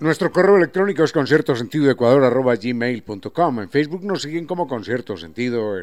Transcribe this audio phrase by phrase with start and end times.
[0.00, 3.60] Nuestro correo electrónico es conciertosentidoecuador.gmail.com.
[3.60, 5.74] En Facebook nos siguen como Concierto Sentido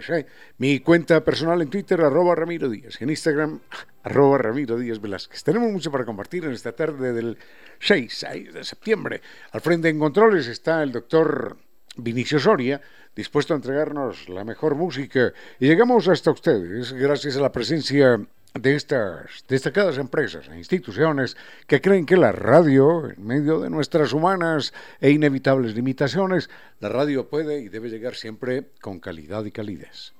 [0.57, 2.99] Mi cuenta personal en Twitter, arroba Ramiro Díaz.
[2.99, 3.59] En Instagram,
[4.01, 5.43] arroba Ramiro Díaz Velázquez.
[5.43, 7.37] Tenemos mucho para compartir en esta tarde del
[7.79, 9.21] 6, 6 de septiembre.
[9.51, 11.55] Al frente en controles está el doctor
[11.97, 12.81] Vinicio Soria,
[13.15, 15.31] dispuesto a entregarnos la mejor música.
[15.59, 18.19] Y llegamos hasta ustedes gracias a la presencia
[18.59, 21.37] de estas destacadas empresas e instituciones
[21.67, 26.49] que creen que la radio, en medio de nuestras humanas e inevitables limitaciones,
[26.79, 30.16] la radio puede y debe llegar siempre con calidad y calidez.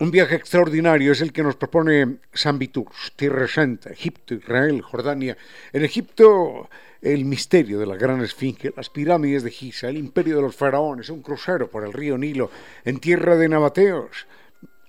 [0.00, 5.36] Un viaje extraordinario es el que nos propone San Viturs, Tierra Santa, Egipto, Israel, Jordania.
[5.72, 6.68] En Egipto
[7.00, 11.10] el misterio de la gran esfinge, las pirámides de Giza, el imperio de los faraones,
[11.10, 12.50] un crucero por el río Nilo,
[12.84, 14.26] en tierra de nabateos,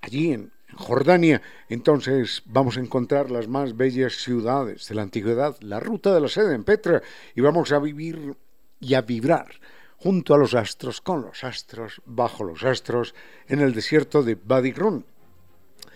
[0.02, 5.78] allí en Jordania, entonces vamos a encontrar las más bellas ciudades de la antigüedad, la
[5.78, 7.00] ruta de la sede en Petra,
[7.34, 8.34] y vamos a vivir
[8.80, 9.54] y a vibrar
[9.98, 13.14] junto a los astros, con los astros, bajo los astros,
[13.48, 15.04] en el desierto de Badigrun.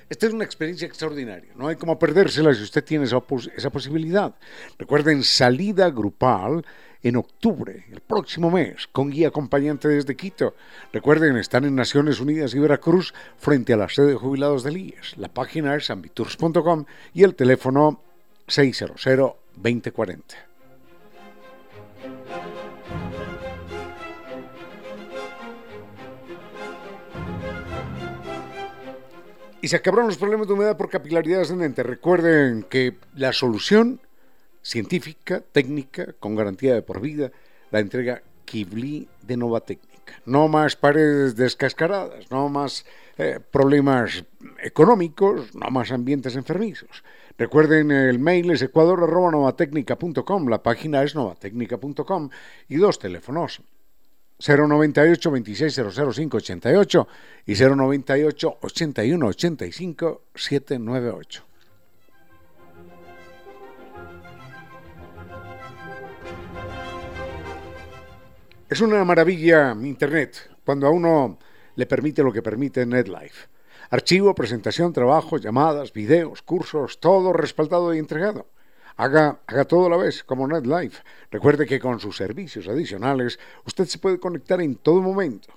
[0.09, 3.23] Esta es una experiencia extraordinaria, no hay como perdérsela si usted tiene esa,
[3.57, 4.35] esa posibilidad.
[4.77, 6.65] Recuerden, salida grupal
[7.03, 10.55] en octubre, el próximo mes, con guía acompañante desde Quito.
[10.93, 15.17] Recuerden, están en Naciones Unidas y Veracruz frente a la sede de jubilados del IES.
[15.17, 16.85] La página es ambitours.com
[17.15, 18.03] y el teléfono
[18.49, 19.01] 600
[19.57, 20.50] 2040.
[29.63, 31.83] Y se acabaron los problemas de humedad por capilaridad ascendente.
[31.83, 34.01] Recuerden que la solución
[34.63, 37.31] científica, técnica, con garantía de por vida,
[37.71, 40.21] la entrega Kibli de Nova Técnica.
[40.25, 42.87] No más paredes descascaradas, no más
[43.19, 44.25] eh, problemas
[44.63, 47.05] económicos, no más ambientes enfermizos.
[47.37, 52.31] Recuerden, el mail es ecuador.novatecnica.com, la página es novatecnica.com
[52.69, 53.63] y dos teléfonos
[54.41, 57.07] 098 2600588
[57.47, 61.45] y 098 81 85 798.
[68.69, 71.39] Es una maravilla Internet cuando a uno
[71.75, 73.49] le permite lo que permite NetLife.
[73.91, 78.47] Archivo, presentación, trabajo, llamadas, videos, cursos, todo respaldado y entregado.
[79.01, 81.03] Haga, haga todo a la vez, como NetLife.
[81.31, 85.55] Recuerde que con sus servicios adicionales usted se puede conectar en todo momento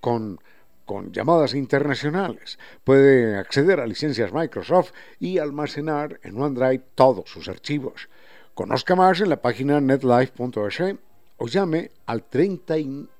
[0.00, 0.40] con,
[0.86, 2.58] con llamadas internacionales.
[2.82, 8.08] Puede acceder a licencias Microsoft y almacenar en OneDrive todos sus archivos.
[8.54, 10.96] Conozca más en la página netlife.es
[11.36, 12.76] o llame al 30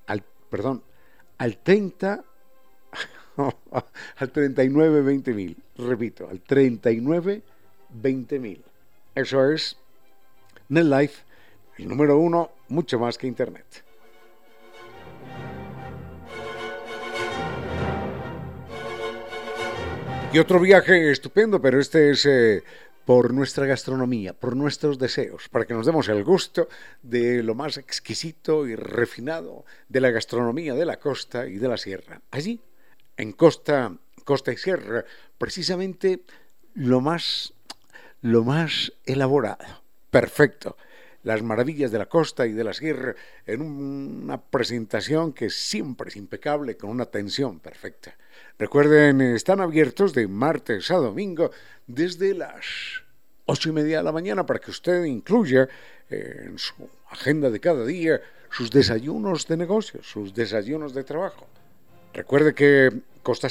[0.07, 0.81] al perdón,
[1.37, 2.23] al 30
[4.15, 5.55] al 39 20 mil.
[5.77, 7.43] Repito, al 39
[7.89, 8.65] 20 mil.
[9.13, 9.77] Eso es
[10.69, 11.23] NetLife,
[11.77, 13.83] el número uno, mucho más que Internet.
[20.33, 22.63] Y otro viaje estupendo, pero este es eh,
[23.03, 26.69] por nuestra gastronomía, por nuestros deseos, para que nos demos el gusto
[27.01, 31.75] de lo más exquisito y refinado de la gastronomía de la costa y de la
[31.75, 32.21] sierra.
[32.31, 32.61] Allí,
[33.17, 33.93] en costa,
[34.23, 35.03] costa y sierra,
[35.37, 36.21] precisamente
[36.75, 37.53] lo más,
[38.21, 39.65] lo más elaborado,
[40.09, 40.77] perfecto
[41.23, 43.15] las maravillas de la costa y de la sierra
[43.45, 48.15] en una presentación que siempre es impecable, con una atención perfecta.
[48.57, 51.51] Recuerden, están abiertos de martes a domingo
[51.87, 53.03] desde las
[53.45, 55.67] ocho y media de la mañana para que usted incluya
[56.09, 56.73] eh, en su
[57.09, 61.47] agenda de cada día sus desayunos de negocios, sus desayunos de trabajo.
[62.13, 62.91] Recuerde que
[63.23, 63.47] Costa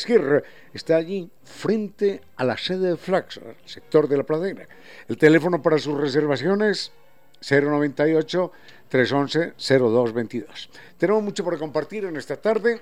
[0.75, 4.67] está allí frente a la sede de Flax, sector de la pradera.
[5.09, 6.93] El teléfono para sus reservaciones
[7.41, 8.53] 098
[8.89, 10.71] 311 0222.
[10.99, 12.81] Tenemos mucho por compartir en esta tarde.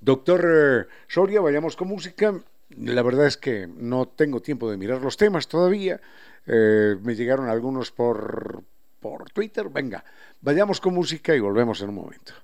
[0.00, 2.38] Doctor eh, Soria, vayamos con música.
[2.76, 6.00] La verdad es que no tengo tiempo de mirar los temas todavía.
[6.46, 8.62] Eh, me llegaron algunos por,
[9.00, 9.68] por Twitter.
[9.68, 10.04] Venga,
[10.40, 12.34] vayamos con música y volvemos en un momento.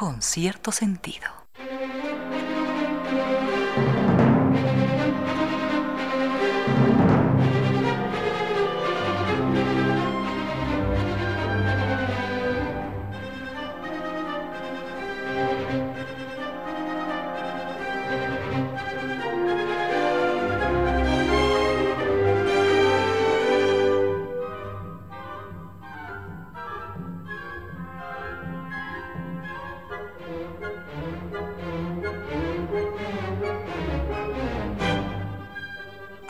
[0.00, 1.49] Con cierto sentido.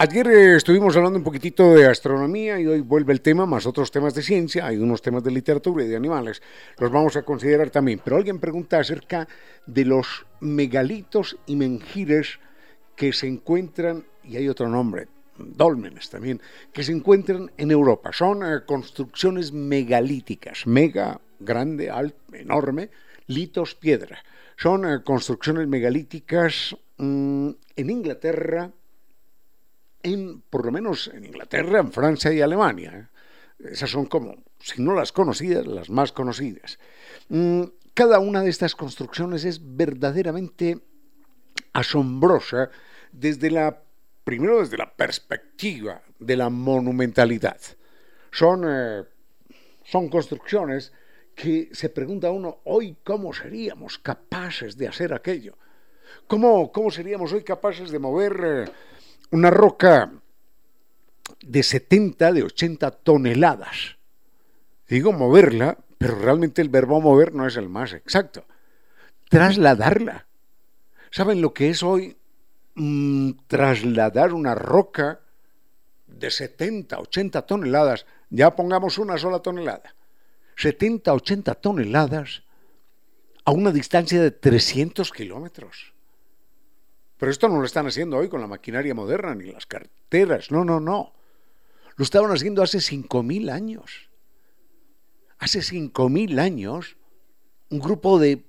[0.02, 3.90] Ayer eh, estuvimos hablando un poquitito de astronomía y hoy vuelve el tema, más otros
[3.90, 6.40] temas de ciencia, hay unos temas de literatura y de animales,
[6.78, 8.00] los vamos a considerar también.
[8.02, 9.28] Pero alguien pregunta acerca
[9.66, 12.40] de los megalitos y menjires
[12.96, 16.40] que se encuentran, y hay otro nombre, dólmenes también,
[16.72, 18.10] que se encuentran en Europa.
[18.14, 22.88] Son eh, construcciones megalíticas, mega, grande, alto, enorme,
[23.26, 24.24] litos, piedra.
[24.56, 28.70] Son eh, construcciones megalíticas mm, en Inglaterra,
[30.02, 33.10] en, por lo menos en Inglaterra, en Francia y Alemania.
[33.58, 36.78] Esas son como, si no las conocidas, las más conocidas.
[37.28, 37.64] Mm,
[37.94, 40.78] cada una de estas construcciones es verdaderamente
[41.72, 42.70] asombrosa
[43.12, 43.82] desde la,
[44.24, 47.60] primero desde la perspectiva de la monumentalidad.
[48.30, 49.04] Son, eh,
[49.84, 50.92] son construcciones
[51.34, 55.56] que se pregunta uno, hoy cómo seríamos capaces de hacer aquello.
[56.26, 58.40] ¿Cómo, cómo seríamos hoy capaces de mover...
[58.44, 58.89] Eh,
[59.30, 60.12] una roca
[61.40, 63.96] de 70, de 80 toneladas.
[64.88, 68.44] Digo moverla, pero realmente el verbo mover no es el más exacto.
[69.28, 70.26] Trasladarla.
[71.10, 72.16] ¿Saben lo que es hoy
[72.74, 75.20] mm, trasladar una roca
[76.06, 78.06] de 70, 80 toneladas?
[78.30, 79.94] Ya pongamos una sola tonelada.
[80.56, 82.42] 70, 80 toneladas
[83.44, 85.92] a una distancia de 300 kilómetros.
[87.20, 90.50] Pero esto no lo están haciendo hoy con la maquinaria moderna ni las carteras.
[90.50, 91.12] No, no, no.
[91.96, 94.08] Lo estaban haciendo hace 5.000 años.
[95.38, 96.96] Hace 5.000 años,
[97.68, 98.42] un grupo de,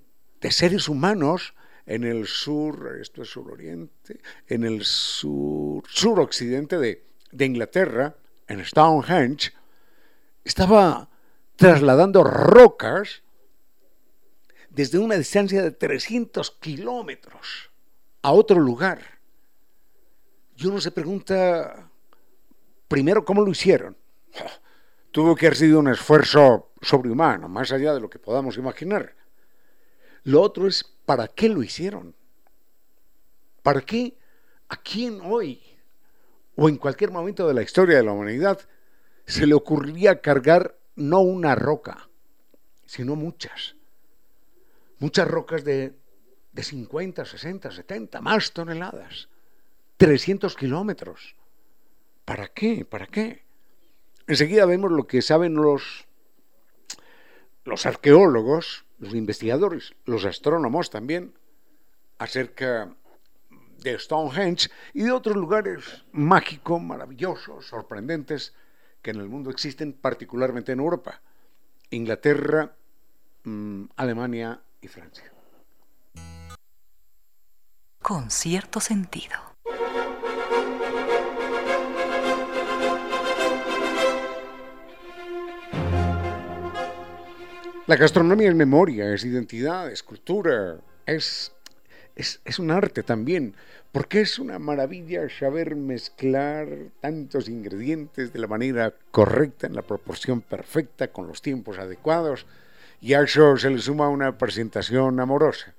[0.50, 1.54] seres humanos
[1.86, 8.16] en el sur, esto es suroriente, en el sur, suroccidente de, de Inglaterra,
[8.48, 9.52] en Stonehenge,
[10.46, 11.10] estaba
[11.58, 13.22] trasladando rocas
[14.70, 17.71] desde una distancia de 300 kilómetros
[18.22, 19.02] a otro lugar.
[20.56, 21.90] Y uno se pregunta,
[22.88, 23.98] primero, ¿cómo lo hicieron?
[25.12, 29.16] Tuvo que haber sido un esfuerzo sobrehumano, más allá de lo que podamos imaginar.
[30.24, 32.16] Lo otro es, ¿para qué lo hicieron?
[33.64, 34.18] ¿Para qué
[34.70, 35.62] a quién hoy
[36.56, 38.60] o en cualquier momento de la historia de la humanidad
[39.26, 42.10] se le ocurriría cargar no una roca,
[42.86, 43.76] sino muchas?
[45.00, 45.96] Muchas rocas de
[46.52, 49.30] de 50, 60, 70, más toneladas.
[49.98, 51.36] 300 kilómetros.
[52.26, 52.86] ¿Para qué?
[52.86, 53.44] ¿Para qué?
[54.28, 56.06] Enseguida vemos lo que saben los,
[57.64, 61.34] los arqueólogos, los investigadores, los astrónomos también,
[62.18, 62.96] acerca
[63.80, 68.54] de Stonehenge y de otros lugares mágicos, maravillosos, sorprendentes
[69.02, 71.22] que en el mundo existen, particularmente en Europa,
[71.90, 72.76] Inglaterra,
[73.44, 75.32] mm, Alemania y Francia
[78.12, 79.38] con cierto sentido.
[87.88, 90.76] La gastronomía es memoria, es identidad, es cultura,
[91.06, 91.54] es,
[92.18, 93.56] es, es, un arte también,
[93.94, 96.68] porque es una maravilla saber mezclar
[97.00, 102.46] tantos ingredientes de la manera correcta, en la proporción perfecta, con los tiempos adecuados,
[103.00, 105.74] y a eso se le suma una presentación amorosa.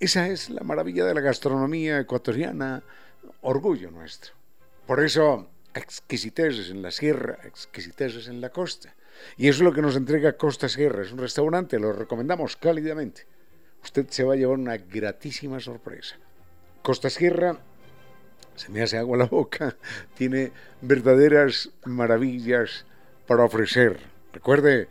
[0.00, 2.84] Esa es la maravilla de la gastronomía ecuatoriana,
[3.40, 4.32] orgullo nuestro.
[4.86, 8.94] Por eso, exquisiteces en la sierra, exquisiteces en la costa.
[9.36, 11.02] Y eso es lo que nos entrega Costa Sierra.
[11.02, 13.26] Es un restaurante, lo recomendamos cálidamente.
[13.82, 16.16] Usted se va a llevar una gratísima sorpresa.
[16.82, 17.58] Costa Sierra,
[18.54, 19.76] se me hace agua la boca,
[20.14, 22.86] tiene verdaderas maravillas
[23.26, 23.98] para ofrecer.
[24.32, 24.88] Recuerde,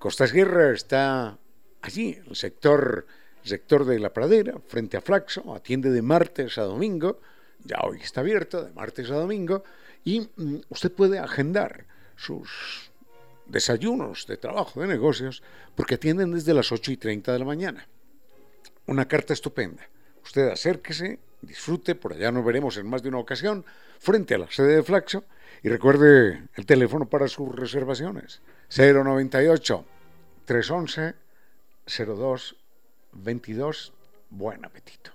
[0.00, 1.38] Costa Sierra está
[1.80, 3.06] allí, el sector,
[3.42, 7.20] sector de la pradera, frente a Flaxo, atiende de martes a domingo,
[7.64, 9.64] ya hoy está abierto, de martes a domingo,
[10.04, 11.84] y mm, usted puede agendar
[12.16, 12.90] sus
[13.46, 15.42] desayunos de trabajo, de negocios,
[15.74, 17.86] porque atienden desde las 8 y 30 de la mañana.
[18.86, 19.88] Una carta estupenda.
[20.24, 23.64] Usted acérquese, disfrute, por allá nos veremos en más de una ocasión,
[23.98, 25.24] frente a la sede de Flaxo,
[25.62, 28.40] y recuerde el teléfono para sus reservaciones.
[28.76, 29.84] 098
[30.44, 31.14] 311
[31.86, 32.56] 02
[33.12, 33.92] 22.
[34.30, 35.12] Buen apetito.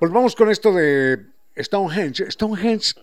[0.00, 1.26] Volvamos con esto de
[1.56, 2.30] Stonehenge.
[2.30, 2.94] Stonehenge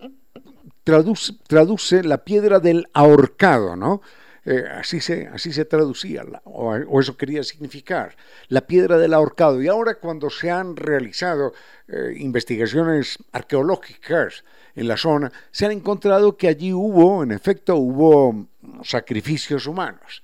[0.82, 4.00] traduce, traduce la piedra del ahorcado, ¿no?
[4.48, 9.60] Eh, así, se, así se traducía, o, eso quería significar, la piedra del ahorcado.
[9.60, 11.52] Y ahora cuando se han realizado
[11.88, 14.44] eh, investigaciones arqueológicas
[14.76, 18.46] en la zona, se han encontrado que allí hubo, en efecto, hubo
[18.84, 20.22] sacrificios humanos.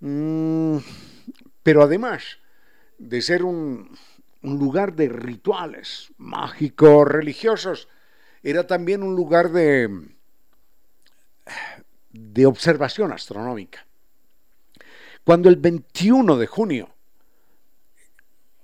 [0.00, 0.76] Mm,
[1.62, 2.38] pero además
[2.98, 3.96] de ser un,
[4.42, 7.88] un lugar de rituales mágicos, religiosos,
[8.42, 9.88] era también un lugar de,
[12.18, 13.86] de observación astronómica.
[15.24, 16.90] Cuando el 21 de junio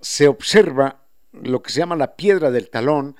[0.00, 3.16] se observa lo que se llama la piedra del talón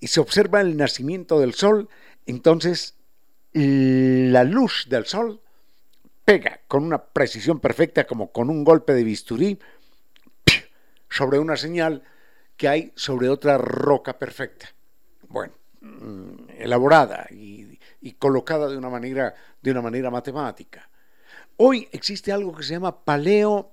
[0.00, 1.88] y se observa el nacimiento del sol,
[2.26, 2.94] entonces
[3.52, 5.40] la luz del sol
[6.24, 9.58] pega con una precisión perfecta como con un golpe de bisturí
[11.08, 12.02] sobre una señal
[12.56, 14.68] que hay sobre otra roca perfecta.
[15.28, 17.77] Bueno, mm, elaborada y,
[18.18, 20.88] colocada de una, manera, de una manera matemática.
[21.56, 23.72] Hoy existe algo que se llama paleo,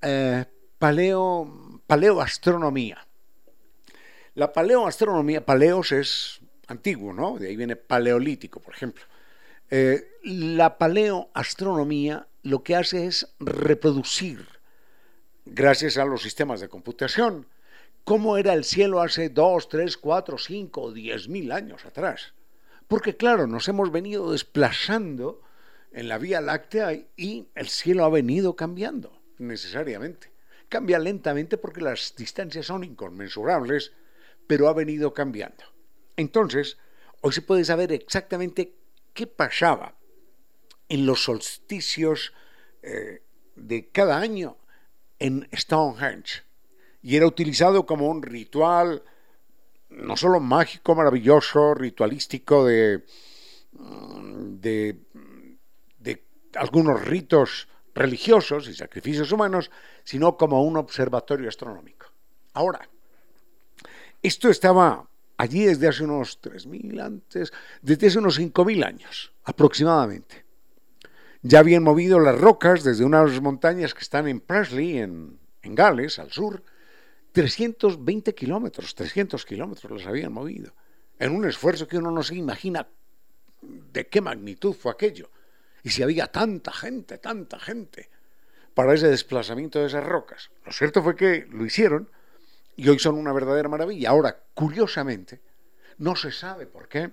[0.00, 0.44] eh,
[0.78, 3.06] paleo, paleoastronomía.
[4.34, 7.38] La paleoastronomía, paleos es antiguo, ¿no?
[7.38, 9.04] De ahí viene paleolítico, por ejemplo.
[9.70, 14.46] Eh, la paleoastronomía lo que hace es reproducir
[15.46, 17.46] gracias a los sistemas de computación,
[18.04, 22.34] cómo era el cielo hace 2, 3, 4, 5 o 10 mil años atrás.
[22.88, 25.40] Porque claro, nos hemos venido desplazando
[25.92, 30.32] en la Vía Láctea y el cielo ha venido cambiando necesariamente.
[30.68, 33.92] Cambia lentamente porque las distancias son inconmensurables,
[34.46, 35.64] pero ha venido cambiando.
[36.16, 36.78] Entonces,
[37.20, 38.74] hoy se puede saber exactamente
[39.12, 39.96] qué pasaba
[40.88, 42.32] en los solsticios
[42.82, 43.22] eh,
[43.56, 44.56] de cada año
[45.18, 46.42] en Stonehenge
[47.02, 49.04] y era utilizado como un ritual
[49.96, 53.04] no solo mágico, maravilloso, ritualístico de,
[53.72, 54.98] de
[56.54, 59.70] algunos ritos religiosos y sacrificios humanos,
[60.02, 62.06] sino como un observatorio astronómico.
[62.52, 62.88] Ahora,
[64.22, 70.44] esto estaba allí desde hace unos 3.000 antes, desde hace unos 5.000 años aproximadamente
[71.46, 76.32] ya habían movido las rocas desde unas montañas que están en Presley, en, Gales, al
[76.32, 76.62] sur,
[77.34, 80.72] 320 kilómetros, 300 kilómetros las habían movido,
[81.18, 82.86] en un esfuerzo que uno no se imagina
[83.60, 85.30] de qué magnitud fue aquello.
[85.82, 88.08] Y si había tanta gente, tanta gente
[88.72, 90.52] para ese desplazamiento de esas rocas.
[90.64, 92.08] Lo cierto fue que lo hicieron
[92.76, 94.10] y hoy son una verdadera maravilla.
[94.10, 95.40] Ahora, curiosamente,
[95.98, 97.10] no se sabe por qué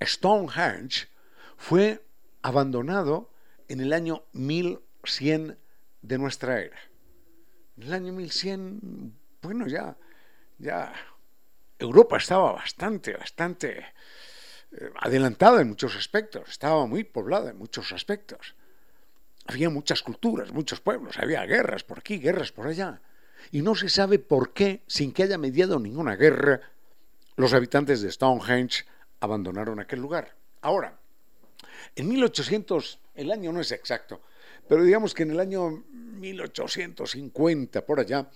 [0.00, 1.08] Stonehenge
[1.56, 2.04] fue
[2.42, 3.32] abandonado
[3.66, 5.58] en el año 1100
[6.02, 6.78] de nuestra era.
[7.78, 9.96] En el año 1100, bueno, ya,
[10.58, 10.92] ya
[11.78, 13.86] Europa estaba bastante, bastante
[14.72, 18.56] eh, adelantada en muchos aspectos, estaba muy poblada en muchos aspectos.
[19.46, 23.00] Había muchas culturas, muchos pueblos, había guerras por aquí, guerras por allá.
[23.52, 26.60] Y no se sabe por qué, sin que haya mediado ninguna guerra,
[27.36, 28.86] los habitantes de Stonehenge
[29.20, 30.34] abandonaron aquel lugar.
[30.62, 30.98] Ahora,
[31.94, 34.20] en 1800, el año no es exacto,
[34.68, 35.82] pero digamos que en el año
[36.18, 38.28] 1850, por allá,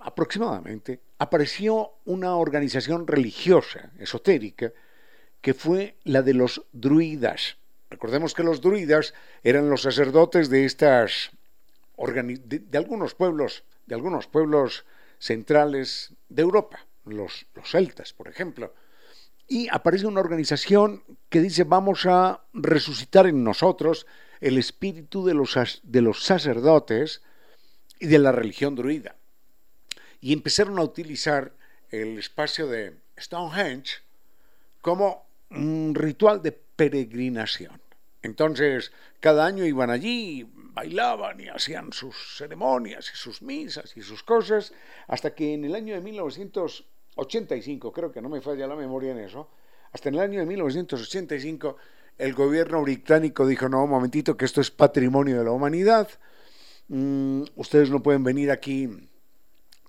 [0.00, 4.72] aproximadamente, apareció una organización religiosa, esotérica,
[5.40, 7.56] que fue la de los druidas.
[7.90, 11.32] Recordemos que los druidas eran los sacerdotes de estas
[11.96, 14.84] de, algunos pueblos, de algunos pueblos
[15.18, 18.74] centrales de Europa, los, los celtas, por ejemplo.
[19.46, 24.06] Y aparece una organización que dice vamos a resucitar en nosotros
[24.44, 27.22] el espíritu de los, de los sacerdotes
[27.98, 29.16] y de la religión druida
[30.20, 31.54] y empezaron a utilizar
[31.90, 34.02] el espacio de Stonehenge
[34.82, 37.80] como un ritual de peregrinación.
[38.20, 44.22] Entonces, cada año iban allí, bailaban y hacían sus ceremonias y sus misas y sus
[44.22, 44.74] cosas,
[45.06, 49.20] hasta que en el año de 1985, creo que no me falla la memoria en
[49.20, 49.48] eso,
[49.90, 51.78] hasta en el año de 1985
[52.18, 56.08] el gobierno británico dijo, no, un momentito, que esto es patrimonio de la humanidad,
[56.88, 58.88] mm, ustedes no pueden venir aquí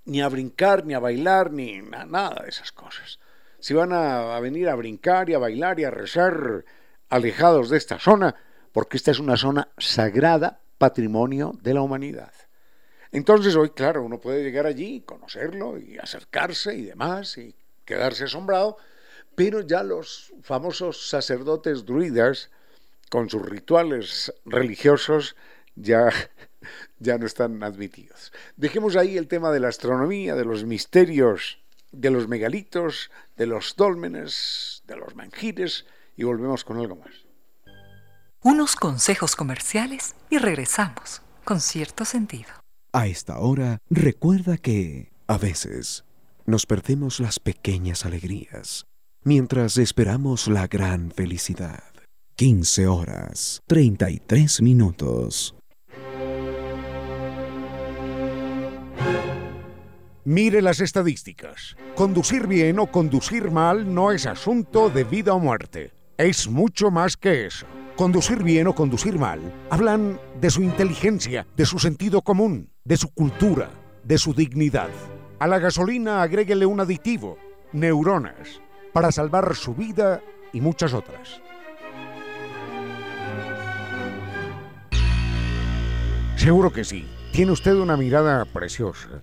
[0.05, 3.19] ni a brincar, ni a bailar, ni nada de esas cosas.
[3.59, 6.65] Si van a, venir a brincar y a bailar y a rezar
[7.09, 8.35] alejados de esta zona,
[8.71, 12.33] porque esta es una zona sagrada, patrimonio de la humanidad.
[13.11, 17.55] Entonces hoy, claro, uno puede llegar allí, conocerlo y acercarse y demás y
[17.85, 18.77] quedarse asombrado,
[19.35, 22.49] pero ya los famosos sacerdotes druidas,
[23.09, 25.35] con sus rituales religiosos,
[25.75, 26.09] ya
[26.99, 28.31] ya no están admitidos.
[28.55, 31.59] Dejemos ahí el tema de la astronomía, de los misterios,
[31.91, 37.25] de los megalitos, de los dólmenes, de los mangires y volvemos con algo más.
[38.41, 42.49] Unos consejos comerciales y regresamos con cierto sentido.
[42.91, 46.05] A esta hora, recuerda que, a veces,
[46.45, 48.85] nos perdemos las pequeñas alegrías
[49.25, 51.83] mientras esperamos la gran felicidad.
[52.35, 55.55] 15 horas, 33 minutos.
[60.23, 61.75] Mire las estadísticas.
[61.95, 65.91] Conducir bien o conducir mal no es asunto de vida o muerte.
[66.17, 67.65] Es mucho más que eso.
[67.95, 69.39] Conducir bien o conducir mal
[69.69, 73.69] hablan de su inteligencia, de su sentido común, de su cultura,
[74.03, 74.89] de su dignidad.
[75.39, 77.37] A la gasolina agréguele un aditivo,
[77.71, 78.61] neuronas,
[78.95, 80.21] para salvar su vida
[80.53, 81.41] y muchas otras.
[86.37, 87.05] Seguro que sí.
[87.33, 89.21] Tiene usted una mirada preciosa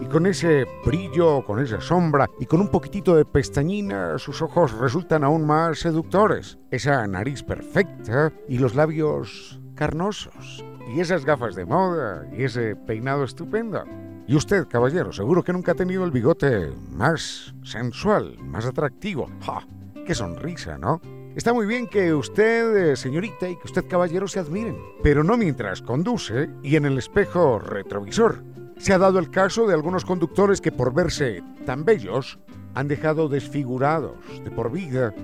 [0.00, 4.72] y con ese brillo, con esa sombra y con un poquitito de pestañina, sus ojos
[4.72, 6.58] resultan aún más seductores.
[6.70, 10.64] Esa nariz perfecta y los labios carnosos.
[10.96, 13.84] Y esas gafas de moda y ese peinado estupendo.
[14.26, 19.28] Y usted, caballero, seguro que nunca ha tenido el bigote más sensual, más atractivo.
[19.40, 19.66] ¡Ja!
[20.06, 21.00] ¡Qué sonrisa, ¿no?
[21.34, 25.36] Está muy bien que usted, eh, señorita, y que usted, caballero, se admiren, pero no
[25.36, 28.44] mientras conduce y en el espejo retrovisor.
[28.76, 32.38] Se ha dado el caso de algunos conductores que por verse tan bellos
[32.74, 35.14] han dejado desfigurados de por vida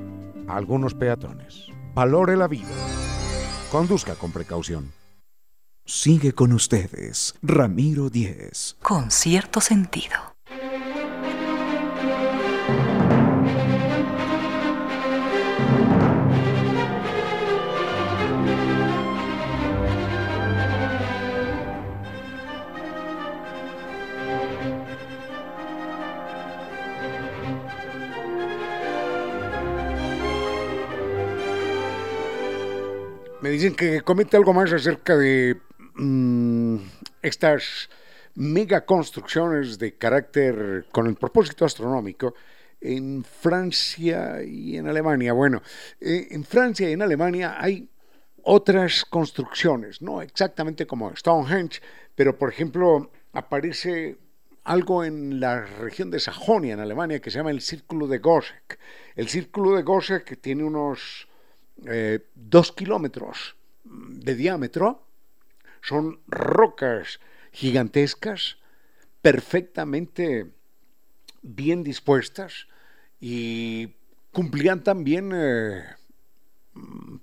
[0.46, 1.66] a algunos peatones.
[1.94, 2.68] Valore la vida.
[3.70, 4.97] Conduzca con precaución.
[5.90, 8.76] Sigue con ustedes, Ramiro Díez.
[8.82, 10.36] Con cierto sentido.
[33.40, 35.56] Me dicen que comente algo más acerca de
[35.98, 36.76] mm,
[37.22, 37.90] estas
[38.34, 42.34] mega construcciones de carácter con el propósito astronómico
[42.80, 45.32] en Francia y en Alemania.
[45.32, 45.62] Bueno,
[46.00, 47.88] eh, en Francia y en Alemania hay
[48.42, 51.82] otras construcciones, no exactamente como Stonehenge,
[52.14, 54.16] pero por ejemplo aparece
[54.64, 58.78] algo en la región de Sajonia, en Alemania, que se llama el Círculo de Goseck.
[59.16, 61.26] El Círculo de Goseck tiene unos
[61.86, 65.07] eh, dos kilómetros de diámetro,
[65.88, 67.18] son rocas
[67.50, 68.58] gigantescas,
[69.22, 70.52] perfectamente
[71.40, 72.68] bien dispuestas
[73.20, 73.94] y
[74.30, 75.82] cumplían también eh,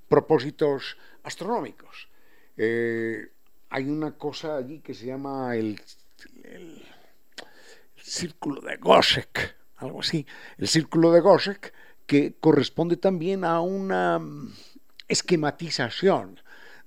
[0.08, 2.10] propósitos astronómicos.
[2.58, 3.28] Eh,
[3.70, 5.80] hay una cosa allí que se llama el,
[7.98, 10.26] círculo de Goseck, algo así.
[10.58, 11.72] El círculo de Goseck
[12.08, 14.20] que corresponde también a una
[15.08, 16.40] esquematización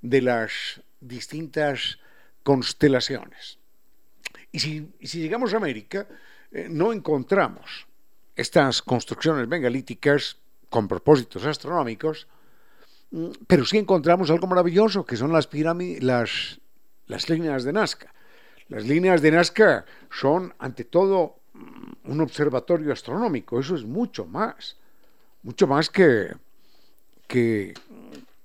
[0.02, 1.98] de las distintas
[2.42, 3.58] constelaciones.
[4.52, 6.06] Y si, llegamos a América,
[6.50, 7.86] eh, no encontramos
[8.34, 10.36] estas construcciones megalíticas
[10.70, 12.26] con propósitos astronómicos,
[13.10, 16.60] mm, pero sí encontramos algo maravilloso, que son las pirámides, las,
[17.06, 18.14] las líneas de Nazca.
[18.68, 23.60] Las líneas de Nazca son, ante todo, mm, un observatorio astronómico.
[23.60, 24.76] Eso es mucho más.
[25.42, 26.34] Mucho más que,
[27.26, 27.74] que,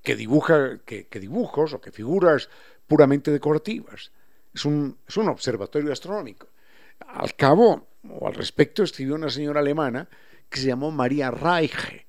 [0.04, 2.50] dibuja, que, dibujos o que figuras
[2.88, 4.12] puramente decorativas.
[4.54, 6.48] Es un, es un observatorio astronómico.
[7.08, 10.08] Al cabo, o al respecto, escribió una señora alemana
[10.50, 12.06] que se llamó María Reiche.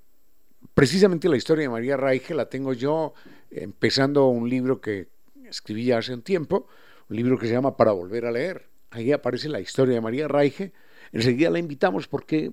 [0.75, 3.15] Precisamente la historia de María Reiche la tengo yo
[3.51, 5.09] empezando un libro que
[5.49, 6.67] escribí hace un tiempo,
[7.09, 8.67] un libro que se llama Para volver a leer.
[8.91, 10.73] Ahí aparece la historia de María Reiche.
[11.13, 12.53] Enseguida la invitamos porque,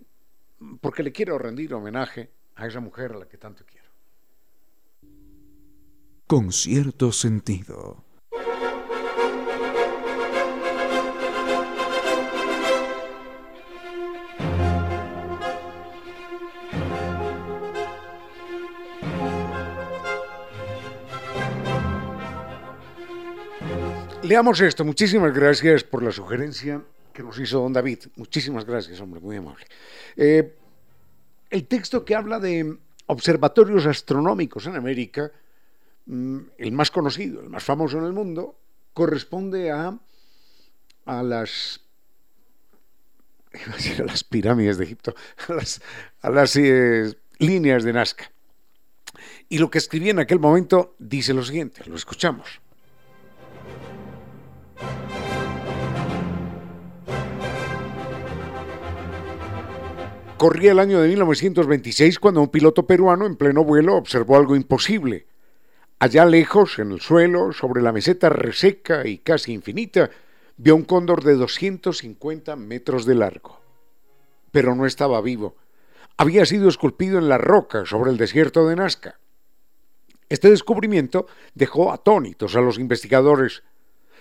[0.79, 3.80] porque le quiero rendir homenaje a esa mujer a la que tanto quiero.
[6.31, 8.05] Con cierto sentido.
[24.23, 24.85] Leamos esto.
[24.85, 28.05] Muchísimas gracias por la sugerencia que nos hizo don David.
[28.15, 29.65] Muchísimas gracias, hombre, muy amable.
[30.15, 30.55] Eh,
[31.49, 35.29] el texto que habla de observatorios astronómicos en América,
[36.11, 38.59] el más conocido, el más famoso en el mundo,
[38.93, 39.97] corresponde a,
[41.05, 41.81] a las
[43.99, 45.15] a las pirámides de Egipto,
[46.21, 48.31] a las, eh, líneas de Nazca.
[49.49, 52.61] Y lo que escribí en aquel momento dice lo siguiente, lo escuchamos.
[60.37, 65.27] Corría el año de 1926 cuando un piloto peruano en pleno vuelo observó algo imposible.
[66.01, 70.09] Allá lejos, en el suelo, sobre la meseta reseca y casi infinita,
[70.57, 73.61] vio un cóndor de 250 metros de largo.
[74.49, 75.55] Pero no estaba vivo.
[76.17, 79.19] Había sido esculpido en la roca sobre el desierto de Nazca.
[80.27, 83.61] Este descubrimiento dejó atónitos a los investigadores.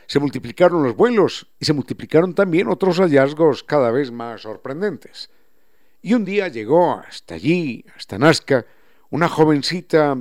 [0.06, 5.30] Se multiplicaron los vuelos y se multiplicaron también otros hallazgos cada vez más sorprendentes.
[6.02, 8.66] Y un día llegó hasta allí, hasta Nazca,
[9.08, 10.18] una jovencita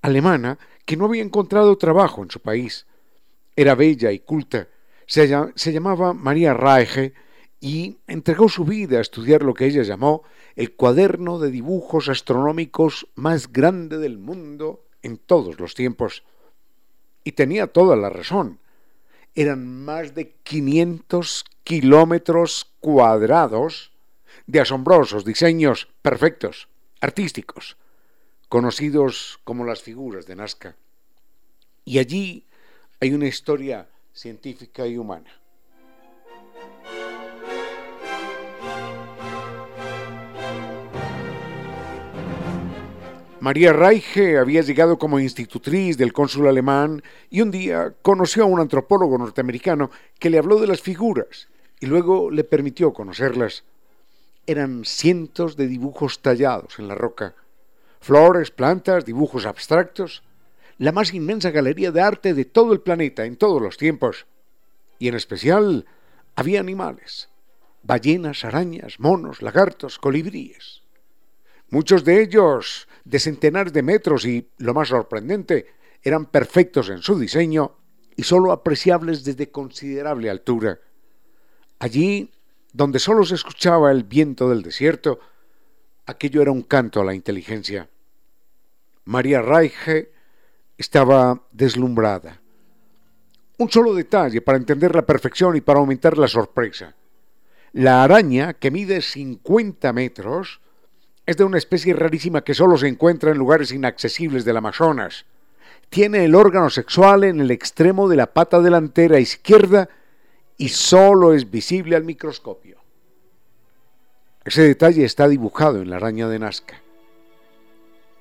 [0.00, 2.86] alemana que no había encontrado trabajo en su país.
[3.56, 4.68] Era bella y culta.
[5.06, 5.26] Se,
[5.72, 7.12] llamaba María Raege
[7.60, 10.22] y entregó su vida a estudiar lo que ella llamó
[10.56, 16.24] el cuaderno de dibujos astronómicos más grande del mundo en todos los tiempos.
[17.24, 18.58] Y tenía toda la razón.
[19.34, 23.92] Eran más de 500 kilómetros cuadrados
[24.46, 26.68] de asombrosos diseños perfectos,
[27.00, 27.76] artísticos,
[28.52, 30.76] conocidos como las figuras de Nazca.
[31.86, 32.44] Y allí
[33.00, 35.30] hay una historia científica y humana.
[43.40, 48.60] María Reige había llegado como institutriz del cónsul alemán y un día conoció a un
[48.60, 51.48] antropólogo norteamericano que le habló de las figuras
[51.80, 53.64] y luego le permitió conocerlas
[54.46, 57.34] eran cientos de dibujos tallados en la roca,
[58.02, 60.22] flores, plantas, dibujos abstractos,
[60.76, 64.26] la más inmensa galería de arte de todo el planeta en todos los tiempos.
[64.98, 65.86] Y en especial
[66.34, 67.28] había animales,
[67.82, 70.82] ballenas, arañas, monos, lagartos, colibríes.
[71.70, 75.66] Muchos de ellos de centenares de metros y, lo más sorprendente,
[76.02, 77.76] eran perfectos en su diseño
[78.16, 80.80] y sólo apreciables desde considerable altura.
[81.78, 82.32] Allí
[82.72, 85.20] donde solo se escuchaba el viento del desierto,
[86.06, 87.88] aquello era un canto a la inteligencia.
[89.04, 90.12] María Reige
[90.78, 92.40] estaba deslumbrada.
[93.58, 96.94] Un solo detalle para entender la perfección y para aumentar la sorpresa.
[97.72, 100.60] La araña, que mide 50 metros,
[101.26, 105.24] es de una especie rarísima que solo se encuentra en lugares inaccesibles del Amazonas.
[105.88, 109.88] Tiene el órgano sexual en el extremo de la pata delantera izquierda
[110.56, 112.78] y solo es visible al microscopio.
[114.44, 116.82] Ese detalle está dibujado en la araña de Nazca.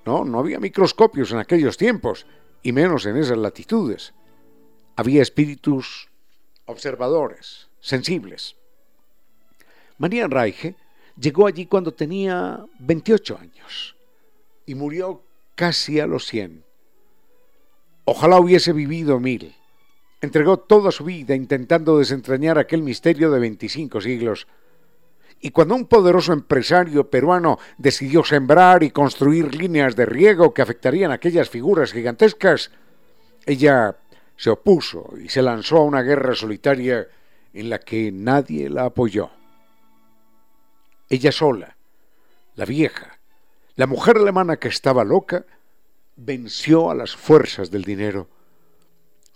[0.05, 2.25] No, no había microscopios en aquellos tiempos,
[2.63, 4.13] y menos en esas latitudes.
[4.95, 6.09] Había espíritus
[6.65, 8.55] observadores, sensibles.
[9.97, 10.75] María Reige
[11.19, 13.95] llegó allí cuando tenía 28 años
[14.65, 15.21] y murió
[15.55, 16.63] casi a los 100.
[18.05, 19.55] Ojalá hubiese vivido mil.
[20.21, 24.47] Entregó toda su vida intentando desentrañar aquel misterio de 25 siglos.
[25.41, 31.11] Y cuando un poderoso empresario peruano decidió sembrar y construir líneas de riego que afectarían
[31.11, 32.69] aquellas figuras gigantescas,
[33.47, 33.97] ella
[34.37, 37.07] se opuso y se lanzó a una guerra solitaria
[37.53, 39.31] en la que nadie la apoyó.
[41.09, 41.75] Ella sola,
[42.55, 43.19] la vieja,
[43.75, 45.43] la mujer alemana que estaba loca,
[46.15, 48.29] venció a las fuerzas del dinero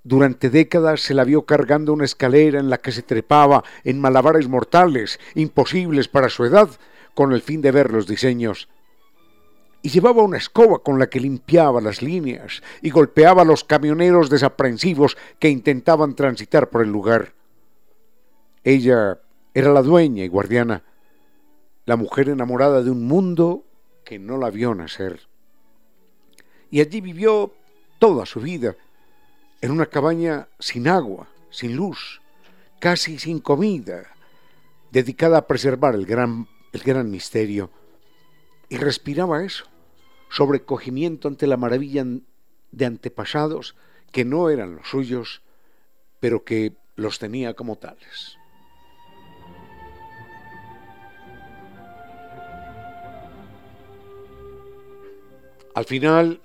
[0.05, 4.47] Durante décadas se la vio cargando una escalera en la que se trepaba en malabares
[4.47, 6.69] mortales, imposibles para su edad,
[7.15, 8.69] con el fin de ver los diseños.
[9.81, 14.29] Y llevaba una escoba con la que limpiaba las líneas y golpeaba a los camioneros
[14.29, 17.33] desaprensivos que intentaban transitar por el lugar.
[18.63, 19.19] Ella
[19.55, 20.83] era la dueña y guardiana,
[21.85, 23.63] la mujer enamorada de un mundo
[24.03, 25.21] que no la vio nacer.
[26.69, 27.53] Y allí vivió
[27.97, 28.75] toda su vida,
[29.65, 32.21] en una cabaña sin agua, sin luz,
[32.77, 34.13] casi sin comida,
[34.91, 37.71] dedicada a preservar el gran, el gran misterio.
[38.69, 39.65] Y respiraba eso,
[40.29, 42.05] sobrecogimiento ante la maravilla
[42.71, 43.75] de antepasados
[44.11, 45.41] que no eran los suyos,
[46.19, 48.37] pero que los tenía como tales.
[55.73, 56.39] Al final,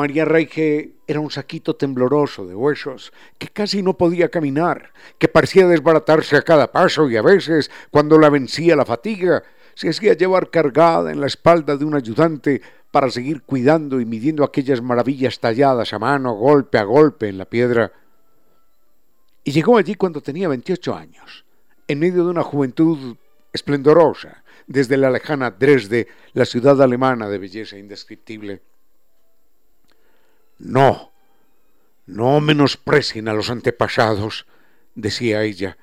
[0.00, 5.66] María Reige era un saquito tembloroso de huesos, que casi no podía caminar, que parecía
[5.66, 9.42] desbaratarse a cada paso y a veces, cuando la vencía la fatiga,
[9.74, 14.42] se hacía llevar cargada en la espalda de un ayudante para seguir cuidando y midiendo
[14.42, 17.92] aquellas maravillas talladas a mano, golpe a golpe en la piedra.
[19.44, 21.44] Y llegó allí cuando tenía 28 años,
[21.86, 23.18] en medio de una juventud
[23.52, 28.62] esplendorosa, desde la lejana Dresde, la ciudad alemana de belleza indescriptible.
[30.60, 31.10] No,
[32.06, 34.46] no menosprecien a los antepasados,
[34.94, 35.78] decía ella.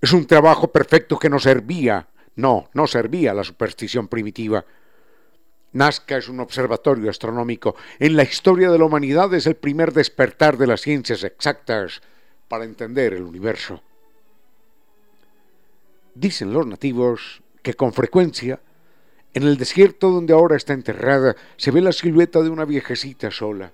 [0.00, 4.64] Es un trabajo perfecto que no servía, no, no servía a la superstición primitiva.
[5.72, 7.74] Nazca es un observatorio astronómico.
[7.98, 12.02] En la historia de la humanidad es el primer despertar de las ciencias exactas
[12.46, 13.82] para entender el universo.
[16.14, 18.60] Dicen los nativos que con frecuencia
[19.36, 23.70] en el desierto donde ahora está enterrada se ve la silueta de una viejecita sola.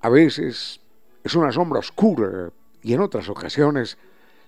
[0.00, 0.80] A veces
[1.22, 2.50] es una sombra oscura
[2.82, 3.96] y en otras ocasiones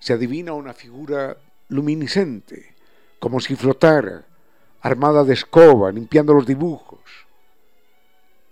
[0.00, 1.36] se adivina una figura
[1.68, 2.74] luminiscente,
[3.20, 4.24] como si flotara,
[4.80, 6.98] armada de escoba, limpiando los dibujos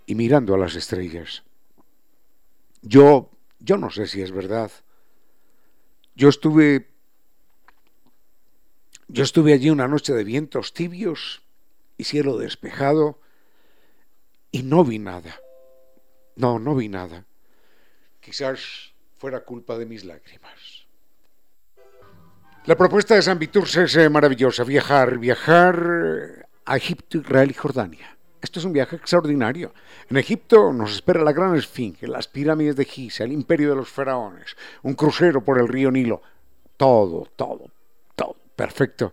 [0.06, 1.42] y mirando a las estrellas.
[2.82, 4.70] Yo, yo no sé si es verdad.
[6.14, 6.86] Yo estuve
[9.08, 11.42] yo estuve allí una noche de vientos tibios
[11.96, 13.20] y cielo despejado
[14.50, 15.40] y no vi nada.
[16.34, 17.24] No, no vi nada.
[18.20, 20.86] Quizás fuera culpa de mis lágrimas.
[22.66, 24.64] La propuesta de San Vitus es eh, maravillosa.
[24.64, 28.16] Viajar, viajar a Egipto, Israel y Jordania.
[28.42, 29.72] Esto es un viaje extraordinario.
[30.10, 33.88] En Egipto nos espera la gran esfinge, las pirámides de Giza, el imperio de los
[33.88, 36.20] faraones, un crucero por el río Nilo.
[36.76, 37.70] Todo, todo,
[38.56, 39.12] Perfecto.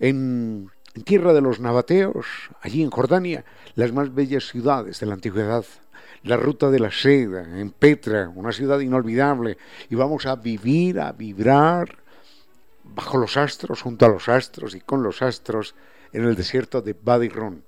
[0.00, 0.70] En,
[1.04, 2.26] tierra de los nabateos,
[2.60, 3.44] allí en Jordania,
[3.76, 5.64] las más bellas ciudades de la antigüedad.
[6.24, 9.56] La ruta de la seda, en Petra, una ciudad inolvidable.
[9.88, 11.96] Y vamos a vivir, a vibrar
[12.84, 15.74] bajo los astros, junto a los astros y con los astros
[16.12, 17.64] en el desierto de Badirón.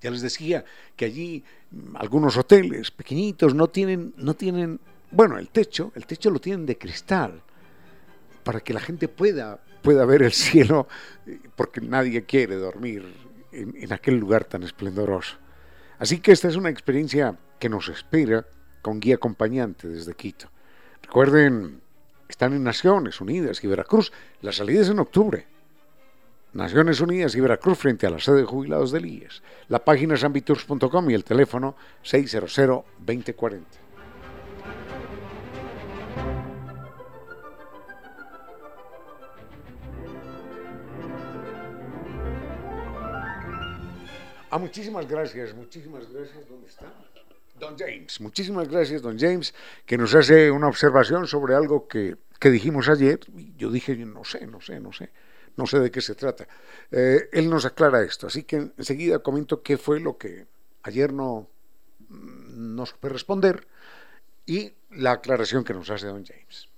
[0.00, 0.64] Ya les decía
[0.96, 1.44] que allí
[1.94, 6.78] algunos hoteles pequeñitos no tienen, no tienen, bueno, el techo, el techo lo tienen de
[6.78, 7.42] cristal
[8.42, 10.88] para que la gente pueda pueda ver el cielo,
[11.56, 13.04] porque nadie quiere dormir
[13.52, 15.36] en, aquel lugar tan esplendoroso.
[15.98, 18.46] Así que esta es una experiencia que nos espera
[18.82, 20.48] con guía acompañante desde Quito.
[21.02, 21.80] Recuerden,
[22.28, 24.12] están en Naciones Unidas y Veracruz.
[24.40, 25.46] La salida es en octubre.
[26.52, 29.42] Naciones Unidas y Veracruz frente a la sede de jubilados del IES.
[29.68, 33.89] La página es ambitours.com y el teléfono 600 2040.
[44.50, 46.48] Ah, muchísimas gracias, muchísimas gracias.
[46.48, 46.92] ¿Dónde está?
[47.60, 49.54] Don James, muchísimas gracias, don James,
[49.86, 53.20] que nos hace una observación sobre algo que, dijimos ayer.
[53.56, 55.10] Yo dije, no sé, no sé, no sé,
[55.56, 56.48] no sé de qué se trata.
[56.90, 60.46] Eh, él nos aclara esto, así que enseguida comento qué fue lo que
[60.82, 61.48] ayer no
[62.08, 63.68] nos puede responder
[64.46, 66.68] y la aclaración que nos hace don James.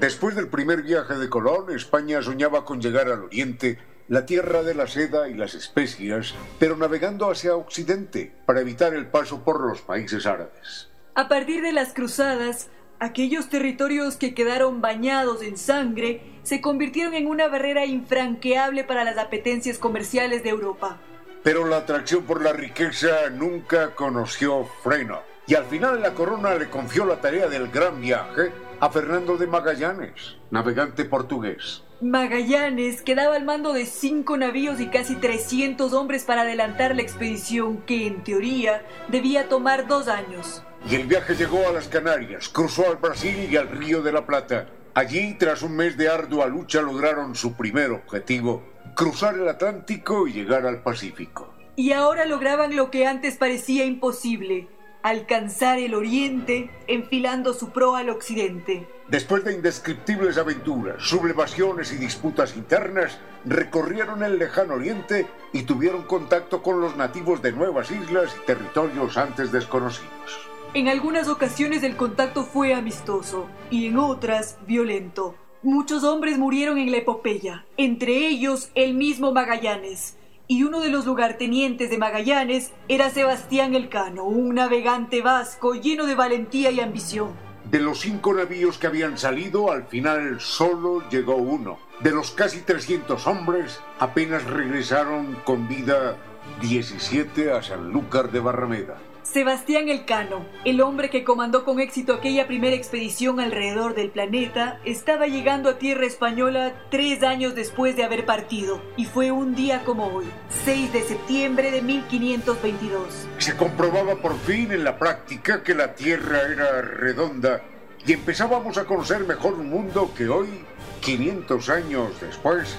[0.00, 3.78] Después del primer viaje de Colón, España soñaba con llegar al Oriente,
[4.08, 9.06] la tierra de la seda y las especias, pero navegando hacia Occidente para evitar el
[9.06, 10.90] paso por los países árabes.
[11.14, 12.68] A partir de las cruzadas,
[13.00, 19.16] aquellos territorios que quedaron bañados en sangre se convirtieron en una barrera infranqueable para las
[19.16, 20.98] apetencias comerciales de Europa.
[21.42, 26.68] Pero la atracción por la riqueza nunca conoció freno, y al final la corona le
[26.68, 31.82] confió la tarea del gran viaje a Fernando de Magallanes, navegante portugués.
[32.00, 37.78] Magallanes quedaba al mando de cinco navíos y casi 300 hombres para adelantar la expedición
[37.78, 40.62] que, en teoría, debía tomar dos años.
[40.88, 44.26] Y el viaje llegó a las Canarias, cruzó al Brasil y al Río de la
[44.26, 44.68] Plata.
[44.94, 48.62] Allí, tras un mes de ardua lucha, lograron su primer objetivo,
[48.94, 51.54] cruzar el Atlántico y llegar al Pacífico.
[51.76, 54.68] Y ahora lograban lo que antes parecía imposible,
[55.08, 58.88] alcanzar el oriente enfilando su proa al occidente.
[59.08, 66.60] Después de indescriptibles aventuras, sublevaciones y disputas internas, recorrieron el lejano oriente y tuvieron contacto
[66.60, 70.50] con los nativos de nuevas islas y territorios antes desconocidos.
[70.74, 75.36] En algunas ocasiones el contacto fue amistoso y en otras violento.
[75.62, 80.15] Muchos hombres murieron en la epopeya, entre ellos el mismo Magallanes
[80.48, 86.14] y uno de los lugartenientes de Magallanes era Sebastián Elcano, un navegante vasco lleno de
[86.14, 87.30] valentía y ambición.
[87.70, 91.78] De los cinco navíos que habían salido, al final solo llegó uno.
[92.00, 96.16] De los casi 300 hombres, apenas regresaron con vida
[96.60, 98.98] 17 a Sanlúcar de Barrameda.
[99.32, 105.26] Sebastián Elcano, el hombre que comandó con éxito aquella primera expedición alrededor del planeta, estaba
[105.26, 110.06] llegando a tierra española tres años después de haber partido, y fue un día como
[110.06, 110.26] hoy,
[110.64, 113.26] 6 de septiembre de 1522.
[113.38, 117.62] Se comprobaba por fin en la práctica que la Tierra era redonda
[118.06, 120.64] y empezábamos a conocer mejor un mundo que hoy,
[121.00, 122.76] 500 años después,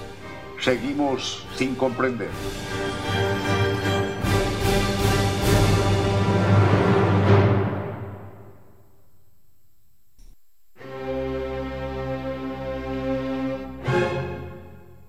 [0.58, 2.30] seguimos sin comprender.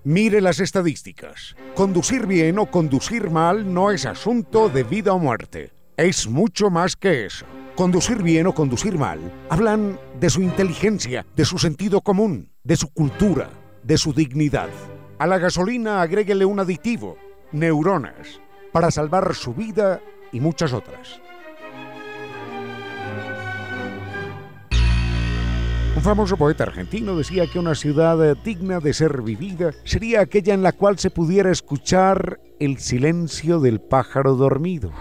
[0.04, 1.54] Mire las estadísticas.
[1.74, 5.72] Conducir bien o conducir mal no es asunto de vida o muerte.
[5.98, 7.44] Es mucho más que eso.
[7.76, 12.88] Conducir bien o conducir mal hablan de su inteligencia, de su sentido común, de su
[12.88, 13.50] cultura,
[13.82, 14.70] de su dignidad.
[15.18, 17.18] A la gasolina agréguele un aditivo,
[17.52, 18.40] neuronas,
[18.72, 20.00] para salvar su vida
[20.32, 21.20] y muchas otras.
[25.96, 30.62] Un famoso poeta argentino decía que una ciudad digna de ser vivida sería aquella en
[30.62, 34.92] la cual se pudiera escuchar el silencio del pájaro dormido.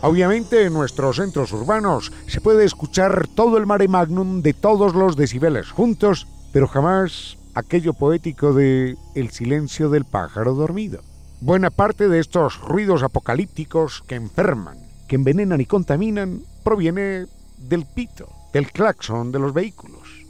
[0.00, 5.16] Obviamente en nuestros centros urbanos se puede escuchar todo el mare magnum de todos los
[5.16, 11.02] decibeles juntos, pero jamás aquello poético de el silencio del pájaro dormido.
[11.40, 17.26] Buena parte de estos ruidos apocalípticos que enferman, que envenenan y contaminan, proviene
[17.58, 20.24] del pito del claxon de los vehículos.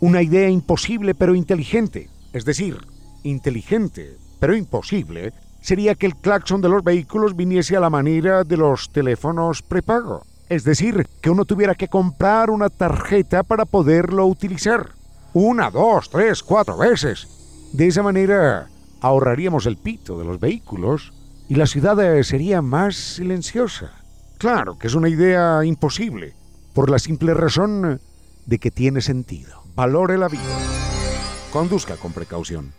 [0.00, 2.78] Una idea imposible pero inteligente, es decir,
[3.22, 8.56] inteligente pero imposible, sería que el claxon de los vehículos viniese a la manera de
[8.56, 10.22] los teléfonos prepago.
[10.48, 14.92] Es decir, que uno tuviera que comprar una tarjeta para poderlo utilizar.
[15.32, 17.28] Una, dos, tres, cuatro veces.
[17.72, 18.68] De esa manera
[19.00, 21.12] ahorraríamos el pito de los vehículos
[21.48, 23.92] y la ciudad sería más silenciosa.
[24.38, 26.34] Claro que es una idea imposible,
[26.72, 28.00] por la simple razón
[28.46, 29.62] de que tiene sentido.
[29.74, 30.42] Valore la vida.
[31.52, 32.72] Conduzca con precaución.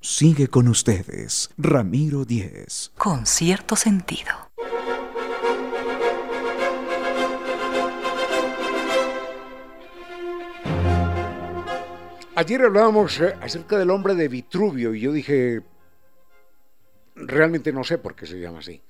[0.00, 2.90] Sigue con ustedes, Ramiro Díez.
[2.98, 4.32] Con cierto sentido.
[12.34, 15.62] Ayer hablábamos eh, acerca del hombre de Vitruvio y yo dije,
[17.14, 18.82] realmente no sé por qué se llama así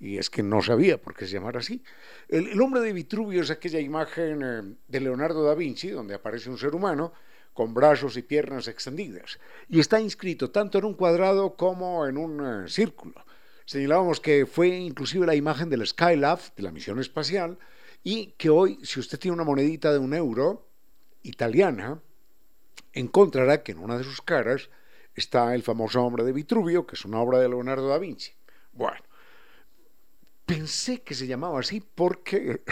[0.00, 1.82] y es que no sabía por qué se llamara así.
[2.28, 6.56] El, hombre de Vitruvio es aquella imagen eh, de Leonardo da Vinci, donde aparece un
[6.56, 7.12] ser humano
[7.52, 12.64] con brazos y piernas extendidas, y está inscrito tanto en un cuadrado como en un
[12.64, 13.24] eh, círculo.
[13.66, 17.58] Señalábamos que fue inclusive la imagen del Skylab, de la misión espacial,
[18.02, 20.66] y que hoy, si usted tiene una monedita de un euro
[21.22, 22.00] italiana,
[22.94, 24.70] encontrará que en una de sus caras
[25.14, 28.32] está el famoso hombre de Vitruvio, que es una obra de Leonardo da Vinci.
[28.72, 28.96] Bueno,
[30.50, 32.62] pensé que se llamaba así porque,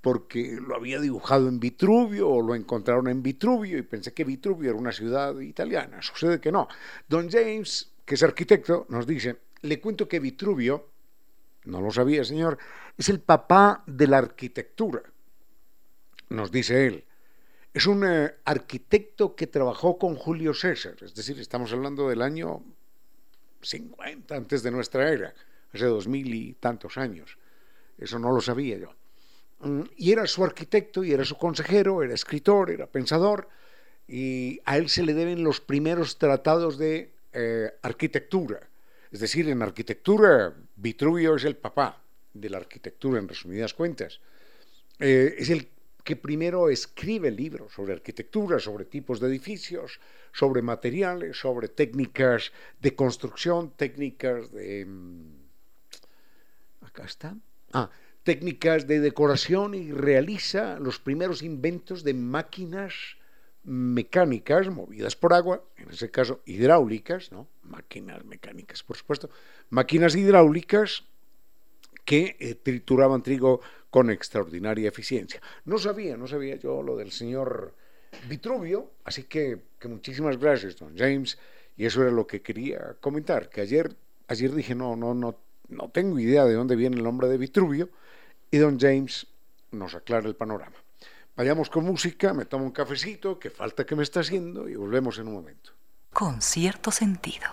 [0.00, 4.70] porque lo había dibujado en Vitruvio o lo encontraron en Vitruvio y pensé que Vitruvio
[4.70, 6.00] era una ciudad italiana.
[6.00, 6.68] Sucede que no.
[7.08, 10.88] Don James, que es arquitecto, nos dice, le cuento que Vitruvio,
[11.64, 12.58] no lo sabía señor,
[12.96, 15.02] es el papá de la arquitectura.
[16.30, 17.04] Nos dice él.
[17.74, 22.62] Es un eh, arquitecto que trabajó con Julio César, es decir, estamos hablando del año
[23.62, 25.32] 50 antes de nuestra era
[25.72, 27.38] hace dos mil y tantos años.
[27.98, 28.94] Eso no lo sabía yo.
[29.60, 33.48] Mm, y era su arquitecto, y era su consejero, era escritor, era pensador,
[34.08, 38.60] y a él se le deben los primeros tratados de eh, arquitectura.
[39.10, 42.02] Es decir, en arquitectura, Vitruvio es el papá
[42.34, 44.20] de la arquitectura, en resumidas cuentas.
[44.98, 45.68] Eh, es el
[46.02, 50.00] que primero escribe libros sobre arquitectura, sobre tipos de edificios,
[50.32, 54.86] sobre materiales, sobre técnicas de construcción, técnicas de...
[56.82, 57.36] Acá está.
[57.72, 57.90] Ah,
[58.22, 63.16] técnicas de decoración y realiza los primeros inventos de máquinas
[63.64, 67.48] mecánicas movidas por agua, en ese caso hidráulicas, ¿no?
[67.62, 69.30] Máquinas mecánicas, por supuesto,
[69.70, 71.04] máquinas hidráulicas
[72.04, 73.60] que eh, trituraban trigo
[73.90, 75.40] con extraordinaria eficiencia.
[75.64, 77.74] No sabía, no sabía yo lo del señor
[78.28, 81.38] Vitruvio, así que, que muchísimas gracias, don James,
[81.76, 83.94] y eso era lo que quería comentar, que ayer,
[84.28, 85.38] ayer dije, no, no, no,
[85.68, 87.88] no tengo idea de dónde viene el nombre de Vitruvio,
[88.50, 89.26] y don James
[89.70, 90.76] nos aclara el panorama.
[91.36, 95.18] Vayamos con música, me tomo un cafecito, que falta que me está haciendo, y volvemos
[95.18, 95.72] en un momento.
[96.12, 97.46] Con cierto sentido.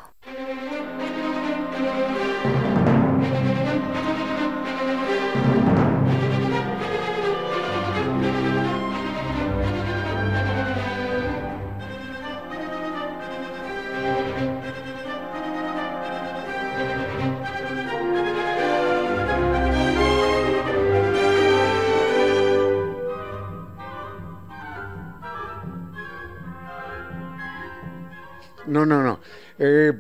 [28.70, 29.20] No, no, no.
[29.58, 29.94] Eh,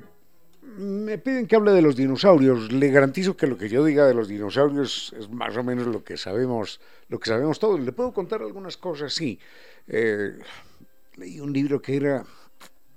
[0.78, 2.72] me piden que hable de los dinosaurios.
[2.72, 6.04] Le garantizo que lo que yo diga de los dinosaurios es más o menos lo
[6.04, 7.80] que sabemos, lo que sabemos todos.
[7.80, 9.40] Le puedo contar algunas cosas, sí.
[9.88, 10.38] Eh,
[11.18, 12.24] leí un libro que era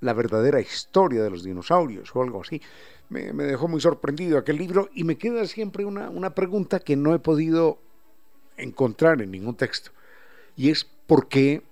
[0.01, 2.61] la verdadera historia de los dinosaurios o algo así.
[3.09, 7.15] Me, dejó muy sorprendido aquel libro y me queda siempre una, una pregunta que no
[7.15, 7.79] he podido
[8.57, 9.91] encontrar en ningún texto.
[10.57, 11.63] Y es ¿por qué,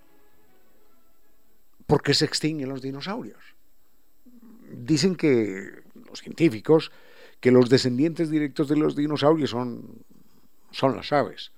[1.86, 3.59] por qué se extinguen los dinosaurios?
[4.84, 6.90] Dicen que los científicos
[7.40, 9.82] que los descendientes directos de los dinosaurios son,
[10.70, 11.52] son las aves.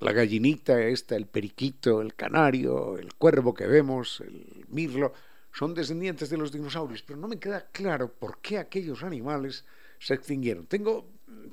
[0.00, 5.14] La gallinita esta, el periquito, el canario, el cuervo que vemos, el mirlo,
[5.52, 9.64] son descendientes de los dinosaurios, pero no me queda claro por qué aquellos animales
[10.00, 10.66] se extinguieron.
[10.66, 11.06] Tengo,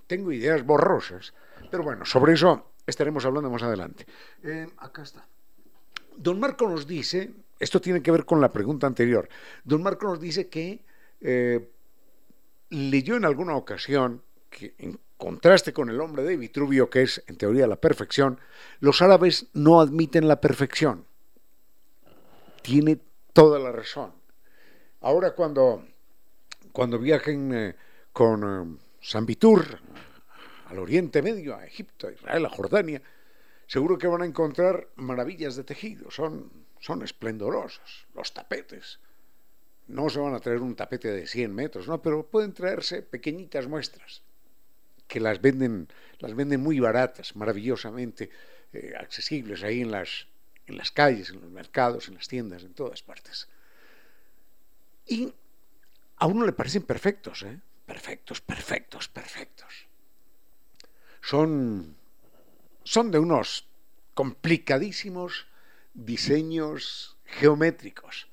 [0.08, 1.34] tengo ideas borrosas,
[1.70, 4.08] pero bueno, sobre eso estaremos hablando más adelante.
[4.44, 5.24] Eh, acá está.
[6.18, 9.30] Don Marco nos dice, esto tiene que ver con la pregunta anterior.
[9.64, 10.82] Don Marco nos dice que
[11.22, 11.70] eh,
[12.70, 17.38] leyó en alguna ocasión que en contraste con el hombre de Vitruvio, que es en
[17.38, 18.40] teoría la perfección,
[18.80, 21.06] los árabes no admiten la perfección.
[22.64, 23.00] Tiene
[23.34, 24.14] toda la razón.
[25.02, 25.86] Ahora cuando,
[26.72, 27.76] cuando viajen eh,
[28.12, 29.80] con eh, San Vitur
[30.68, 33.02] al Oriente Medio, a Egipto, a Israel, a Jordania,
[33.68, 36.50] seguro que van a encontrar maravillas de tejido, son
[36.82, 39.00] son esplendorosos, los tapetes.
[39.92, 43.68] No se van a traer un tapete de 100 metros, no, pero pueden traerse pequeñitas
[43.68, 44.22] muestras
[45.08, 45.90] que las venden,
[46.20, 48.30] las venden muy baratas, maravillosamente
[48.72, 50.28] eh, accesibles ahí en las,
[50.68, 53.50] en las calles, en los mercados, en las tiendas, en todas partes.
[55.06, 55.34] Y
[56.16, 57.60] a uno le parecen perfectos, ¿eh?
[57.86, 59.88] Perfectos, perfectos, perfectos.
[61.22, 61.98] Son,
[62.86, 63.68] son de unos
[64.14, 65.48] complicadísimos
[65.94, 68.31] diseños geométricos,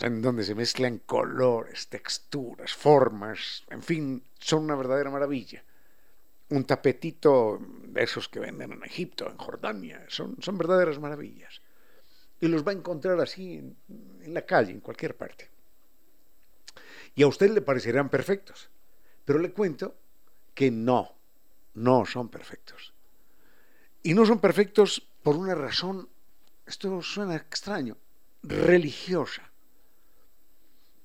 [0.00, 5.62] en donde se mezclan colores, texturas, formas, en fin, son una verdadera maravilla.
[6.48, 11.60] Un tapetito de esos que venden en Egipto, en Jordania, son, son verdaderas maravillas.
[12.40, 13.76] Y los va a encontrar así en,
[14.22, 15.48] en la calle, en cualquier parte.
[17.14, 18.68] Y a usted le parecerán perfectos,
[19.24, 19.96] pero le cuento
[20.54, 21.14] que no,
[21.74, 22.92] no son perfectos.
[24.02, 26.08] Y no son perfectos por una razón
[26.66, 27.96] esto suena extraño,
[28.42, 29.50] religiosa.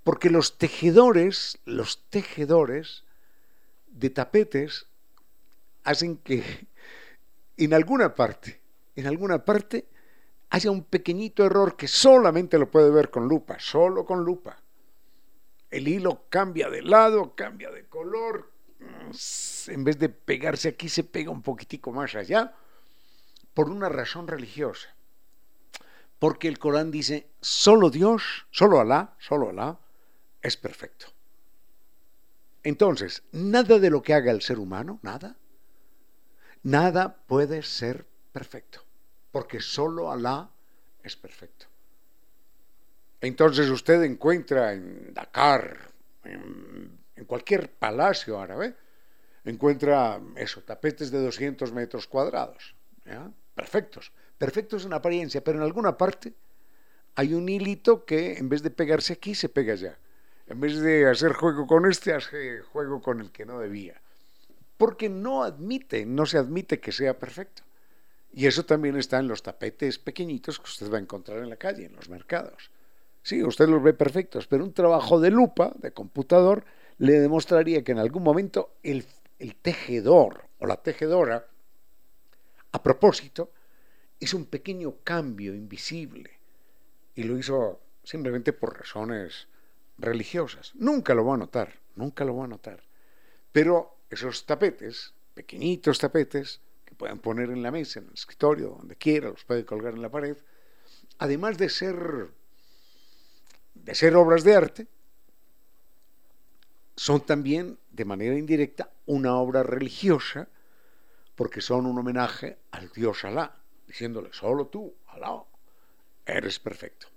[0.03, 3.03] Porque los tejedores, los tejedores
[3.87, 4.87] de tapetes
[5.83, 6.67] hacen que
[7.57, 8.59] en alguna parte,
[8.95, 9.85] en alguna parte
[10.49, 14.57] haya un pequeñito error que solamente lo puede ver con lupa, solo con lupa.
[15.69, 18.51] El hilo cambia de lado, cambia de color,
[19.67, 22.53] en vez de pegarse aquí se pega un poquitico más allá,
[23.53, 24.89] por una razón religiosa
[26.21, 29.79] porque el Corán dice, solo Dios, solo Alá, solo Alá
[30.41, 31.07] es perfecto.
[32.63, 35.37] Entonces, nada de lo que haga el ser humano, nada,
[36.63, 38.83] nada puede ser perfecto,
[39.31, 40.49] porque solo Alá
[41.03, 41.65] es perfecto.
[43.19, 45.91] Entonces usted encuentra en Dakar,
[46.23, 48.75] en, cualquier palacio árabe,
[49.45, 52.75] encuentra eso, tapetes de 200 metros cuadrados,
[53.53, 54.11] perfectos
[54.41, 56.33] perfectos en apariencia, pero en alguna parte
[57.13, 59.99] hay un hilito que en vez de pegarse aquí, se pega allá.
[60.51, 64.01] En vez de hacer juego con este, hace juego con el que no debía.
[64.77, 67.63] Porque no admite, no se admite que sea perfecto.
[68.33, 71.55] Y eso también está en los tapetes pequeñitos que usted va a encontrar en la
[71.55, 72.69] calle, en los mercados.
[73.23, 76.65] Sí, usted los ve perfectos, pero un trabajo de lupa, de computador,
[76.97, 79.05] le demostraría que en algún momento el,
[79.39, 81.47] el tejedor o la tejedora,
[82.73, 83.51] a propósito,
[84.19, 86.29] hizo un pequeño cambio invisible
[87.15, 89.47] y lo hizo simplemente por razones
[90.01, 90.73] religiosas.
[90.75, 92.83] Nunca lo va a notar, nunca lo va a notar.
[93.51, 98.95] Pero esos tapetes, pequeñitos tapetes, que pueden poner en la mesa, en el escritorio, donde
[98.95, 100.37] quiera, los puede colgar en la pared,
[101.19, 102.29] además de ser,
[103.73, 104.87] de ser obras de arte,
[106.95, 110.49] son también, de manera indirecta, una obra religiosa,
[111.35, 113.55] porque son un homenaje al dios Alá,
[113.87, 115.43] diciéndole, solo tú, Alá,
[116.25, 117.07] eres perfecto.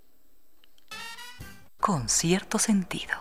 [1.86, 3.12] Con cierto sentido.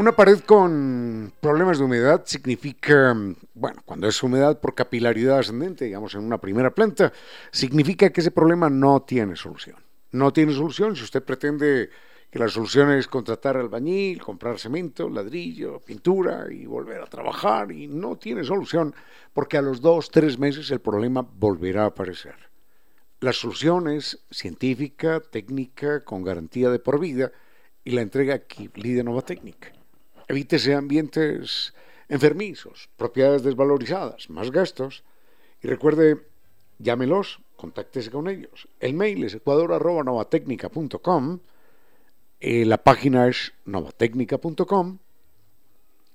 [0.00, 3.14] Una pared con problemas de humedad significa,
[3.52, 7.12] bueno, cuando es humedad por capilaridad ascendente, digamos en una primera planta,
[7.50, 9.76] significa que ese problema no tiene solución.
[10.12, 11.90] No tiene solución si usted pretende
[12.30, 17.86] que la solución es contratar albañil, comprar cemento, ladrillo, pintura y volver a trabajar y
[17.86, 18.94] no tiene solución
[19.34, 22.36] porque a los dos, tres meses el problema volverá a aparecer.
[23.20, 27.32] La solución es científica, técnica, con garantía de por vida
[27.84, 29.72] y la entrega Kibli de Nova Técnica.
[30.30, 31.74] Evítese ambientes
[32.08, 35.02] enfermizos, propiedades desvalorizadas, más gastos.
[35.60, 36.18] Y recuerde,
[36.78, 38.68] llámelos, contáctese con ellos.
[38.78, 41.40] El mail es ecuador.novatecnica.com,
[42.38, 44.98] eh, la página es novatecnica.com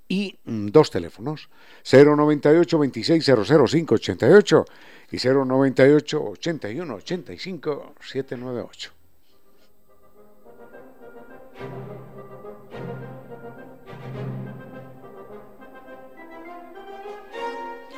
[0.08, 1.50] y mm, dos teléfonos,
[1.84, 4.66] 098 26 588
[5.12, 8.92] y 098 81 85 798.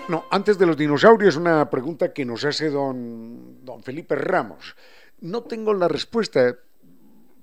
[0.09, 4.75] No, antes de los dinosaurios, una pregunta que nos hace don, don Felipe Ramos.
[5.19, 6.57] No tengo la respuesta.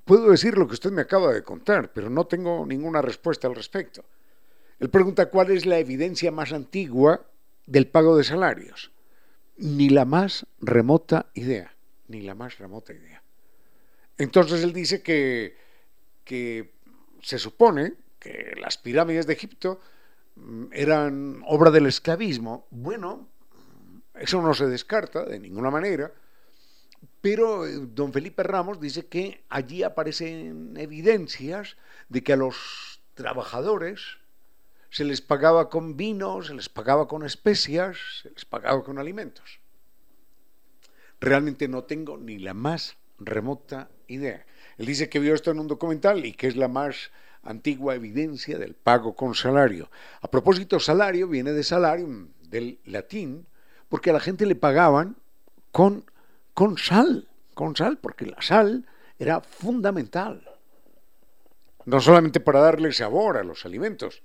[0.07, 3.55] Puedo decir lo que usted me acaba de contar, pero no tengo ninguna respuesta al
[3.55, 4.05] respecto.
[4.81, 7.27] Él pregunta cuál es la evidencia más antigua
[7.67, 8.91] del pago de salarios.
[9.59, 11.75] Ni la más remota idea,
[12.09, 13.23] ni la más remota idea.
[14.17, 15.57] Entonces él dice que,
[16.25, 16.73] que
[17.23, 19.81] se supone que las pirámides de Egipto
[20.73, 23.29] eran obra del esclavismo, bueno,
[24.15, 26.13] eso no se descarta de ninguna manera,
[27.21, 31.77] pero eh, don Felipe Ramos dice que allí aparecen evidencias
[32.09, 34.19] de que a los trabajadores
[34.91, 39.59] se les pagaba con vino, se les pagaba con especias, se les pagaba con alimentos.
[41.21, 44.47] Realmente no tengo ni la más remota idea.
[44.79, 47.11] Él dice que vio esto en un documental y que es la más
[47.45, 49.91] antigua evidencia del pago con salario.
[50.21, 53.47] A propósito, salario viene de salario, del latín,
[53.89, 55.17] porque a la gente le pagaban
[55.71, 56.05] con,
[56.55, 58.87] con sal, con sal, porque la sal
[59.19, 60.51] era fundamental.
[61.85, 64.23] No solamente para darle sabor a los alimentos,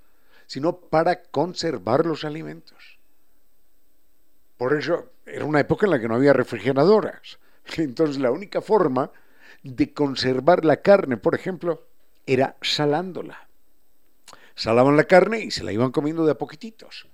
[0.48, 3.00] sino para conservar los alimentos.
[4.58, 7.40] Por eso era una época en la que no había refrigeradoras.
[7.78, 9.12] Entonces la única forma
[9.64, 11.89] de conservar la carne, por ejemplo,
[12.34, 13.48] era salándola.
[14.56, 17.08] Salaban la carne y se la iban comiendo de a poquititos.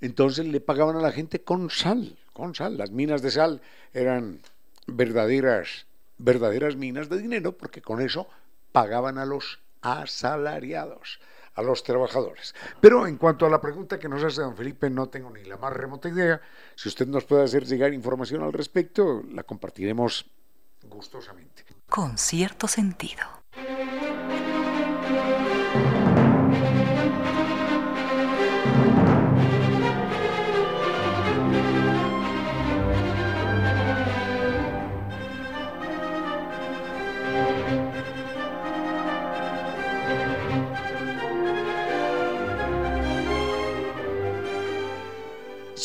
[0.00, 2.76] Entonces le pagaban a la gente con sal, con sal.
[2.76, 4.40] Las minas de sal eran
[4.86, 5.86] verdaderas,
[6.18, 8.28] verdaderas minas de dinero porque con eso
[8.72, 11.18] pagaban a los asalariados,
[11.54, 12.54] a los trabajadores.
[12.80, 15.56] Pero en cuanto a la pregunta que nos hace don Felipe, no tengo ni la
[15.56, 16.40] más remota idea.
[16.74, 20.26] Si usted nos puede hacer llegar información al respecto, la compartiremos
[20.84, 21.64] gustosamente.
[21.88, 23.22] Con cierto sentido.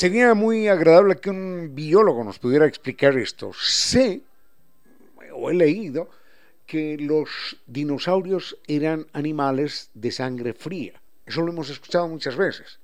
[0.02, 3.52] Sería muy agradable que un biólogo nos pudiera explicar esto.
[3.54, 4.24] Sé,
[5.32, 6.10] o he leído,
[6.66, 7.30] que los
[7.68, 11.00] dinosaurios eran animales de sangre fría.
[11.24, 12.80] Eso lo hemos escuchado muchas veces.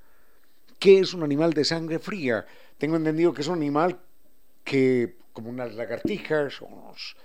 [0.78, 2.45] ¿Qué es un animal de sangre fría?
[2.78, 3.99] Tengo entendido que es un animal
[4.63, 7.15] que, como unas lagartijas o unos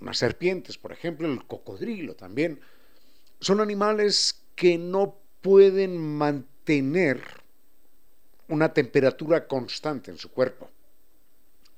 [0.00, 2.58] unas serpientes, por ejemplo, el cocodrilo también,
[3.38, 7.39] son animales que no pueden mantener
[8.50, 10.68] una temperatura constante en su cuerpo.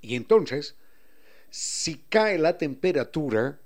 [0.00, 0.74] Y entonces,
[1.50, 3.58] si cae la temperatura,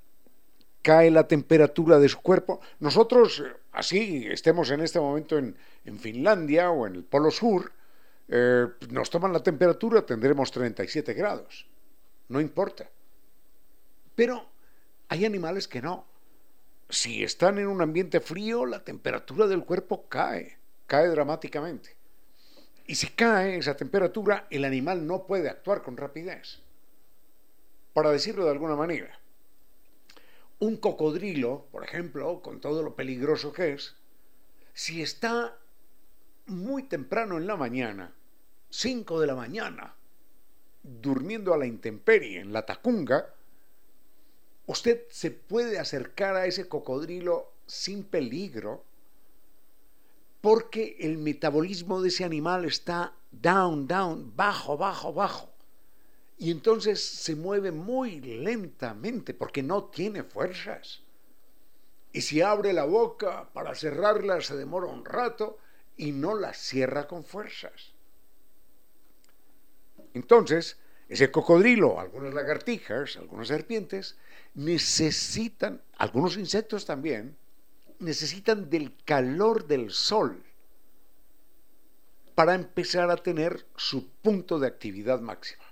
[0.83, 3.43] cae la temperatura de su cuerpo, nosotros,
[3.73, 5.57] así estemos en este momento en,
[5.99, 7.73] Finlandia o en el Polo Sur,
[8.29, 11.67] eh, nos toman la temperatura, tendremos 37 grados.
[12.29, 12.91] No importa.
[14.17, 14.49] Pero
[15.09, 16.07] hay animales que no.
[16.89, 21.97] Si están en un ambiente frío, la temperatura del cuerpo cae, cae dramáticamente.
[22.87, 26.61] Y si cae esa temperatura, el animal no puede actuar con rapidez.
[27.93, 29.19] Para decirlo de alguna manera,
[30.59, 33.97] un cocodrilo, por ejemplo, con todo lo peligroso que es,
[34.73, 35.59] si está
[36.47, 38.15] muy temprano en la mañana,
[38.71, 39.97] 5 de la mañana,
[40.83, 43.35] durmiendo a la intemperie en la tacunga,
[44.67, 48.85] usted se puede acercar a ese cocodrilo sin peligro
[50.47, 55.51] porque el metabolismo de ese animal está down, down, bajo, bajo, bajo.
[56.39, 61.03] Y entonces se mueve muy lentamente porque no tiene fuerzas.
[62.13, 65.59] Y si abre la boca para cerrarla se demora un rato
[65.97, 67.93] y no la cierra con fuerzas.
[70.15, 70.77] Entonces,
[71.09, 74.17] ese cocodrilo, algunas lagartijas, algunas serpientes,
[74.55, 77.37] necesitan, algunos insectos también,
[77.99, 80.43] necesitan del calor del sol
[82.35, 85.65] para empezar a tener su punto de actividad máxima.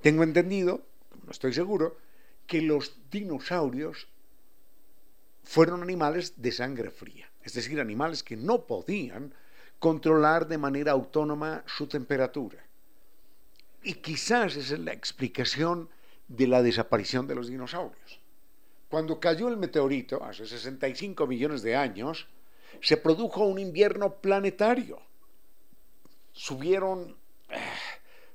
[0.00, 0.86] Tengo entendido,
[1.24, 1.98] no estoy seguro,
[2.46, 4.08] que los dinosaurios
[5.42, 9.34] fueron animales de sangre fría, es decir, animales que no podían
[9.78, 12.64] controlar de manera autónoma su temperatura.
[13.82, 15.88] Y quizás esa es la explicación
[16.28, 18.20] de la desaparición de los dinosaurios.
[18.88, 22.26] Cuando cayó el meteorito, hace 65 millones de años,
[22.80, 25.00] se produjo un invierno planetario.
[26.32, 27.16] Subieron,
[27.50, 27.58] eh,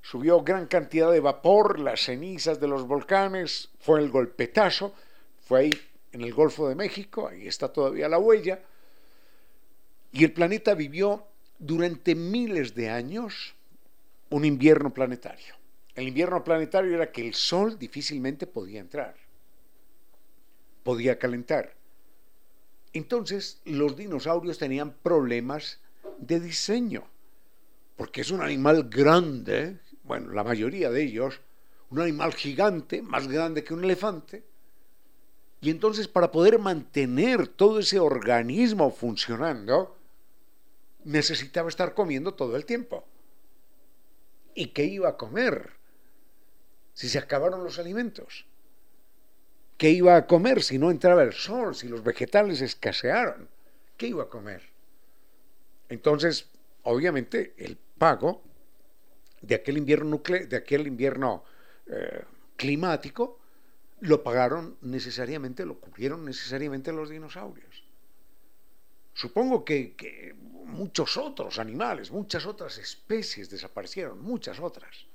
[0.02, 4.94] subió gran cantidad de vapor, las cenizas de los volcanes, fue el golpetazo,
[5.42, 5.72] fue ahí
[6.12, 8.60] en el Golfo de México, ahí está todavía la huella,
[10.12, 11.26] y el planeta vivió
[11.58, 13.56] durante miles de años
[14.30, 15.56] un invierno planetario.
[15.96, 19.16] El invierno planetario era que el Sol difícilmente podía entrar,
[20.84, 21.74] podía calentar.
[22.94, 25.80] Entonces los dinosaurios tenían problemas
[26.20, 27.04] de diseño,
[27.96, 31.42] porque es un animal grande, bueno, la mayoría de ellos,
[31.90, 34.44] un animal gigante, más grande que un elefante,
[35.62, 39.98] y entonces para poder mantener todo ese organismo funcionando,
[41.06, 43.06] necesitaba estar comiendo todo el tiempo.
[44.56, 45.84] ¿Y qué iba a comer?
[46.94, 48.46] si se acabaron los alimentos?
[49.78, 53.50] ¿Qué iba a comer si no entraba el sol, si los vegetales escasearon?
[53.98, 54.62] ¿Qué iba a comer?
[55.90, 56.50] Entonces,
[56.84, 58.44] obviamente, el pago
[59.42, 61.44] de aquel invierno, de aquel invierno
[61.88, 62.24] eh,
[62.56, 63.40] climático
[64.02, 67.84] lo pagaron necesariamente, lo cubrieron necesariamente los dinosaurios.
[69.14, 75.08] Supongo que muchos otros animales, muchas otras especies desaparecieron, muchas otras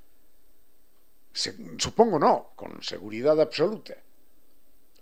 [1.79, 3.95] supongo no, con seguridad absoluta.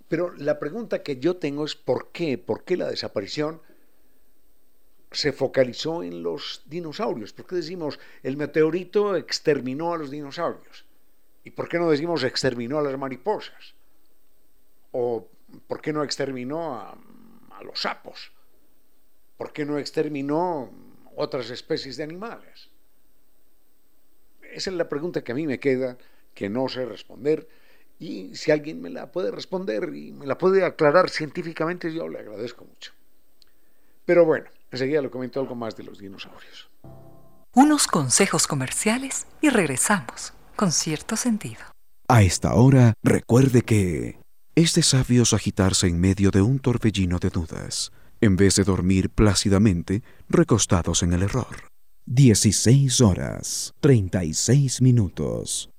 [0.08, 2.38] Pero la pregunta que yo tengo es ¿por qué?
[2.38, 3.60] ¿Por qué la desaparición
[5.10, 7.32] se focalizó en los dinosaurios?
[7.32, 10.84] ¿Por qué decimos el meteorito exterminó a los dinosaurios?
[11.44, 13.74] ¿Y por qué no decimos exterminó a las mariposas?
[14.92, 15.26] ¿O
[15.66, 16.98] por qué no exterminó a,
[17.50, 18.32] a los sapos?
[19.36, 20.70] ¿Por qué no exterminó
[21.14, 22.68] otras especies de animales?
[24.42, 25.98] Esa es la pregunta que a mí me queda
[26.34, 27.48] que no sé responder.
[27.98, 32.18] Y si alguien me la puede responder y me la puede aclarar científicamente, yo le
[32.18, 32.92] agradezco mucho.
[34.04, 36.70] Pero bueno, enseguida le comento algo más de los dinosaurios.
[37.54, 41.60] Unos consejos comerciales y regresamos con cierto sentido.
[42.08, 44.18] A esta hora, recuerde que
[44.54, 49.10] es de sabios agitarse en medio de un torbellino de dudas, en vez de dormir
[49.10, 51.68] plácidamente recostados en el error.
[52.06, 55.70] 16 horas, 36 minutos.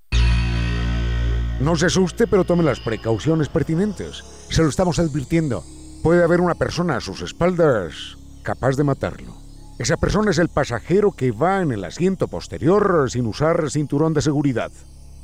[1.59, 4.23] No se asuste, pero tome las precauciones pertinentes.
[4.49, 5.63] Se lo estamos advirtiendo.
[6.03, 9.35] Puede haber una persona a sus espaldas capaz de matarlo.
[9.79, 14.21] Esa persona es el pasajero que va en el asiento posterior sin usar cinturón de
[14.21, 14.71] seguridad.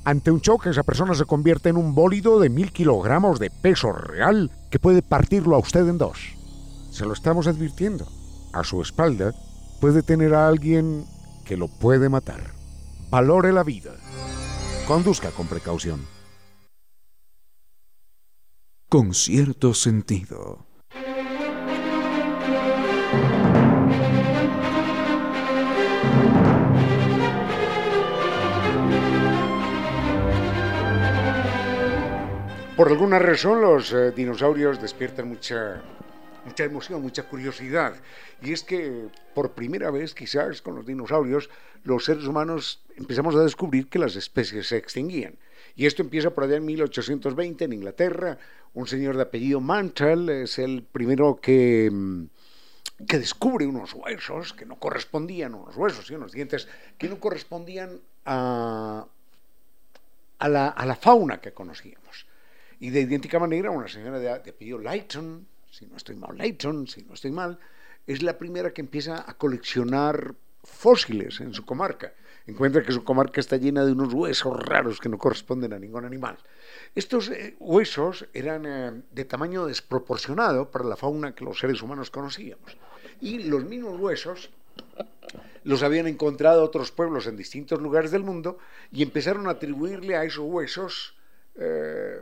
[0.05, 3.91] Ante un choque, esa persona se convierte en un bólido de mil kilogramos de peso
[3.91, 6.17] real que puede partirlo a usted en dos.
[6.89, 8.07] Se lo estamos advirtiendo.
[8.53, 9.34] A su espalda
[9.79, 11.05] puede tener a alguien
[11.45, 12.41] que lo puede matar.
[13.11, 13.91] Valore la vida.
[14.88, 16.01] Conduzca con precaución.
[18.93, 20.67] Con cierto sentido.
[32.77, 35.81] Por alguna razón los eh, dinosaurios despiertan mucha,
[36.45, 37.95] mucha emoción, mucha curiosidad.
[38.43, 41.49] Y es que por primera vez quizás con los dinosaurios
[41.83, 45.33] los seres humanos empezamos a descubrir que las especies se extinguían.
[45.76, 48.38] Y esto empieza por allá en 1820 en Inglaterra.
[48.74, 52.26] Un señor de apellido Mantell es el primero que, mm,
[53.07, 56.67] que descubre unos huesos que no correspondían, unos huesos y unos dientes
[56.97, 59.07] que no correspondían a,
[60.39, 62.26] a, la, fauna que conocíamos.
[62.80, 67.03] Y de idéntica manera, una señora de, apellido Lighton, si no estoy mal, Lighton, si
[67.03, 67.57] no estoy mal,
[68.05, 72.13] es la primera que empieza a coleccionar fósiles en su comarca.
[72.45, 76.05] Encuentra que su comarca está llena de unos huesos raros que no corresponden a ningún
[76.05, 76.37] animal.
[76.93, 82.11] Estos eh, huesos eran eh, de tamaño desproporcionado para la fauna que los seres humanos
[82.11, 82.77] conocíamos.
[83.21, 84.49] Y los mismos huesos
[85.63, 88.57] los habían encontrado otros pueblos en distintos lugares del mundo
[88.91, 91.15] y empezaron a atribuirle a esos huesos
[91.55, 92.21] eh,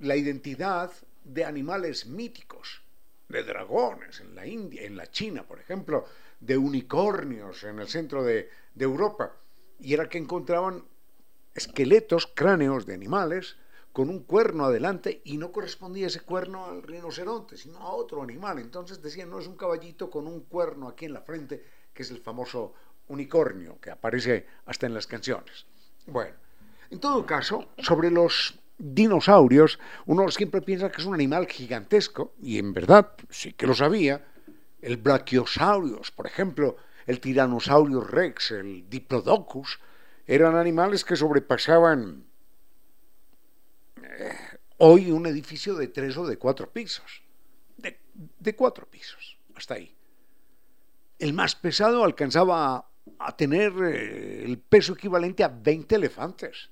[0.00, 0.90] la identidad
[1.24, 2.82] de animales míticos,
[3.28, 6.04] de dragones en la India, en la China, por ejemplo,
[6.40, 9.32] de unicornios en el centro de, Europa,
[9.82, 10.84] y era que encontraban
[11.54, 13.56] esqueletos, cráneos de animales
[13.92, 18.58] con un cuerno adelante y no correspondía ese cuerno al rinoceronte, sino a otro animal.
[18.58, 21.62] Entonces decían, no es un caballito con un cuerno aquí en la frente,
[21.92, 22.72] que es el famoso
[23.08, 25.66] unicornio que aparece hasta en las canciones.
[26.06, 26.36] Bueno,
[26.90, 32.58] en todo caso, sobre los dinosaurios, uno siempre piensa que es un animal gigantesco, y
[32.58, 34.26] en verdad sí que lo sabía.
[34.80, 36.76] El Brachiosaurus, por ejemplo,
[37.06, 39.80] el Tyrannosaurus rex, el Diplodocus,
[40.26, 42.24] eran animales que sobrepasaban
[44.02, 44.36] eh,
[44.78, 47.22] hoy un edificio de tres o de cuatro pisos.
[48.38, 49.94] De, cuatro pisos, hasta ahí.
[51.18, 56.70] El más pesado alcanzaba a, tener eh, el peso equivalente a 20 elefantes.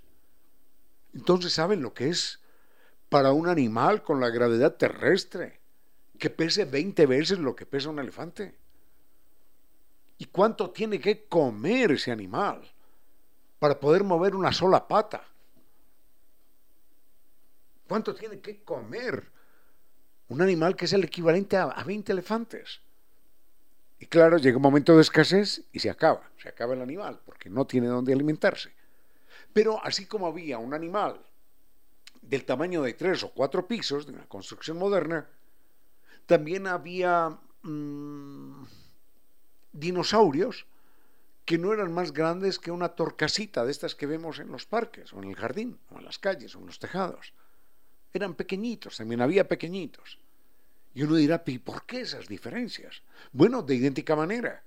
[1.14, 2.40] Entonces, ¿saben lo que es
[3.08, 5.60] para un animal con la gravedad terrestre?
[6.18, 8.54] Que pese 20 veces lo que pesa un elefante.
[10.20, 12.60] ¿Y cuánto tiene que comer ese animal
[13.58, 15.24] para poder mover una sola pata?
[17.88, 19.26] ¿Cuánto tiene que comer
[20.28, 22.82] un animal que es el equivalente a, 20 elefantes?
[23.98, 27.48] Y claro, llega un momento de escasez y se acaba, se acaba el animal, porque
[27.48, 28.74] no tiene dónde alimentarse.
[29.54, 31.18] Pero así como había un animal
[32.20, 35.26] del tamaño de tres o cuatro pisos de una construcción moderna,
[36.26, 38.64] también había mm,
[39.72, 40.66] dinosaurios
[41.44, 45.12] que no eran más grandes que una torcasita de estas que vemos en los parques,
[45.12, 47.32] o en el jardín, o en las calles, o en los tejados.
[48.12, 50.18] Eran pequeñitos, también había pequeñitos.
[50.94, 53.02] Y uno dirá, ¿y por qué esas diferencias?
[53.32, 54.62] Bueno, de idéntica manera.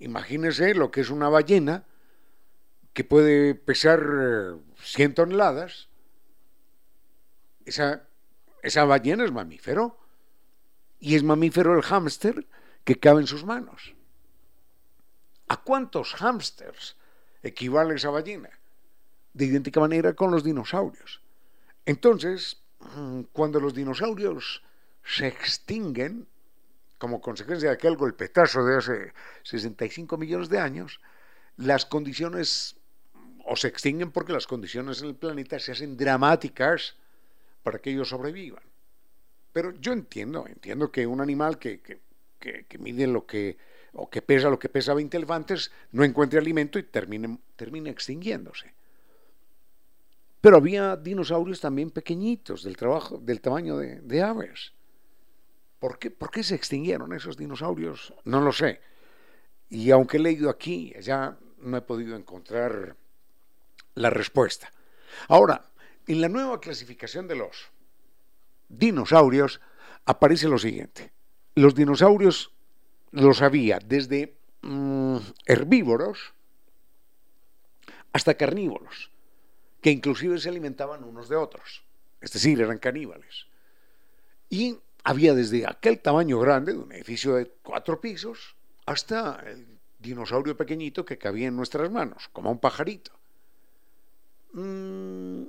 [0.00, 1.84] Imagínese lo que es una ballena
[2.92, 4.02] que puede pesar
[4.80, 5.88] 100 eh, toneladas,
[7.64, 8.08] esa,
[8.62, 9.98] esa ballena es mamífero.
[11.00, 12.46] Y es mamífero el hámster
[12.84, 13.94] que cabe en sus manos.
[15.48, 16.96] ¿A cuántos hámsters
[17.42, 18.50] equivale esa ballena?
[19.32, 21.20] De idéntica manera con los dinosaurios.
[21.86, 24.62] Entonces, mm, cuando los dinosaurios
[25.04, 26.26] se extinguen,
[26.98, 29.12] como consecuencia de aquel golpetazo de hace
[29.44, 31.00] 65 millones de años,
[31.56, 32.76] las condiciones
[33.44, 36.96] o se extinguen porque las condiciones en el planeta se hacen dramáticas
[37.62, 38.62] para que ellos sobrevivan.
[39.52, 42.00] Pero yo entiendo, entiendo que un animal que, que,
[42.78, 43.56] mide lo que,
[43.92, 48.74] o que pesa lo que pesa 20 elefantes, no encuentre alimento y termine, termine extinguiéndose.
[50.40, 54.72] Pero había dinosaurios también pequeñitos, del, trabajo, del tamaño de, de aves.
[55.78, 58.14] ¿Por qué, ¿Por qué se extinguieron esos dinosaurios?
[58.24, 58.80] No lo sé.
[59.68, 62.96] Y aunque he leído aquí, ya no he podido encontrar
[63.94, 64.72] la respuesta.
[65.28, 65.64] Ahora,
[66.06, 67.70] en la nueva clasificación de los
[68.68, 69.60] dinosaurios
[70.04, 71.12] aparece lo siguiente.
[71.58, 72.52] Los dinosaurios
[73.10, 76.32] los había desde mm, herbívoros
[78.12, 79.10] hasta carnívoros,
[79.80, 81.82] que inclusive se alimentaban unos de otros,
[82.20, 83.46] es decir, eran caníbales.
[84.48, 88.54] Y había desde aquel tamaño grande, de un edificio de cuatro pisos,
[88.86, 89.66] hasta el
[89.98, 93.10] dinosaurio pequeñito que cabía en nuestras manos, como un pajarito.
[94.52, 95.42] Mm,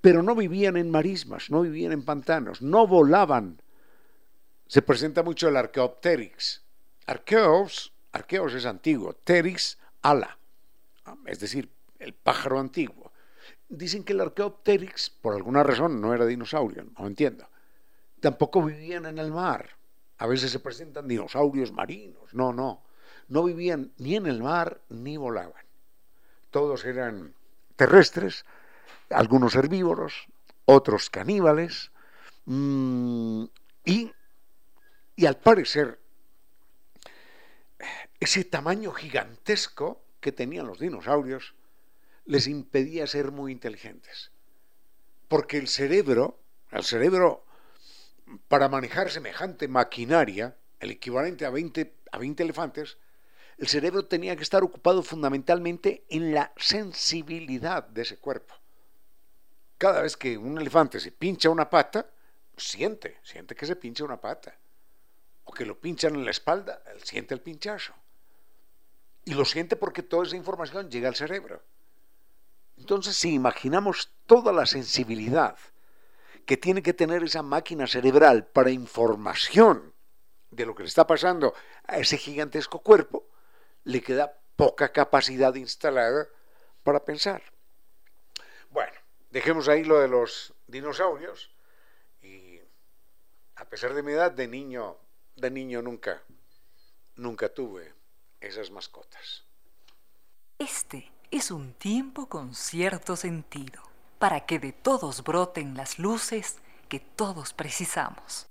[0.00, 3.60] pero no vivían en marismas, no vivían en pantanos, no volaban.
[4.72, 6.62] Se presenta mucho el Archaeopteryx.
[7.04, 10.38] Archeos, arqueos es antiguo, Teryx, ala,
[11.26, 11.68] es decir,
[11.98, 13.12] el pájaro antiguo.
[13.68, 17.46] dicen que el Archaeopteryx, por alguna razón, no era dinosaurio, no entiendo.
[18.20, 19.68] Tampoco vivían en el mar.
[20.16, 22.32] A veces se presentan dinosaurios marinos.
[22.32, 22.82] No, no.
[23.28, 25.66] No vivían ni en el mar ni volaban.
[26.50, 27.34] Todos eran
[27.76, 28.46] terrestres,
[29.10, 30.28] algunos herbívoros,
[30.64, 31.92] otros caníbales,
[32.46, 33.44] mm,
[33.84, 34.12] y,
[35.16, 35.98] y al parecer
[38.20, 41.54] ese tamaño gigantesco que tenían los dinosaurios
[42.24, 44.30] les impedía ser muy inteligentes.
[45.28, 46.38] Porque el cerebro,
[46.70, 47.44] el cerebro,
[48.48, 52.98] para manejar semejante maquinaria, el equivalente a 20, a 20 elefantes,
[53.58, 58.54] el cerebro tenía que estar ocupado fundamentalmente en la sensibilidad de ese cuerpo.
[59.78, 62.08] Cada vez que un elefante se pincha una pata,
[62.56, 64.56] siente, siente que se pincha una pata.
[65.54, 67.94] Que lo pinchan en la espalda, él siente el pinchazo.
[69.24, 71.62] Y lo siente porque toda esa información llega al cerebro.
[72.76, 75.56] Entonces, si imaginamos toda la sensibilidad
[76.46, 79.94] que tiene que tener esa máquina cerebral para información
[80.50, 81.54] de lo que le está pasando
[81.86, 83.28] a ese gigantesco cuerpo,
[83.84, 86.28] le queda poca capacidad instalada
[86.82, 87.42] para pensar.
[88.70, 88.92] Bueno,
[89.30, 91.50] dejemos ahí lo de los dinosaurios
[92.20, 92.60] y
[93.56, 94.96] a pesar de mi edad de niño,
[95.36, 96.22] de niño nunca,
[97.16, 97.92] nunca tuve
[98.40, 99.44] esas mascotas.
[100.58, 103.82] Este es un tiempo con cierto sentido,
[104.18, 106.58] para que de todos broten las luces
[106.88, 108.46] que todos precisamos.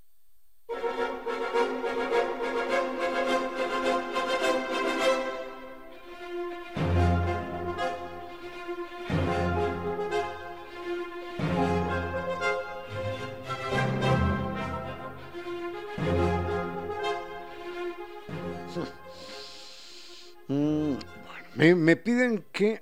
[21.62, 22.82] Me, piden que,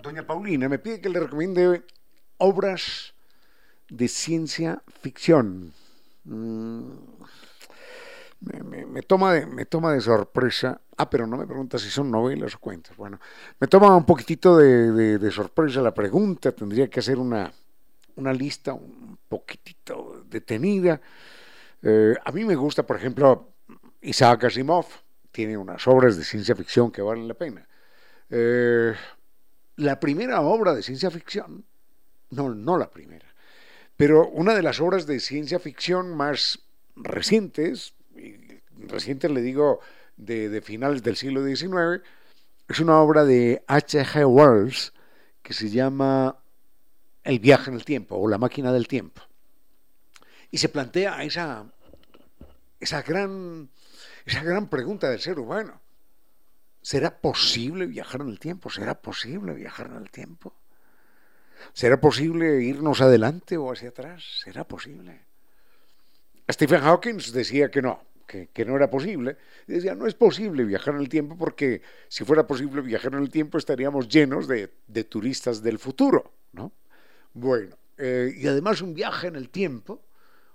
[0.00, 1.84] doña Paulina, me pide que le recomiende
[2.38, 3.12] obras
[3.90, 5.74] de ciencia ficción.
[6.24, 6.88] Mm,
[8.40, 10.80] me, toma de, me toma de sorpresa.
[10.96, 12.96] Ah, pero no me pregunta si son novelas o cuentos.
[12.96, 13.20] Bueno,
[13.60, 16.50] me toma un poquitito de, sorpresa la pregunta.
[16.52, 17.52] Tendría que hacer una,
[18.16, 20.98] una lista un poquitito detenida.
[21.82, 23.50] Eh, a mí me gusta, por ejemplo,
[24.00, 24.86] Isaac Asimov.
[25.30, 27.68] Tiene unas obras de ciencia ficción que valen la pena.
[28.30, 28.94] Eh,
[29.76, 31.64] la primera obra de ciencia ficción,
[32.30, 33.26] no, no la primera,
[33.96, 36.60] pero una de las obras de ciencia ficción más
[36.96, 38.36] recientes, y
[38.86, 39.80] recientes le digo
[40.16, 42.02] de, finales del siglo XIX,
[42.68, 44.26] es una obra de H.G.
[44.26, 44.92] Wells
[45.42, 46.38] que se llama
[47.22, 49.22] El viaje en el tiempo o La máquina del tiempo.
[50.50, 51.66] Y se plantea esa,
[52.80, 53.68] esa, gran,
[54.24, 55.80] esa gran pregunta del ser humano.
[56.84, 58.68] ¿Será posible viajar en el tiempo?
[58.68, 60.52] ¿Será posible viajar en el tiempo?
[61.72, 64.22] ¿Será posible irnos adelante o hacia atrás?
[64.44, 65.18] ¿Será posible?
[66.52, 69.38] Stephen Hawking decía que no, que, no era posible.
[69.66, 73.30] decía, no es posible viajar en el tiempo porque si fuera posible viajar en el
[73.30, 74.68] tiempo estaríamos llenos de,
[75.04, 76.70] turistas del futuro, ¿no?
[77.32, 80.02] Bueno, eh, y además un viaje en el tiempo,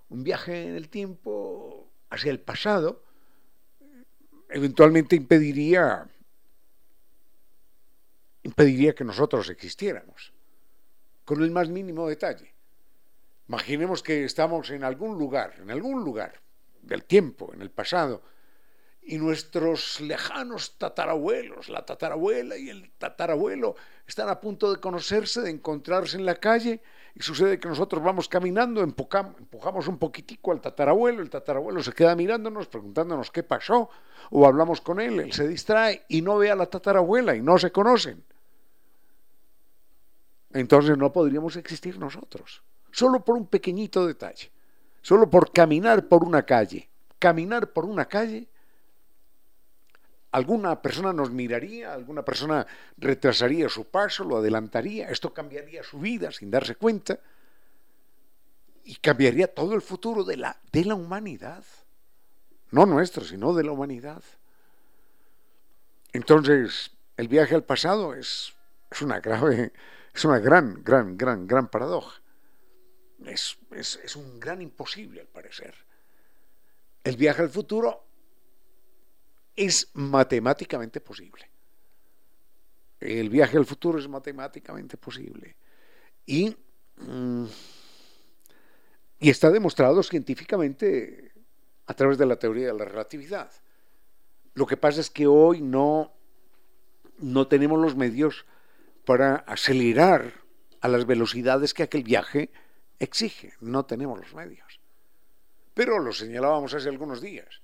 [0.09, 3.03] un viaje en el tiempo hacia el pasado,
[4.47, 6.07] eventualmente impediría
[8.43, 10.33] impediría que nosotros existiéramos,
[11.25, 12.53] con el más mínimo detalle.
[13.47, 16.39] Imaginemos que estamos en algún lugar, en algún lugar
[16.81, 18.21] del tiempo, en el pasado,
[19.01, 23.75] y nuestros lejanos tatarabuelos, la tatarabuela y el tatarabuelo,
[24.05, 26.81] están a punto de conocerse, de encontrarse en la calle,
[27.15, 32.15] y sucede que nosotros vamos caminando, empujamos un poquitico al tatarabuelo, el tatarabuelo se queda
[32.15, 33.89] mirándonos, preguntándonos qué pasó,
[34.29, 37.57] o hablamos con él, él se distrae y no ve a la tatarabuela y no
[37.57, 38.23] se conocen.
[40.51, 44.51] Entonces no podríamos existir nosotros, solo por un pequeñito detalle,
[45.01, 46.89] solo por caminar por una calle.
[47.19, 48.47] Caminar por una calle
[50.31, 52.65] alguna persona nos miraría, alguna persona
[52.97, 57.19] retrasaría su paso, lo adelantaría, esto cambiaría su vida sin darse cuenta.
[58.83, 61.63] Y cambiaría todo el futuro de la, de la humanidad,
[62.71, 64.23] no nuestro, sino de la humanidad.
[66.11, 68.53] Entonces, el viaje al pasado es,
[68.89, 69.71] es una grave,
[70.13, 72.21] es una gran, gran, gran, gran paradoja.
[73.25, 75.75] Es, es, es un gran imposible, al parecer.
[77.03, 78.05] El viaje al futuro
[79.55, 81.49] es matemáticamente posible.
[82.99, 85.55] El viaje al futuro es matemáticamente posible.
[86.25, 86.55] Y,
[86.97, 87.45] mm,
[89.19, 91.31] y está demostrado científicamente
[91.87, 93.51] a través de la teoría de la relatividad.
[94.53, 96.13] Lo que pasa es que hoy no,
[97.17, 98.45] no tenemos los medios
[99.09, 100.33] para acelerar
[100.81, 102.51] a las velocidades que aquel viaje
[102.99, 103.53] exige.
[103.59, 104.79] No tenemos los medios.
[105.73, 107.63] Pero lo señalábamos hace algunos días.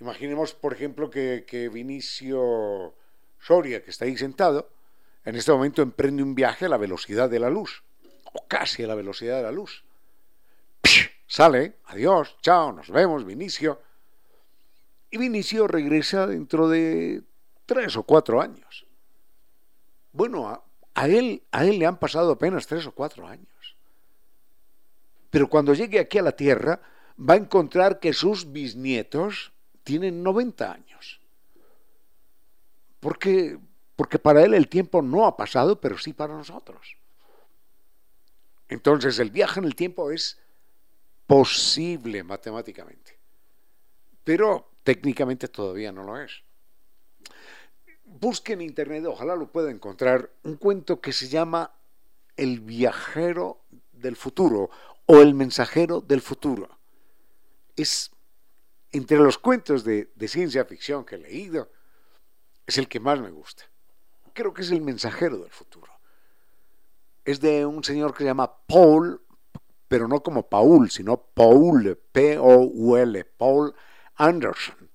[0.00, 2.96] Imaginemos, por ejemplo, que, que Vinicio
[3.38, 4.68] Soria, que está ahí sentado,
[5.24, 7.84] en este momento emprende un viaje a la velocidad de la luz,
[8.32, 9.84] o casi a la velocidad de la luz.
[11.28, 13.80] Sale, adiós, chao, nos vemos, Vinicio.
[15.12, 17.22] Y Vinicio regresa dentro de
[17.66, 18.85] tres o cuatro años.
[20.16, 20.64] Bueno,
[20.94, 23.76] a, él, a él le han pasado apenas tres o cuatro años.
[25.28, 26.80] Pero cuando llegue aquí a la Tierra,
[27.18, 29.52] va a encontrar que sus bisnietos
[29.84, 31.20] tienen 90 años.
[32.98, 33.58] Porque,
[33.94, 36.96] porque para él el tiempo no ha pasado, pero sí para nosotros.
[38.70, 40.40] Entonces el viaje en el tiempo es
[41.26, 43.18] posible matemáticamente,
[44.24, 46.42] pero técnicamente todavía no lo es.
[48.18, 51.72] Busque en internet, ojalá lo pueda encontrar, un cuento que se llama
[52.36, 53.60] El viajero
[53.92, 54.70] del futuro
[55.04, 56.78] o El mensajero del futuro.
[57.76, 58.10] Es
[58.92, 61.70] entre los cuentos de, ciencia ficción que he leído,
[62.66, 63.64] es el que más me gusta.
[64.32, 65.92] Creo que es el mensajero del futuro.
[67.22, 69.20] Es de un señor que se llama Paul,
[69.88, 73.74] pero no como Paul, sino Paul, P-O-U-L, Paul
[74.14, 74.90] Anderson.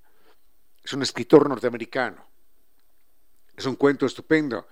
[0.83, 2.30] Es un escritor norteamericano.
[3.55, 4.67] Es un cuento estupendo.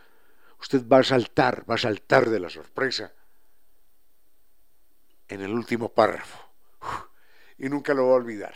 [0.59, 3.13] Usted va a saltar, va a saltar de la sorpresa
[5.27, 6.49] en el último párrafo.
[7.57, 8.55] Y nunca lo va a olvidar.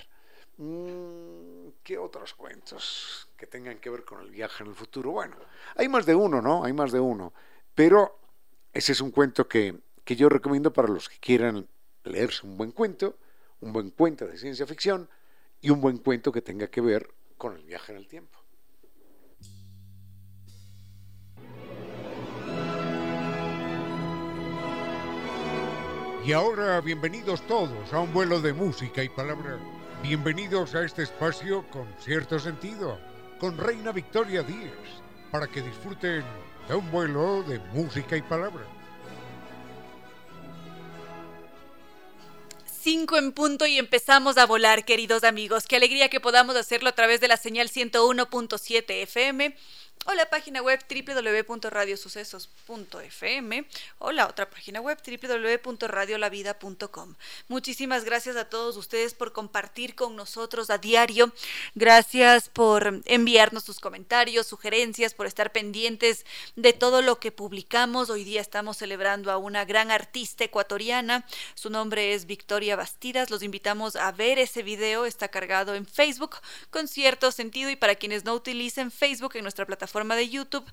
[0.58, 5.12] Mm, ¿Qué otros cuentos que tengan que ver con el viaje en el futuro?
[5.12, 5.36] Bueno,
[5.76, 6.64] hay más de uno, ¿no?
[6.64, 7.34] Hay más de uno.
[7.76, 8.20] Pero
[8.72, 11.68] ese es un cuento que, que yo recomiendo para los que quieran
[12.04, 13.18] leerse un buen cuento,
[13.62, 15.10] un buen cuento de ciencia ficción
[15.62, 18.43] y un buen cuento que tenga que ver con el viaje en el tiempo.
[26.26, 29.60] Y ahora bienvenidos todos a un vuelo de música y palabra.
[30.02, 32.98] Bienvenidos a este espacio con cierto sentido,
[33.40, 34.72] con Reina Victoria Díez,
[35.32, 36.24] para que disfruten
[36.70, 38.64] de un vuelo de música y palabra.
[42.66, 45.68] Cinco en punto y empezamos a volar, queridos amigos.
[45.68, 49.58] Qué alegría que podamos hacerlo a través de la señal 101.7 FM
[50.06, 53.66] o la página web www.radiosucesos.fm
[54.00, 57.16] o la otra página web www.radiolavida.com.
[57.48, 61.34] Muchísimas gracias a todos ustedes por compartir con nosotros a diario.
[61.76, 66.26] Gracias por enviarnos sus comentarios, sugerencias, por estar pendientes
[66.56, 68.10] de todo lo que publicamos.
[68.10, 71.26] Hoy día estamos celebrando a una gran artista ecuatoriana.
[71.56, 73.30] Su nombre es Victoria Bastidas.
[73.30, 75.06] Los invitamos a ver ese video.
[75.06, 76.36] Está cargado en Facebook
[76.72, 80.66] con cierto sentido y para quienes no utilicen Facebook en nuestra plataforma forma de YouTube.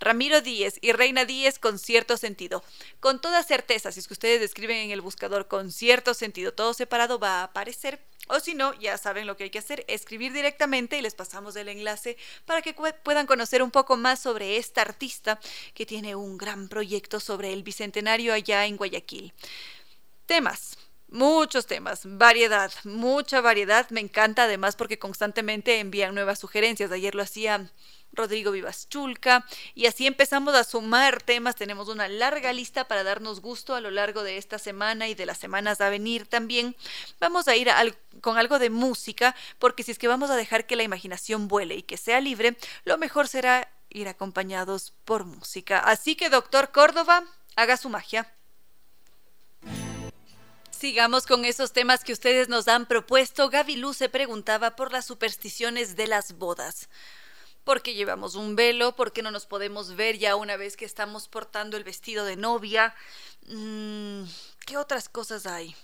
[0.00, 2.62] Ramiro Díez y Reina Díez con cierto sentido.
[3.00, 6.72] Con toda certeza, si es que ustedes escriben en el buscador con cierto sentido, todo
[6.72, 8.00] separado va a aparecer.
[8.28, 11.56] O si no, ya saben lo que hay que hacer, escribir directamente y les pasamos
[11.56, 15.40] el enlace para que puedan conocer un poco más sobre esta artista
[15.74, 19.32] que tiene un gran proyecto sobre el Bicentenario allá en Guayaquil.
[20.26, 20.78] Temas.
[21.10, 23.88] Muchos temas, variedad, mucha variedad.
[23.88, 26.92] Me encanta además porque constantemente envían nuevas sugerencias.
[26.92, 27.70] Ayer lo hacía
[28.18, 31.54] Rodrigo Vivas Chulca, y así empezamos a sumar temas.
[31.54, 35.24] Tenemos una larga lista para darnos gusto a lo largo de esta semana y de
[35.24, 36.76] las semanas a venir también.
[37.20, 37.70] Vamos a ir
[38.20, 41.76] con algo de música, porque si es que vamos a dejar que la imaginación vuele
[41.76, 45.78] y que sea libre, lo mejor será ir acompañados por música.
[45.78, 47.24] Así que, doctor Córdoba,
[47.56, 48.30] haga su magia.
[50.70, 53.48] Sigamos con esos temas que ustedes nos han propuesto.
[53.48, 56.88] Gaby Luz se preguntaba por las supersticiones de las bodas
[57.68, 61.76] porque llevamos un velo, porque no nos podemos ver ya una vez que estamos portando
[61.76, 62.94] el vestido de novia.
[63.46, 64.22] Mm,
[64.64, 65.76] ¿Qué otras cosas hay?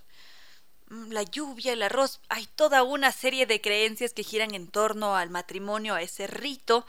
[0.89, 5.15] Mm, la lluvia, el arroz, hay toda una serie de creencias que giran en torno
[5.15, 6.87] al matrimonio, a ese rito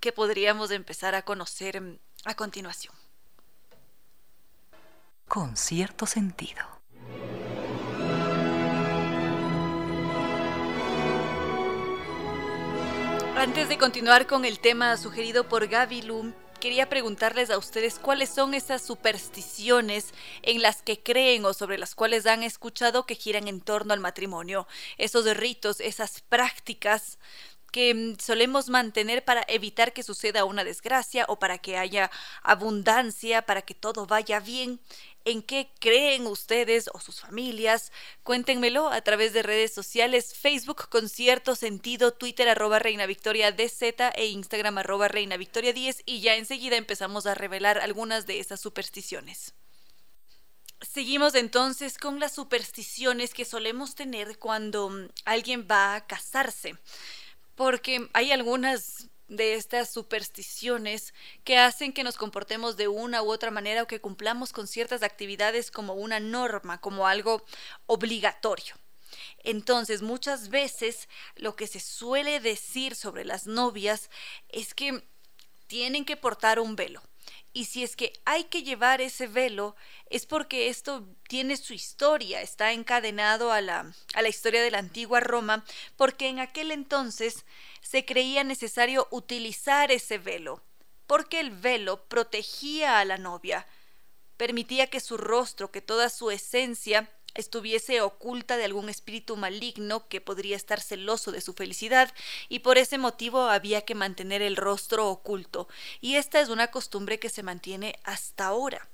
[0.00, 2.96] que podríamos empezar a conocer mm, a continuación.
[5.28, 6.71] Con cierto sentido.
[13.36, 18.28] Antes de continuar con el tema sugerido por Gaby Lum, quería preguntarles a ustedes cuáles
[18.28, 20.12] son esas supersticiones
[20.42, 24.00] en las que creen o sobre las cuales han escuchado que giran en torno al
[24.00, 27.18] matrimonio, esos ritos, esas prácticas
[27.72, 32.10] que mm, solemos mantener para evitar que suceda una desgracia o para que haya
[32.42, 34.80] abundancia, para que todo vaya bien.
[35.24, 37.92] ¿En qué creen ustedes o sus familias?
[38.22, 43.82] Cuéntenmelo a través de redes sociales, Facebook con cierto sentido, Twitter arroba Reina Victoria DZ
[44.14, 48.60] e Instagram arroba Reina Victoria 10 y ya enseguida empezamos a revelar algunas de esas
[48.60, 49.54] supersticiones.
[50.82, 56.74] Seguimos entonces con las supersticiones que solemos tener cuando mm, alguien va a casarse,
[57.54, 63.50] porque hay algunas de estas supersticiones que hacen que nos comportemos de una u otra
[63.50, 67.44] manera o que cumplamos con ciertas actividades como una norma, como algo
[67.86, 68.74] obligatorio.
[69.38, 74.10] Entonces, muchas veces lo que se suele decir sobre las novias
[74.48, 75.02] es que
[75.66, 77.02] tienen que portar un velo.
[77.52, 79.76] Y si es que hay que llevar ese velo,
[80.08, 84.78] es porque esto tiene su historia, está encadenado a la, a la historia de la
[84.78, 85.64] antigua Roma,
[85.96, 87.44] porque en aquel entonces
[87.82, 90.62] se creía necesario utilizar ese velo,
[91.06, 93.66] porque el velo protegía a la novia,
[94.38, 100.20] permitía que su rostro, que toda su esencia, estuviese oculta de algún espíritu maligno que
[100.20, 102.12] podría estar celoso de su felicidad,
[102.48, 105.68] y por ese motivo había que mantener el rostro oculto,
[106.00, 108.88] y esta es una costumbre que se mantiene hasta ahora.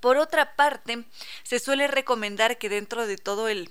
[0.00, 1.04] Por otra parte,
[1.42, 3.70] se suele recomendar que dentro de todo el,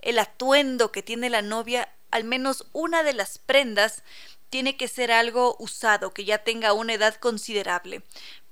[0.00, 4.02] el atuendo que tiene la novia, al menos una de las prendas
[4.50, 8.02] tiene que ser algo usado, que ya tenga una edad considerable,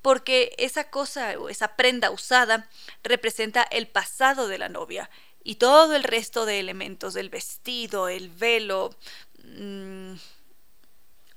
[0.06, 2.70] porque esa cosa o esa prenda usada
[3.02, 5.10] representa el pasado de la novia
[5.42, 8.94] y todo el resto de elementos del vestido, el velo,
[9.42, 10.12] mm,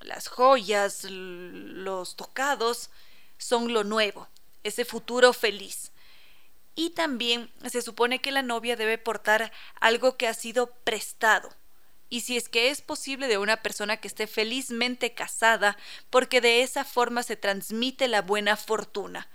[0.02, 2.92] las joyas, los tocados,
[3.40, 4.28] son lo nuevo,
[4.64, 5.92] ese futuro feliz.
[6.76, 9.52] Y también se supone que la novia debe portar
[9.82, 11.50] algo que ha sido prestado,
[12.10, 15.78] y si es que es posible de una persona que esté felizmente casada,
[16.10, 19.30] porque de esa forma se transmite la buena fortuna.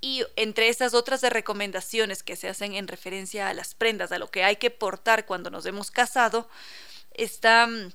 [0.00, 4.30] Y entre esas otras recomendaciones que se hacen en referencia a las prendas, a lo
[4.30, 6.48] que hay que portar cuando nos hemos casado,
[7.14, 7.92] está mm,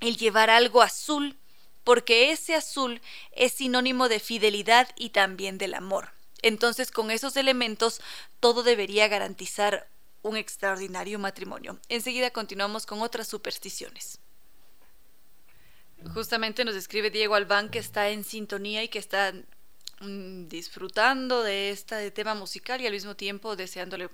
[0.00, 1.36] el llevar algo azul,
[1.84, 3.00] porque ese azul
[3.32, 6.12] es sinónimo de fidelidad y también del amor.
[6.42, 8.00] Entonces, con esos elementos,
[8.40, 9.88] todo debería garantizar
[10.22, 11.78] un extraordinario matrimonio.
[11.88, 14.20] Enseguida continuamos con otras supersticiones.
[16.14, 19.32] Justamente nos escribe Diego Albán que está en sintonía y que está
[20.00, 24.08] mm, disfrutando de este tema musical y al mismo tiempo deseándole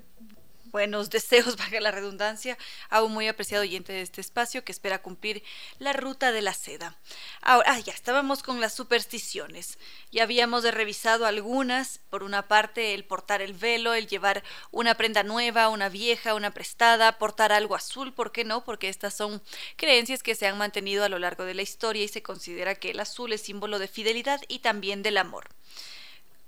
[0.74, 2.58] buenos deseos, valga la redundancia,
[2.90, 5.44] a un muy apreciado oyente de este espacio que espera cumplir
[5.78, 6.98] la ruta de la seda.
[7.42, 9.78] Ahora, ah, ya estábamos con las supersticiones.
[10.10, 15.22] Ya habíamos revisado algunas, por una parte el portar el velo, el llevar una prenda
[15.22, 18.64] nueva, una vieja, una prestada, portar algo azul, ¿por qué no?
[18.64, 19.40] Porque estas son
[19.76, 22.90] creencias que se han mantenido a lo largo de la historia y se considera que
[22.90, 25.50] el azul es símbolo de fidelidad y también del amor.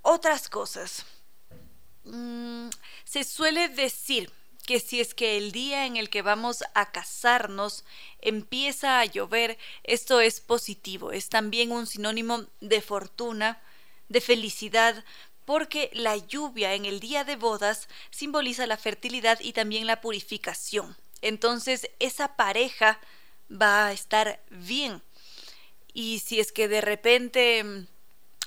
[0.01, 1.05] Otras cosas.
[2.07, 2.69] Mm,
[3.03, 4.31] se suele decir
[4.65, 7.85] que si es que el día en el que vamos a casarnos
[8.21, 13.61] empieza a llover, esto es positivo, es también un sinónimo de fortuna,
[14.09, 15.03] de felicidad,
[15.45, 20.97] porque la lluvia en el día de bodas simboliza la fertilidad y también la purificación.
[21.21, 22.99] Entonces esa pareja
[23.49, 25.01] va a estar bien.
[25.93, 27.87] Y si es que de repente mm,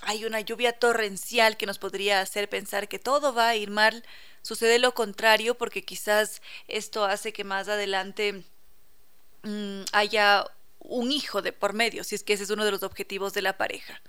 [0.02, 4.04] hay una lluvia torrencial que nos podría hacer pensar que todo va a ir mal,
[4.42, 8.44] sucede lo contrario porque quizás esto hace que más adelante
[9.42, 10.46] mm, haya
[10.78, 13.42] un hijo de por medio, si es que ese es uno de los objetivos de
[13.42, 14.00] la pareja.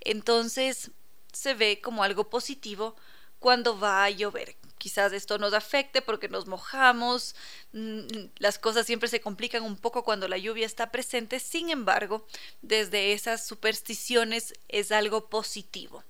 [0.00, 0.90] Entonces
[1.32, 2.96] se ve como algo positivo
[3.38, 4.56] cuando va a llover.
[4.78, 7.34] Quizás esto nos afecte porque nos mojamos,
[7.72, 8.00] mm,
[8.38, 12.26] las cosas siempre se complican un poco cuando la lluvia está presente, sin embargo,
[12.62, 16.04] desde esas supersticiones es algo positivo.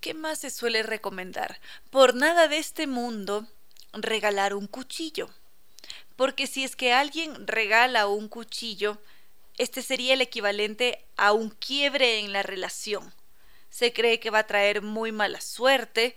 [0.00, 1.60] ¿Qué más se suele recomendar?
[1.90, 3.46] Por nada de este mundo
[3.92, 5.30] regalar un cuchillo.
[6.16, 8.98] Porque si es que alguien regala un cuchillo,
[9.58, 13.12] este sería el equivalente a un quiebre en la relación.
[13.70, 16.16] Se cree que va a traer muy mala suerte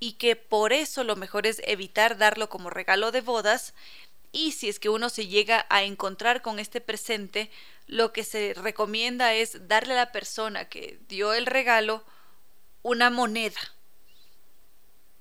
[0.00, 3.74] y que por eso lo mejor es evitar darlo como regalo de bodas
[4.32, 7.50] y si es que uno se llega a encontrar con este presente,
[7.86, 12.04] lo que se recomienda es darle a la persona que dio el regalo
[12.82, 13.60] una moneda,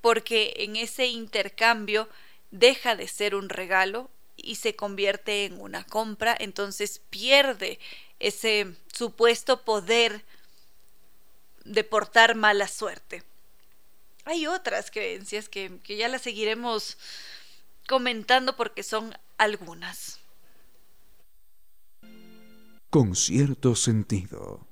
[0.02, 2.10] porque en ese intercambio
[2.52, 7.80] deja de ser un regalo y se convierte en una compra, entonces pierde
[8.20, 10.24] ese supuesto poder
[11.66, 13.24] de portar mala suerte.
[14.28, 16.98] Hay otras creencias que, que ya las seguiremos
[17.88, 20.20] comentando porque son algunas.
[22.90, 24.67] Con cierto sentido.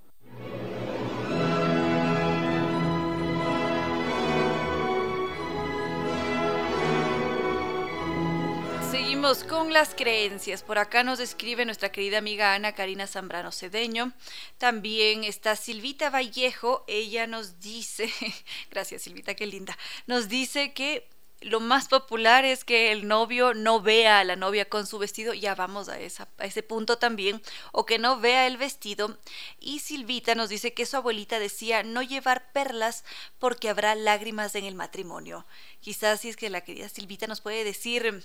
[9.26, 10.62] Con las creencias.
[10.62, 14.14] Por acá nos escribe nuestra querida amiga Ana Karina Zambrano Cedeño.
[14.60, 16.84] También está Silvita Vallejo.
[16.88, 18.14] Ella nos dice,
[18.70, 19.76] gracias Silvita, qué linda,
[20.06, 21.10] nos dice que
[21.42, 25.34] lo más popular es que el novio no vea a la novia con su vestido,
[25.34, 27.42] ya vamos a, esa, a, ese punto también,
[27.72, 29.18] o que no vea el vestido.
[29.60, 33.04] Y Silvita nos dice que su abuelita decía no llevar perlas
[33.40, 35.48] porque habrá lágrimas en el matrimonio.
[35.80, 38.24] Quizás si es que la querida Silvita nos puede decir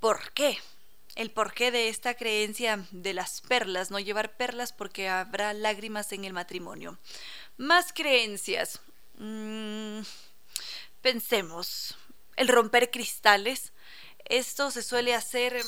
[0.00, 0.58] ¿Por qué?
[1.14, 6.24] El porqué de esta creencia de las perlas, no llevar perlas porque habrá lágrimas en
[6.24, 6.98] el matrimonio.
[7.58, 8.80] Más creencias.
[9.18, 10.00] Mm,
[11.02, 11.98] pensemos,
[12.36, 13.72] el romper cristales.
[14.24, 15.62] Esto se suele hacer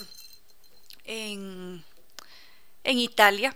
[1.05, 1.85] en,
[2.85, 3.55] en Italia.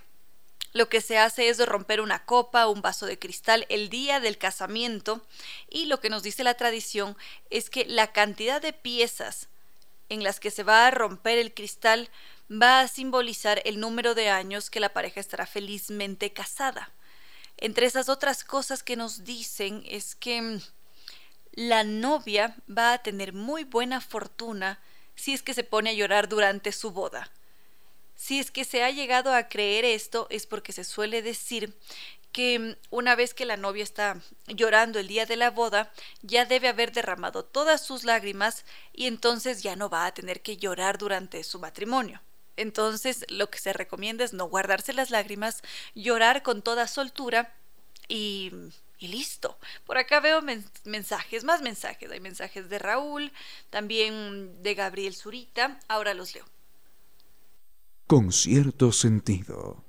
[0.74, 4.36] Lo que se hace es romper una copa, un vaso de cristal el día del
[4.36, 5.26] casamiento
[5.70, 7.16] y lo que nos dice la tradición
[7.48, 9.48] es que la cantidad de piezas
[10.08, 12.10] en las que se va a romper el cristal
[12.50, 16.92] va a simbolizar el número de años que la pareja estará felizmente casada.
[17.56, 20.60] Entre esas otras cosas que nos dicen es que mm,
[21.52, 24.78] la novia va a tener muy buena fortuna
[25.14, 27.32] si es que se pone a llorar durante su boda.
[28.14, 31.74] Si es que se ha llegado a creer esto es porque se suele decir
[32.36, 35.90] que una vez que la novia está llorando el día de la boda,
[36.20, 40.58] ya debe haber derramado todas sus lágrimas y entonces ya no va a tener que
[40.58, 42.20] llorar durante su matrimonio.
[42.58, 45.62] Entonces lo que se recomienda es no guardarse las lágrimas,
[45.94, 47.54] llorar con toda soltura
[48.06, 48.52] y,
[48.98, 49.58] y listo.
[49.86, 50.42] Por acá veo
[50.84, 52.10] mensajes, más mensajes.
[52.10, 53.32] Hay mensajes de Raúl,
[53.70, 55.80] también de Gabriel Zurita.
[55.88, 56.44] Ahora los leo.
[58.06, 59.86] Con cierto sentido.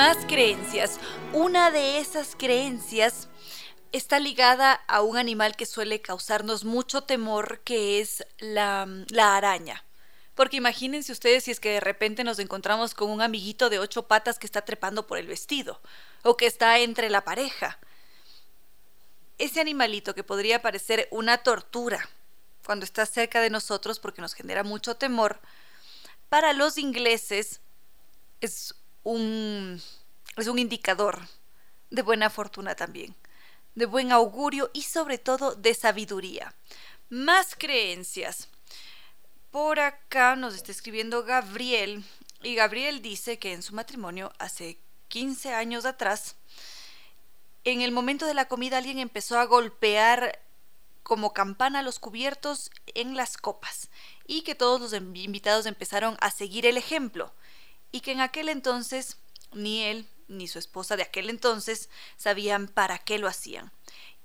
[0.00, 0.98] Más creencias.
[1.34, 3.28] Una de esas creencias
[3.92, 9.84] está ligada a un animal que suele causarnos mucho temor, que es la, la araña.
[10.34, 14.08] Porque imagínense ustedes si es que de repente nos encontramos con un amiguito de ocho
[14.08, 15.82] patas que está trepando por el vestido
[16.22, 17.78] o que está entre la pareja.
[19.36, 22.08] Ese animalito que podría parecer una tortura
[22.64, 25.40] cuando está cerca de nosotros porque nos genera mucho temor,
[26.30, 27.60] para los ingleses
[28.40, 28.74] es
[29.10, 29.82] un,
[30.36, 31.20] es un indicador
[31.90, 33.16] de buena fortuna también,
[33.74, 36.54] de buen augurio y sobre todo de sabiduría.
[37.08, 38.48] Más creencias.
[39.50, 42.04] Por acá nos está escribiendo Gabriel
[42.42, 44.78] y Gabriel dice que en su matrimonio hace
[45.08, 46.36] 15 años atrás,
[47.64, 50.40] en el momento de la comida alguien empezó a golpear
[51.02, 53.90] como campana los cubiertos en las copas
[54.24, 57.34] y que todos los invitados empezaron a seguir el ejemplo
[57.92, 59.16] y que en aquel entonces
[59.52, 63.72] ni él ni su esposa de aquel entonces sabían para qué lo hacían.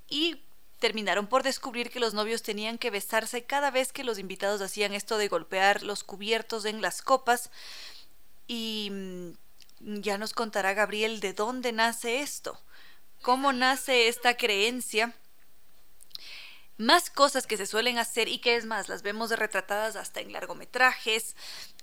[0.08, 0.42] Y
[0.80, 4.94] terminaron por descubrir que los novios tenían que besarse cada vez que los invitados hacían
[4.94, 7.50] esto de golpear los cubiertos en las copas.
[8.48, 9.32] Y mm,
[9.80, 12.60] ya nos contará Gabriel de dónde nace esto,
[13.22, 15.16] cómo nace esta creencia.
[16.78, 20.34] Más cosas que se suelen hacer y que es más, las vemos retratadas hasta en
[20.34, 21.36] largometrajes,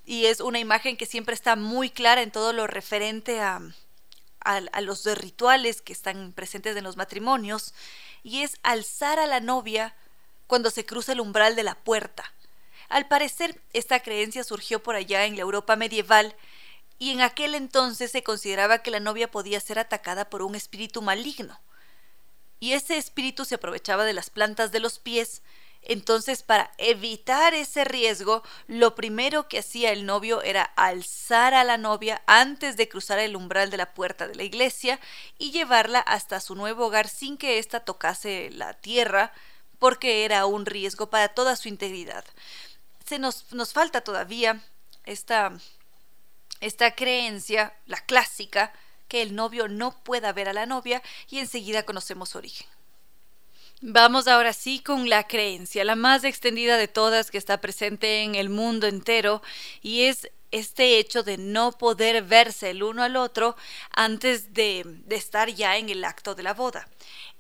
[0.05, 3.61] y es una imagen que siempre está muy clara en todo lo referente a,
[4.41, 7.73] a, los rituales que están presentes en los matrimonios,
[8.23, 9.95] y es alzar a la novia
[10.47, 12.31] cuando se cruza el umbral de la puerta.
[12.91, 16.37] Al parecer, esta creencia surgió por allá en la Europa medieval,
[16.99, 21.01] y en aquel entonces se consideraba que la novia podía ser atacada por un espíritu
[21.01, 21.59] maligno.
[22.63, 25.43] Y ese espíritu se aprovechaba de las plantas de los pies
[25.83, 31.77] entonces, para evitar ese riesgo, lo primero que hacía el novio era alzar a la
[31.77, 35.01] novia antes de cruzar el umbral de la puerta de la iglesia
[35.39, 39.33] y llevarla hasta su nuevo hogar sin que ésta tocase la tierra,
[39.81, 42.25] porque era un riesgo para toda su integridad.
[43.05, 44.63] Se nos, nos falta todavía
[45.05, 45.53] esta,
[46.61, 48.73] esta creencia, la clásica,
[49.13, 52.67] que el novio no pueda ver a la novia y enseguida conocemos su origen.
[53.83, 58.37] Vamos ahora sí con la creencia, la más extendida de todas que está presente en
[58.37, 59.43] el mundo entero
[59.83, 63.55] y es este hecho de no poder verse el uno al otro
[63.91, 66.89] antes de, de, estar ya en el acto de la boda.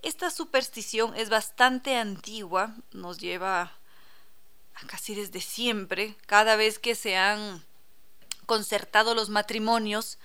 [0.02, 3.72] Esta superstición es bastante antigua, nos lleva
[4.88, 7.64] casi desde siempre, cada vez que se han
[8.44, 10.18] concertado los matrimonios,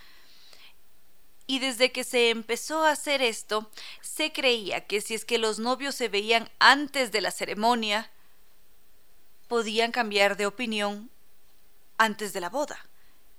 [1.48, 3.72] y desde que se empezó a hacer esto,
[4.02, 8.11] se creía que si es que los novios se veían antes de la ceremonia,
[9.48, 11.10] podían cambiar de opinión
[11.98, 12.86] antes de la boda.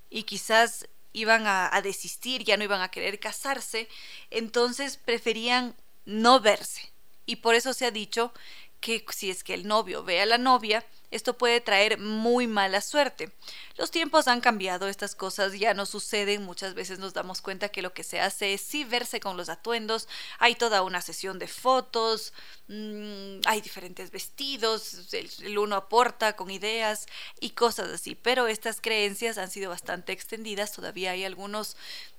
[0.09, 3.89] Y quizás iban a, desistir, ya no iban a querer casarse,
[4.31, 5.77] entonces preferían
[6.07, 6.91] no verse
[7.29, 8.33] y por eso se ha dicho
[8.81, 12.81] que si es que el novio ve a la novia, esto puede traer muy mala
[12.81, 13.33] suerte.
[13.77, 17.83] Los tiempos han cambiado, estas cosas ya no suceden, muchas veces nos damos cuenta que
[17.83, 20.09] lo que se hace es sí verse con los atuendos,
[20.39, 22.33] hay toda una sesión de fotos,
[22.69, 27.07] mm, hay diferentes vestidos, el, uno aporta con ideas
[27.41, 31.77] y cosas así, pero estas creencias han sido bastante extendidas, todavía hay algunos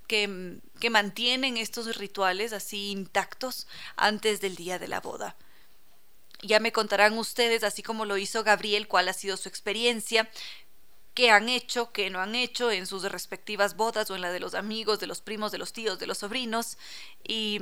[0.08, 5.36] que, que mantienen estos rituales así intactos antes del día de la boda.
[6.42, 10.30] Ya me contarán ustedes, así como lo hizo Gabriel, cuál ha sido su experiencia,
[11.14, 14.40] qué han hecho, qué no han hecho en sus respectivas bodas o en la de
[14.40, 16.78] los amigos, de los primos, de los tíos, de los sobrinos.
[17.28, 17.60] Y,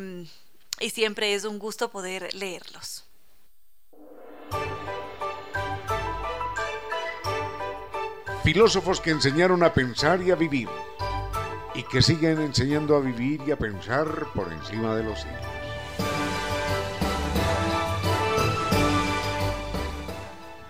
[0.79, 3.03] y siempre es un gusto poder leerlos.
[8.43, 10.69] Filósofos que enseñaron a pensar y a vivir,
[11.73, 15.66] y que siguen enseñando a vivir y a pensar por encima de los siglos.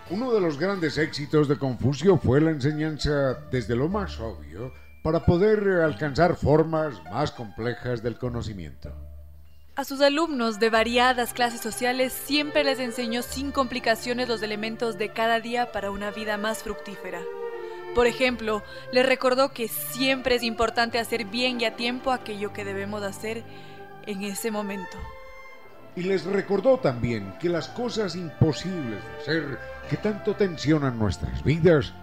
[0.09, 4.71] Uno de los grandes éxitos de Confucio fue la enseñanza desde lo más obvio
[5.03, 8.89] para poder alcanzar formas más complejas del conocimiento.
[9.75, 15.09] A sus alumnos de variadas clases sociales siempre les enseñó sin complicaciones los elementos de
[15.09, 17.19] cada día para una vida más fructífera.
[17.93, 18.63] Por ejemplo,
[18.93, 23.43] les recordó que siempre es importante hacer bien y a tiempo aquello que debemos hacer
[24.05, 24.97] en ese momento.
[25.97, 31.93] Y les recordó también que las cosas imposibles de hacer que tanto tensionan nuestras vidas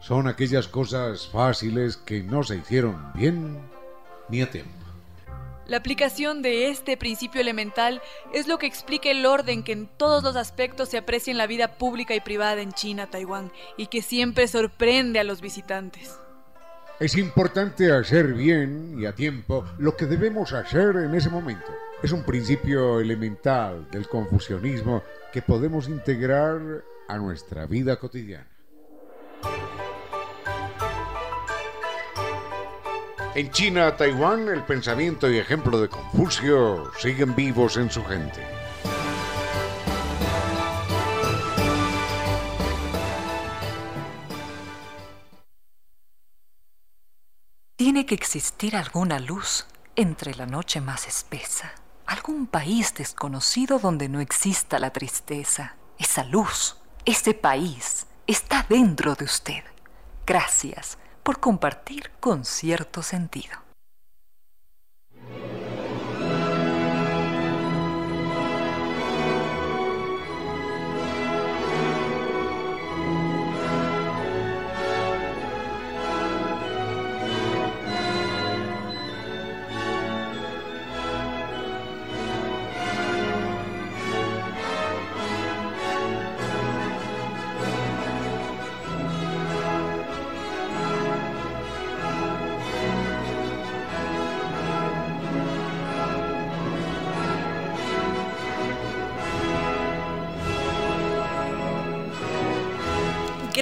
[0.00, 3.58] son aquellas cosas fáciles que no se hicieron bien
[4.28, 4.70] ni a tiempo.
[5.66, 8.00] La aplicación de este principio elemental
[8.32, 11.48] es lo que explica el orden que en todos los aspectos se aprecia en la
[11.48, 16.20] vida pública y privada en China, Taiwán, y que siempre sorprende a los visitantes.
[17.00, 21.66] Es importante hacer bien y a tiempo lo que debemos hacer en ese momento.
[22.00, 25.02] Es un principio elemental del confucianismo
[25.32, 26.60] que podemos integrar
[27.08, 28.56] a nuestra vida cotidiana.
[33.34, 38.40] En China, Taiwán, el pensamiento y ejemplo de Confucio siguen vivos en su gente.
[47.76, 49.66] Tiene que existir alguna luz
[49.96, 51.74] entre la noche más espesa,
[52.06, 59.26] algún país desconocido donde no exista la tristeza, esa luz ese país está dentro de
[59.26, 59.62] usted.
[60.26, 63.56] Gracias por compartir con cierto sentido.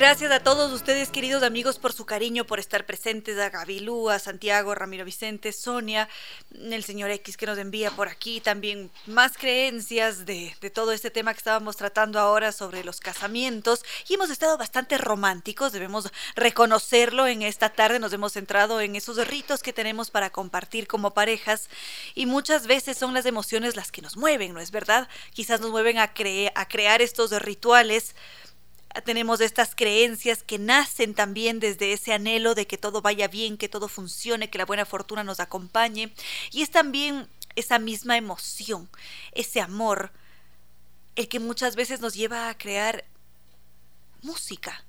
[0.04, 4.18] Gracias a todos ustedes, queridos amigos, por su cariño, por estar presentes, a Gabilú, a
[4.18, 6.10] Santiago, Ramiro Vicente, Sonia,
[6.52, 11.10] el señor X que nos envía por aquí, también más creencias de, de todo este
[11.10, 13.82] tema que estábamos tratando ahora sobre los casamientos.
[14.06, 19.26] Y hemos estado bastante románticos, debemos reconocerlo en esta tarde, nos hemos centrado en esos
[19.26, 21.70] ritos que tenemos para compartir como parejas
[22.14, 25.08] y muchas veces son las emociones las que nos mueven, ¿no es verdad?
[25.32, 26.12] Quizás nos mueven a,
[26.54, 28.14] a crear estos rituales
[29.02, 33.68] tenemos estas creencias que nacen también desde ese anhelo de que todo vaya bien, que
[33.68, 36.12] todo funcione, que la buena fortuna nos acompañe.
[36.52, 38.88] Y es también esa misma emoción,
[39.32, 40.12] ese amor,
[41.16, 43.04] el que muchas veces nos lleva a crear
[44.22, 44.84] música.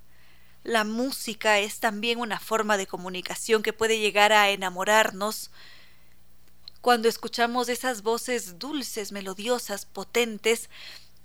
[0.62, 5.50] La música es también una forma de comunicación que puede llegar a enamorarnos
[6.80, 10.70] cuando escuchamos esas voces dulces, melodiosas, potentes,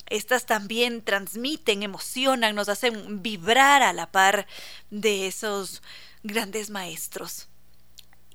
[0.07, 4.47] estas también transmiten, emocionan, nos hacen vibrar a la par
[4.89, 5.81] de esos
[6.23, 7.47] grandes maestros.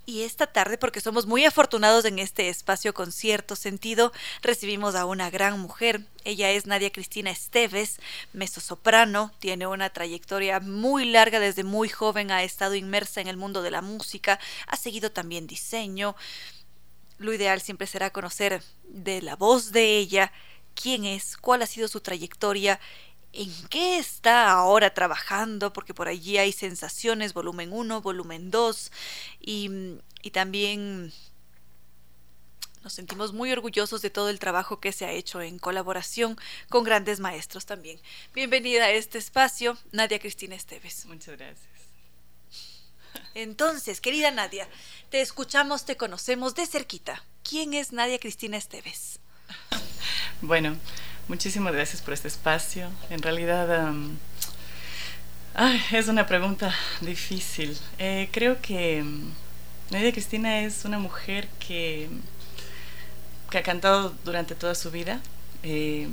[0.08, 5.04] Y esta tarde, porque somos muy afortunados en este espacio con cierto sentido, recibimos a
[5.04, 6.06] una gran mujer.
[6.22, 7.98] Ella es Nadia Cristina Esteves,
[8.32, 13.62] mezzosoprano, tiene una trayectoria muy larga, desde muy joven ha estado inmersa en el mundo
[13.62, 14.38] de la música,
[14.68, 16.14] ha seguido también diseño.
[17.18, 20.32] Lo ideal siempre será conocer de la voz de ella
[20.80, 22.78] quién es, cuál ha sido su trayectoria,
[23.32, 28.92] en qué está ahora trabajando, porque por allí hay sensaciones, volumen 1, volumen 2,
[29.40, 29.70] y,
[30.22, 31.12] y también
[32.82, 36.38] Nos sentimos muy orgullosos de todo el trabajo que se ha hecho en colaboración
[36.68, 38.00] con grandes maestros también.
[38.32, 41.04] Bienvenida a este espacio, Nadia Cristina Esteves.
[41.06, 41.66] Muchas gracias.
[43.34, 44.68] Entonces, querida Nadia,
[45.10, 47.24] te escuchamos, te conocemos de cerquita.
[47.42, 49.20] ¿Quién es Nadia Cristina Esteves?
[50.42, 50.76] Bueno,
[51.28, 52.90] muchísimas gracias por este espacio.
[53.10, 53.92] En realidad
[55.92, 57.76] es una pregunta difícil.
[57.98, 59.04] Eh, creo que
[59.90, 62.08] Nadia Cristina es una mujer que
[63.50, 65.20] que ha cantado durante toda su vida.
[65.62, 66.08] Eh,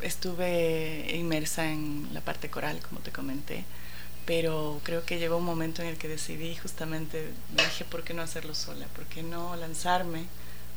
[0.00, 3.64] estuve inmersa en la parte coral, como te comenté,
[4.26, 8.14] pero creo que llegó un momento en el que decidí justamente, me dije, ¿por qué
[8.14, 8.86] no hacerlo sola?
[8.94, 10.26] ¿Por qué no lanzarme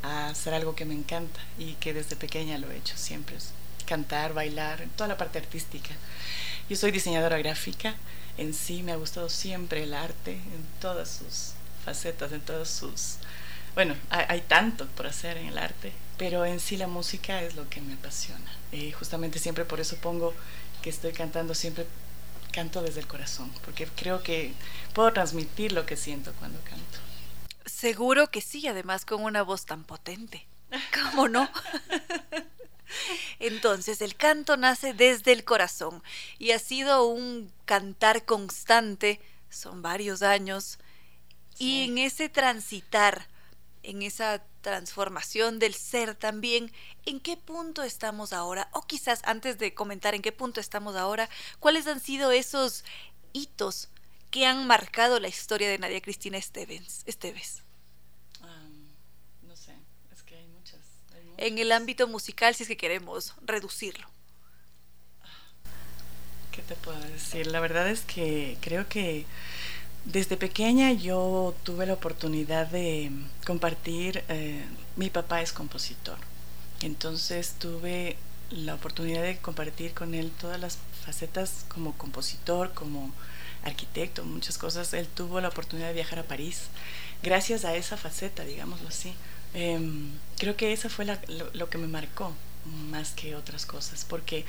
[0.04, 3.38] a hacer algo que me encanta y que desde pequeña lo he hecho siempre?
[3.92, 5.90] cantar, bailar, toda la parte artística.
[6.70, 7.96] Yo soy diseñadora gráfica,
[8.38, 11.52] en sí me ha gustado siempre el arte, en todas sus
[11.84, 13.18] facetas, en todas sus
[13.74, 17.70] bueno, hay, tanto por hacer en el arte, pero en sí la música es lo
[17.70, 18.52] que me apasiona.
[18.72, 20.34] Y justamente siempre por eso pongo
[20.82, 21.86] que estoy cantando, siempre
[22.52, 24.54] canto desde el corazón, porque creo que
[24.94, 27.11] puedo transmitir lo que siento cuando canto.
[27.66, 30.48] Seguro que sí, además con una voz tan potente.
[30.94, 31.50] ¿Cómo no?
[33.40, 36.04] Entonces, el canto nace desde el corazón
[36.38, 39.20] y ha sido un cantar constante,
[39.50, 40.80] son varios años,
[41.58, 43.28] y en ese transitar
[43.84, 46.72] en esa transformación del ser también,
[47.06, 48.70] ¿en qué punto estamos ahora?
[48.74, 51.30] O quizás antes de comentar en qué punto estamos ahora,
[51.60, 52.84] ¿cuáles han sido esos
[53.34, 53.90] hitos
[54.32, 57.04] que han marcado la historia de Nadia Cristina Esteves?
[57.06, 57.62] Esteves?
[59.44, 59.74] no sé,
[60.14, 60.80] es que hay muchas,
[61.38, 64.08] En el ámbito musical, si es que queremos reducirlo.
[66.52, 67.48] ¿Qué te puedo decir?
[67.48, 69.26] La verdad es que creo que
[70.06, 73.12] desde pequeña yo tuve la oportunidad de
[73.46, 76.18] compartir, eh, mi papá es compositor,
[76.82, 78.18] entonces tuve
[78.50, 83.14] la oportunidad de compartir con él todas las facetas como compositor, como
[83.64, 84.94] arquitecto, muchas cosas.
[84.94, 86.64] Él tuvo la oportunidad de viajar a París
[87.24, 89.14] gracias a esa faceta, digámoslo así.
[89.54, 92.34] Em, creo que esa fue lo, que me marcó
[92.90, 94.46] más que otras cosas, porque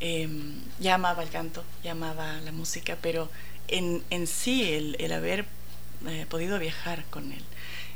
[0.00, 3.28] em, ya amaba el canto, ya amaba la música, pero
[3.68, 5.46] en, en sí el, haber
[6.06, 7.42] eh, podido viajar con él,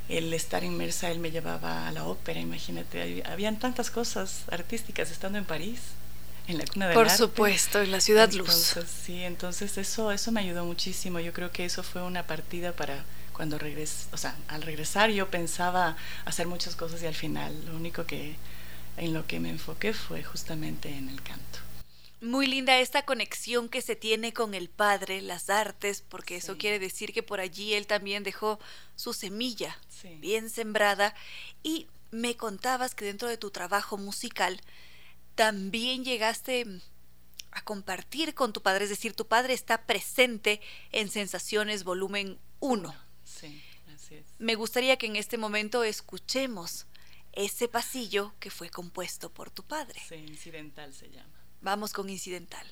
[0.09, 5.39] el estar inmersa, él me llevaba a la ópera, imagínate, habían tantas cosas artísticas estando
[5.39, 5.81] en París,
[6.51, 8.77] en la cuna del Por supuesto, en la ciudad luz.
[9.05, 13.05] Sí, entonces eso, eso me ayudó muchísimo, yo creo que eso fue una partida para
[13.33, 15.97] cuando regresé, o sea, al regresar yo pensaba
[16.27, 18.37] hacer muchas cosas y al final lo único que
[18.99, 21.59] en lo que me enfoqué fue justamente en el canto.
[22.21, 26.79] Muy linda esta conexión que se tiene con el padre, las artes, porque eso quiere
[26.79, 28.61] decir que por allí él también dejó
[28.95, 29.79] su semilla
[30.19, 31.15] bien sembrada.
[31.63, 34.61] Y me contabas que dentro de tu trabajo musical
[35.41, 36.67] también llegaste
[37.51, 40.61] a compartir con tu padre, es decir, tu padre está presente
[40.93, 42.95] en Sensaciones Volumen 1.
[43.25, 44.27] Sí, así es.
[44.39, 46.87] Me gustaría que en este momento escuchemos
[47.33, 49.99] ese pasillo que fue compuesto por tu padre.
[50.07, 51.43] Sí, incidental se llama.
[51.63, 52.67] Vamos con Incidental.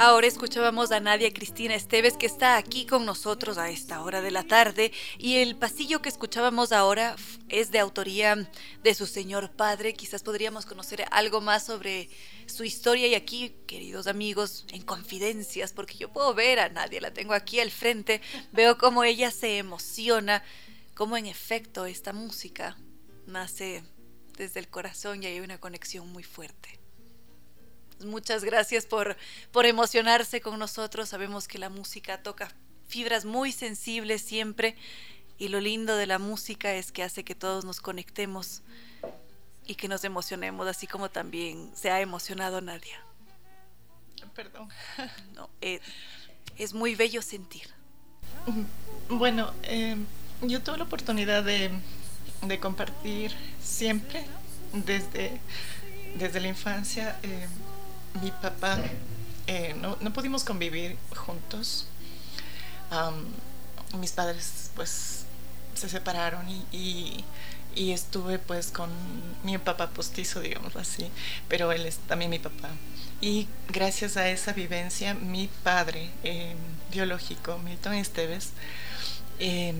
[0.00, 4.30] Ahora escuchábamos a Nadia Cristina Esteves que está aquí con nosotros a esta hora de
[4.30, 7.16] la tarde y el pasillo que escuchábamos ahora
[7.48, 8.48] es de autoría
[8.84, 9.94] de su señor padre.
[9.94, 12.10] Quizás podríamos conocer algo más sobre
[12.46, 17.12] su historia y aquí, queridos amigos, en confidencias, porque yo puedo ver a Nadia, la
[17.12, 18.20] tengo aquí al frente,
[18.52, 20.44] veo cómo ella se emociona,
[20.94, 22.76] cómo en efecto esta música
[23.26, 23.82] nace
[24.36, 26.77] desde el corazón y hay una conexión muy fuerte.
[28.04, 29.16] Muchas gracias por,
[29.52, 31.08] por emocionarse con nosotros.
[31.08, 32.52] Sabemos que la música toca
[32.88, 34.76] fibras muy sensibles siempre
[35.38, 38.62] y lo lindo de la música es que hace que todos nos conectemos
[39.66, 43.02] y que nos emocionemos, así como también se ha emocionado Nadia.
[44.34, 44.68] Perdón.
[45.34, 45.80] No, eh,
[46.56, 47.68] es muy bello sentir.
[49.08, 49.96] Bueno, eh,
[50.42, 51.70] yo tuve la oportunidad de,
[52.42, 54.24] de, compartir siempre
[54.72, 55.40] desde,
[56.16, 57.18] desde la infancia.
[57.22, 57.46] Eh,
[58.22, 58.78] mi papá,
[59.46, 61.86] eh, no, no, pudimos convivir juntos.
[63.98, 65.24] mis padres pues
[65.74, 67.24] se separaron y,
[67.74, 68.90] y, estuve pues con
[69.44, 71.10] mi papá postizo, digamos así,
[71.48, 72.70] pero él es también mi papá.
[73.20, 76.54] Y gracias a esa vivencia, mi padre eh,
[76.90, 78.50] biológico, Milton Esteves,
[79.38, 79.76] em,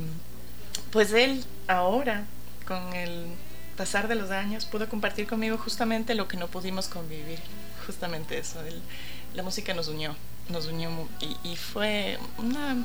[0.90, 2.24] pues él ahora,
[2.66, 3.27] con el
[3.78, 7.38] pasar de los años, pudo compartir conmigo justamente lo que no pudimos convivir
[7.86, 8.60] justamente eso,
[9.34, 10.14] la música nos unió,
[10.50, 10.90] nos unió
[11.42, 12.84] y, fue una,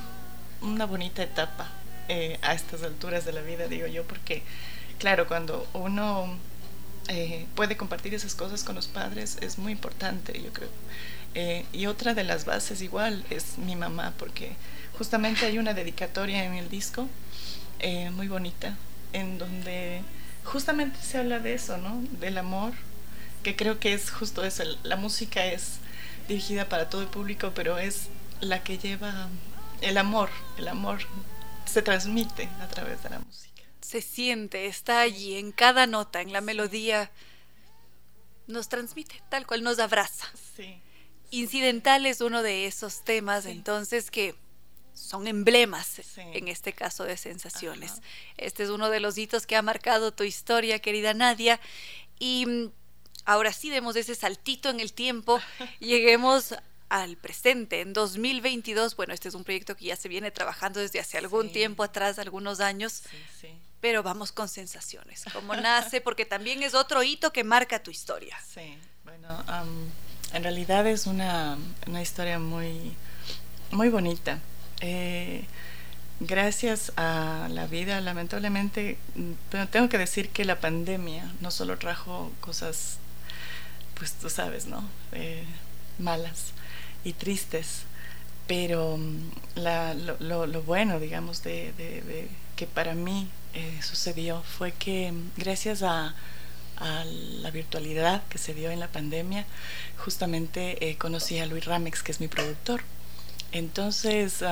[0.62, 1.70] una, bonita etapa
[2.08, 4.44] eh, a estas alturas de la vida, digo yo, porque
[5.00, 6.38] claro, cuando uno
[7.10, 10.70] eh, puede compartir esas cosas con los padres es muy importante, yo creo.
[11.36, 14.56] Eh, y otra de las bases igual es mi mamá, porque
[14.98, 17.08] justamente hay una dedicatoria en el disco
[17.80, 18.78] eh, muy bonita,
[19.12, 20.02] en donde
[20.44, 22.02] justamente se habla de eso, ¿no?
[22.20, 22.74] Del amor,
[23.44, 24.64] que creo que es justo eso.
[24.84, 25.78] La música es
[26.28, 28.08] dirigida para todo el público, pero es
[28.42, 29.30] la que lleva
[29.82, 30.30] el amor.
[30.58, 31.00] El amor
[31.66, 33.64] se transmite a través de la música.
[33.82, 37.12] Se siente, está allí, en cada nota, en la melodía.
[38.48, 40.28] Nos transmite, tal cual nos abraza.
[40.56, 40.82] Sí.
[41.32, 44.36] Incidental es uno de esos temas, entonces, que
[44.94, 48.02] son emblemas en este caso de sensaciones.
[48.38, 51.60] Este es uno de los hitos que ha marcado tu historia, querida Nadia.
[52.20, 52.72] Y mm,
[53.26, 55.40] ahora sí demos ese saltito en el tiempo,
[55.80, 56.56] lleguemos
[56.90, 58.96] al presente, en 2022.
[58.96, 62.20] Bueno, este es un proyecto que ya se viene trabajando desde hace algún tiempo atrás,
[62.20, 63.02] algunos años.
[63.82, 68.38] Pero vamos con sensaciones, cómo nace, porque también es otro hito que marca tu historia.
[68.48, 69.28] Sí, bueno,
[70.34, 71.58] en realidad es una,
[71.88, 72.94] una historia muy,
[73.72, 74.40] muy bonita.
[74.86, 75.46] Eh,
[76.20, 78.98] gracias a la vida, lamentablemente,
[79.72, 82.98] tengo que decir que la pandemia no solo trajo cosas,
[83.98, 84.84] pues tú sabes, ¿no?
[85.14, 85.46] Eh,
[86.00, 86.52] malas
[87.06, 87.84] y tristes,
[88.46, 89.32] pero mm,
[90.20, 92.28] lo, bueno, digamos, de,
[92.58, 96.14] que para mí eh, sucedió fue que mm, gracias a,
[97.42, 99.46] la virtualidad que se dio en la pandemia,
[99.98, 102.84] justamente conocí a Luis Ramex, que es mi productor.
[103.54, 104.44] Entonces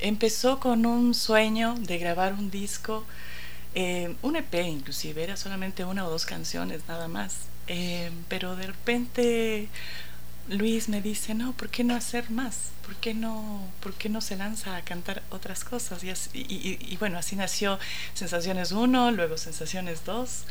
[0.00, 3.04] empezó con un sueño de grabar un disco,
[3.74, 7.36] eh, un EP inclusive, era solamente una o dos canciones nada más.
[7.66, 9.68] Eh, pero de repente
[10.48, 12.70] Luis me dice, no, ¿por qué no hacer más?
[12.86, 16.02] ¿Por qué no, por qué no se lanza a cantar otras cosas?
[16.34, 17.78] Y, bueno, así nació
[18.14, 20.44] Sensaciones 1, luego Sensaciones 2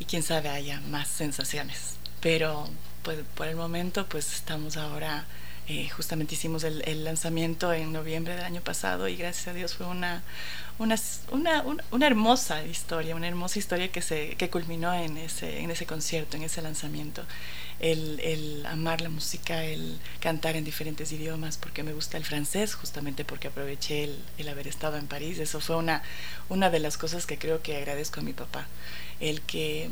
[0.00, 1.96] y quién sabe haya más sensaciones.
[2.20, 2.68] Pero
[3.02, 5.26] pues, por el momento pues estamos ahora
[5.66, 9.86] eh, justamente hicimos el, lanzamiento en noviembre del año pasado y gracias a Dios fue
[9.86, 10.22] una,
[10.78, 10.96] una,
[11.30, 15.86] una, una, hermosa historia, una hermosa historia que, se, que culminó en ese, en ese
[15.86, 17.24] concierto, en ese lanzamiento.
[17.80, 22.74] El, el, amar la música, el cantar en diferentes idiomas, porque me gusta el francés,
[22.74, 25.38] justamente porque aproveché el, el, haber estado en París.
[25.38, 26.02] Eso fue una,
[26.50, 28.66] una de las cosas que creo que agradezco a mi papá,
[29.18, 29.88] el que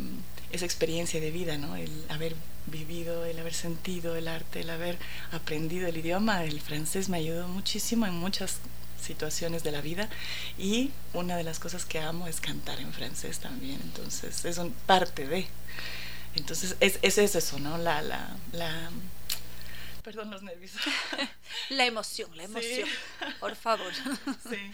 [0.53, 1.77] esa experiencia de vida, ¿no?
[1.77, 2.35] el haber
[2.67, 4.99] vivido, el haber sentido el arte, el haber
[5.33, 8.59] aprendido el idioma, el francés me ayudó muchísimo en muchas
[9.03, 10.09] situaciones de la vida
[10.59, 14.73] y una de las cosas que amo es cantar en francés también, entonces es un
[14.73, 15.47] parte de.
[16.35, 17.77] Entonces es, es eso, ¿no?
[17.77, 18.91] La, la, la,
[20.03, 20.73] perdón los nervios.
[21.71, 22.89] la emoción, la emoción,
[23.41, 23.93] por favor.
[24.49, 24.73] sí.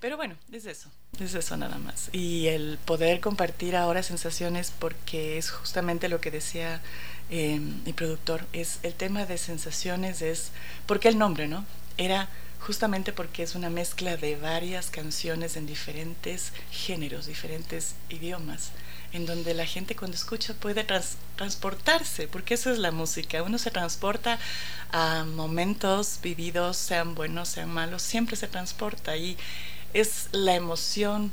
[0.00, 2.08] Pero bueno, es eso, es eso nada más.
[2.12, 6.80] Y el poder compartir ahora sensaciones porque es justamente lo que decía
[7.30, 10.50] eh, mi productor, es el tema de sensaciones, es,
[10.86, 11.64] ¿por qué el nombre, no?
[11.96, 12.28] Era
[12.60, 18.72] justamente porque es una mezcla de varias canciones en diferentes géneros, diferentes idiomas,
[19.12, 20.84] en donde la gente cuando escucha puede
[21.36, 24.38] transportarse, porque eso es la música, uno se transporta
[24.90, 29.36] a momentos vividos, sean buenos, sean malos, siempre se transporta y
[29.94, 31.32] es la emoción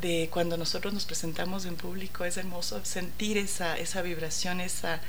[0.00, 5.00] de cuando nosotros nos presentamos en público, es hermoso sentir esa, esa vibración, esa,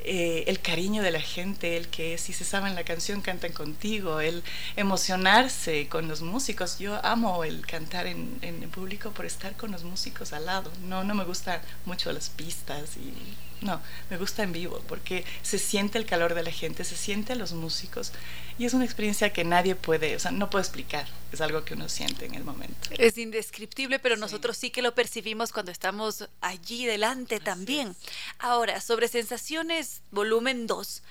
[0.00, 4.20] eh, el cariño de la gente, el que si se saben la canción cantan contigo,
[4.20, 4.42] el
[4.76, 6.78] emocionarse con los músicos.
[6.78, 10.70] Yo amo el cantar en, en público por estar con los músicos al lado.
[10.82, 13.12] No, no me gustan mucho las pistas y
[13.60, 17.32] no, me gusta en vivo porque se siente el calor de la gente, se siente
[17.32, 18.12] a los músicos
[18.58, 21.74] y es una experiencia que nadie puede, o sea, no puedo explicar, es algo que
[21.74, 22.90] uno siente en el momento.
[22.90, 27.96] Es indescriptible, pero nosotros sí que lo percibimos cuando estamos allí delante también.
[28.38, 31.02] Ahora, sobre sensaciones, volumen 2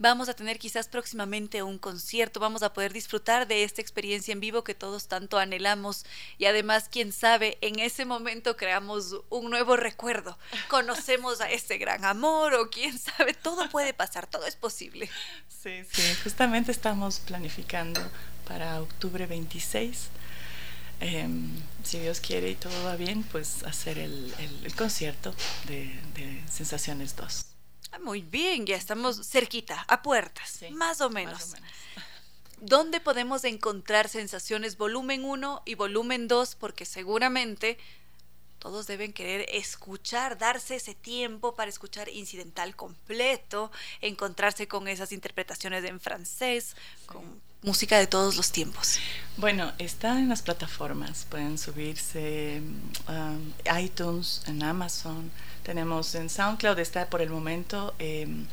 [0.00, 4.40] vamos a tener quizás próximamente un concierto, vamos a poder disfrutar de esta experiencia en
[4.40, 6.04] vivo que todos tanto anhelamos
[6.38, 12.04] y además, quién sabe, en ese momento creamos un nuevo recuerdo, conocemos a ese gran
[12.04, 15.08] amor o quién sabe, todo puede pasar, todo es posible.
[15.62, 18.00] Sí, sí, justamente estamos planificando
[18.48, 20.08] para octubre 26.
[21.02, 21.50] Em,
[21.84, 24.34] si Dios quiere y todo va bien, pues hacer el,
[24.76, 25.34] concierto
[25.66, 27.46] de, de Sensaciones 2.
[27.92, 31.54] Ah, muy bien, ya estamos cerquita, a puertas, más o menos.
[32.60, 36.56] ¿Dónde podemos encontrar sensaciones volumen 1 y volumen 2?
[36.56, 37.78] Porque seguramente
[38.58, 43.72] todos deben querer escuchar, darse ese tiempo para escuchar incidental completo,
[44.02, 46.76] encontrarse con esas interpretaciones en francés,
[47.06, 48.98] con música de todos los tiempos?
[49.38, 52.60] Bueno, está en las plataformas, pueden subirse
[53.08, 55.30] um, iTunes, en Amazon,
[55.62, 58.46] tenemos en SoundCloud, está por el momento, em,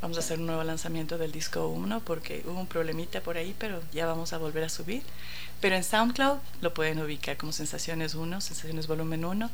[0.00, 3.54] vamos a hacer un nuevo lanzamiento del disco 1 porque hubo un problemita por ahí,
[3.58, 5.02] pero ya vamos a volver a subir.
[5.60, 9.50] Pero en SoundCloud lo pueden ubicar como Sensaciones 1, Sensaciones Volumen 1.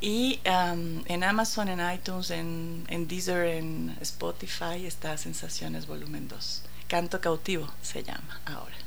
[0.00, 6.62] Y um, en Amazon, en iTunes, en, en Deezer, en Spotify está Sensaciones Volumen 2.
[6.88, 8.85] Canto cautivo se llama ahora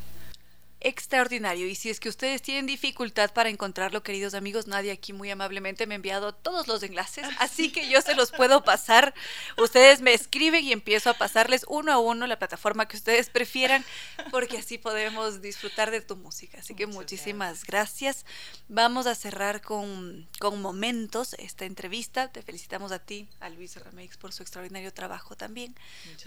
[0.81, 1.67] extraordinario.
[1.67, 5.87] Y si es que ustedes tienen dificultad para encontrarlo, queridos amigos, nadie aquí muy amablemente
[5.87, 9.13] me ha enviado todos los enlaces, así que yo se los puedo pasar.
[9.57, 13.83] Ustedes me escriben y empiezo a pasarles uno a uno la plataforma que ustedes prefieran,
[14.31, 16.59] porque así podemos disfrutar de tu música.
[16.59, 18.25] Así que muchísimas gracias.
[18.67, 22.31] Vamos a cerrar con, con momentos esta entrevista.
[22.31, 25.75] Te felicitamos a ti, a Luis Rameix, por su extraordinario trabajo también.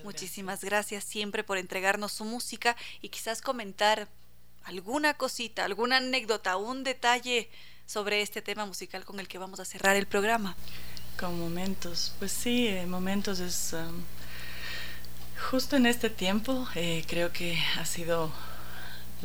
[0.05, 4.09] Muchísimas gracias siempre por entregarnos su música y quizás comentar
[4.65, 7.49] alguna cosita, alguna anécdota, un detalle
[7.87, 10.57] sobre este tema musical con el que vamos a cerrar el programa.
[11.19, 14.03] Con momentos, pues sí, eh, momentos es um,
[15.51, 18.33] justo en este tiempo eh, creo que ha sido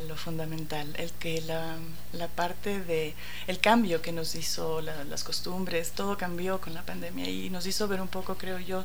[0.06, 1.76] lo fundamental, el que la,
[2.12, 3.14] la parte de
[3.46, 7.88] el cambio que nos hizo las costumbres, todo cambió con la pandemia y nos hizo
[7.88, 8.84] ver un poco, creo yo,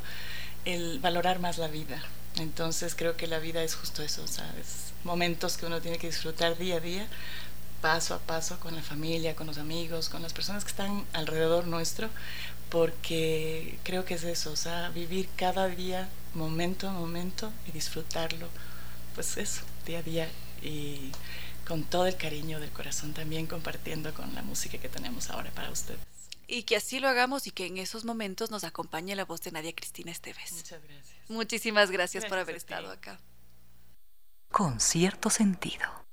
[0.66, 2.02] el valorar más la vida.
[2.38, 4.93] Entonces creo que la vida es justo eso, ¿sabes?
[5.04, 7.08] Momentos que uno tiene que disfrutar día a día,
[7.82, 11.68] paso a paso con la familia, con los amigos, con las personas que están alrededor
[11.68, 12.10] nuestro,
[12.70, 18.48] porque creo que es eso, o sea, vivir cada día, momento a momento y disfrutarlo,
[19.16, 20.30] pues eso, día a día
[20.62, 21.12] y
[21.68, 25.70] con todo el cariño del corazón también compartiendo con la música que tenemos ahora para
[25.70, 26.00] ustedes.
[26.48, 29.52] Y que así lo hagamos y que en esos momentos nos acompañe la voz de
[29.52, 30.52] Nadia Cristina Esteves.
[30.54, 31.30] Muchas gracias.
[31.30, 33.20] Muchísimas gracias, por haber estado acá
[34.54, 36.06] con cierto sentido.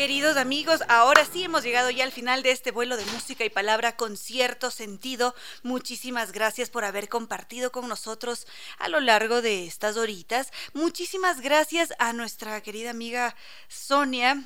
[0.00, 3.50] Queridos amigos, ahora sí hemos llegado ya al final de este vuelo de música y
[3.50, 5.34] palabra con cierto sentido.
[5.62, 8.46] Muchísimas gracias por haber compartido con nosotros
[8.78, 10.52] a lo largo de estas horitas.
[10.72, 13.36] Muchísimas gracias a nuestra querida amiga
[13.68, 14.42] Sonia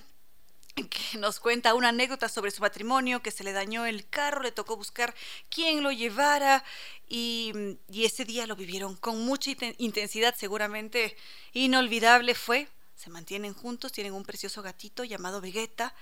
[0.75, 4.51] que nos cuenta una anécdota sobre su matrimonio, que se le dañó el carro, le
[4.51, 5.15] tocó buscar
[5.51, 6.65] quién lo llevara
[7.07, 7.53] y,
[7.89, 11.17] y ese día lo vivieron con mucha intensidad, seguramente
[11.53, 12.67] inolvidable fue
[12.97, 15.95] se mantienen juntos, tienen un precioso gatito llamado Vegeta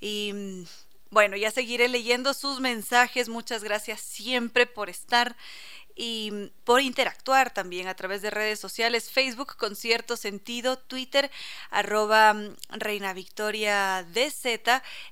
[0.00, 0.64] y mm,
[1.10, 3.28] bueno, ya seguiré leyendo sus mensajes.
[3.28, 5.36] Muchas gracias siempre por estar
[5.94, 11.30] y mm, por interactuar también a través de redes sociales, Facebook con cierto sentido, Twitter
[11.70, 14.06] arroba mm, Reina Victoria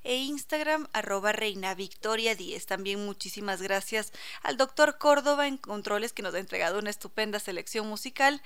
[0.02, 2.66] e Instagram arroba Reina Victoria 10.
[2.66, 4.12] También muchísimas gracias
[4.42, 8.42] al doctor Córdoba en Controles que nos ha entregado una estupenda selección musical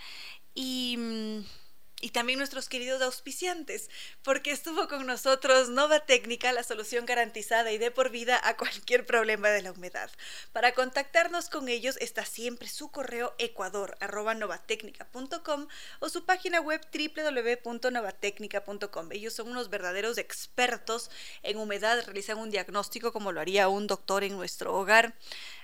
[0.55, 1.45] y
[2.05, 3.89] y también nuestros queridos auspiciantes,
[4.23, 9.07] porque estuvo con nosotros Nova Técnica, la solución garantizada y de por vida a cualquier
[9.07, 10.11] problema de la humedad.
[10.53, 15.67] Para contactarnos con ellos está siempre su correo ecuador@novatecnica.com
[16.01, 19.13] o su página web www.novatecnica.com.
[19.13, 21.11] Ellos son unos verdaderos expertos
[21.43, 25.15] en humedad, realizan un diagnóstico como lo haría un doctor en nuestro hogar.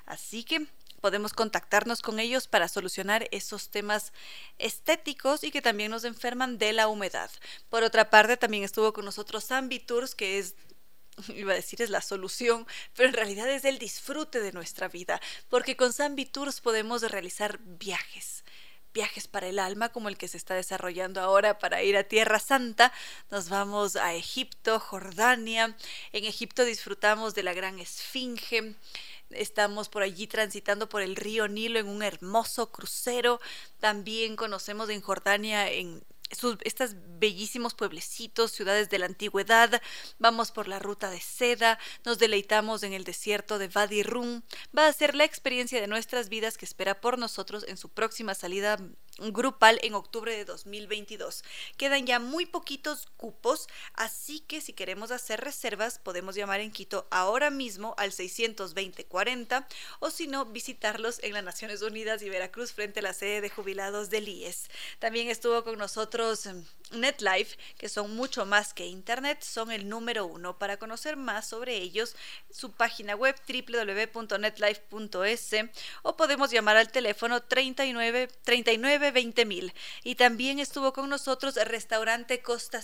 [0.07, 0.69] Así que
[1.01, 4.13] podemos contactarnos con ellos para solucionar esos temas
[4.59, 7.31] estéticos y que también nos enferman de la humedad.
[7.69, 10.55] Por otra parte, también estuvo con nosotros Zambi Tours, que es
[11.35, 15.21] iba a decir es la solución, pero en realidad es el disfrute de nuestra vida,
[15.49, 18.45] porque con Zambi Tours podemos realizar viajes
[18.93, 22.39] viajes para el alma como el que se está desarrollando ahora para ir a Tierra
[22.39, 22.93] Santa.
[23.31, 25.77] Nos vamos a Egipto, Jordania.
[26.13, 28.75] En Egipto disfrutamos de la gran esfinge.
[29.31, 33.41] Estamos por allí transitando por el río Nilo en un hermoso crucero.
[33.79, 39.83] También conocemos en Jordania en estos bellísimos pueblecitos, ciudades de la antigüedad,
[40.19, 44.43] vamos por la ruta de seda, nos deleitamos en el desierto de Wadi Rum.
[44.77, 48.35] Va a ser la experiencia de nuestras vidas que espera por nosotros en su próxima
[48.35, 48.79] salida
[49.19, 51.43] grupal en octubre de 2022.
[51.77, 57.07] Quedan ya muy poquitos cupos, así que si queremos hacer reservas podemos llamar en Quito
[57.11, 59.67] ahora mismo al 620-40
[59.99, 63.51] o si no visitarlos en las Naciones Unidas y Veracruz frente a la sede de
[63.51, 64.71] jubilados del IES.
[65.01, 70.27] También estuvo con nosotros em, NetLife, que son mucho más que Internet, son el número
[70.27, 70.59] uno.
[70.59, 72.15] Para conocer más sobre ellos,
[72.51, 75.51] su página web www.netlife.es
[76.03, 79.73] o podemos llamar al teléfono 39 39 20 mil.
[80.05, 82.83] Y también estuvo con nosotros Restaurante Costa,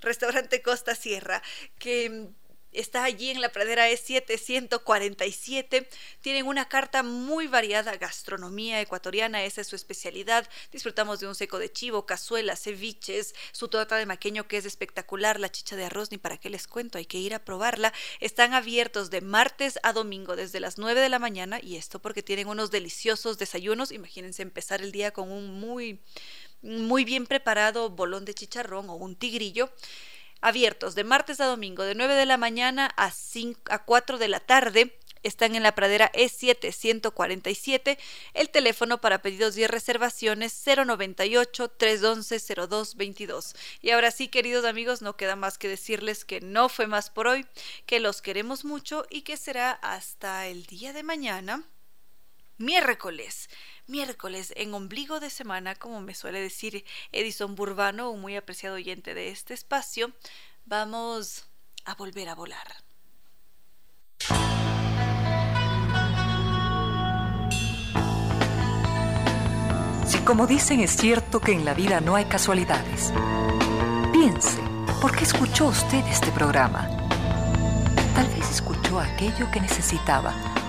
[0.00, 1.42] Restaurante Costa Sierra,
[1.78, 2.30] que
[2.74, 5.86] está allí en la pradera E747.
[6.20, 10.48] Tienen una carta muy variada, gastronomía ecuatoriana, esa es su especialidad.
[10.72, 15.40] Disfrutamos de un seco de chivo, cazuelas, ceviches, su torta de maqueño que es espectacular,
[15.40, 17.92] la chicha de arroz, ni para qué les cuento, hay que ir a probarla.
[18.20, 22.22] Están abiertos de martes a domingo desde las 9 de la mañana y esto porque
[22.22, 23.92] tienen unos deliciosos desayunos.
[23.92, 26.00] Imagínense empezar el día con un muy
[26.62, 29.70] muy bien preparado bolón de chicharrón o un tigrillo
[30.40, 34.28] abiertos de martes a domingo de 9 de la mañana a, 5, a 4 de
[34.28, 34.98] la tarde.
[35.22, 37.96] Están en la pradera E747.
[38.34, 43.56] El teléfono para pedidos y reservaciones 098-311-0222.
[43.80, 47.26] Y ahora sí, queridos amigos, no queda más que decirles que no fue más por
[47.26, 47.46] hoy,
[47.86, 51.66] que los queremos mucho y que será hasta el día de mañana,
[52.58, 53.48] miércoles
[53.86, 59.14] miércoles en ombligo de semana, como me suele decir Edison Burbano, un muy apreciado oyente
[59.14, 60.12] de este espacio,
[60.64, 61.46] vamos
[61.84, 62.84] a volver a volar.
[70.06, 73.12] Si como dicen es cierto que en la vida no hay casualidades,
[74.12, 74.58] piense,
[75.00, 76.88] ¿por qué escuchó usted este programa?
[78.14, 80.53] Tal vez escuchó aquello que necesitaba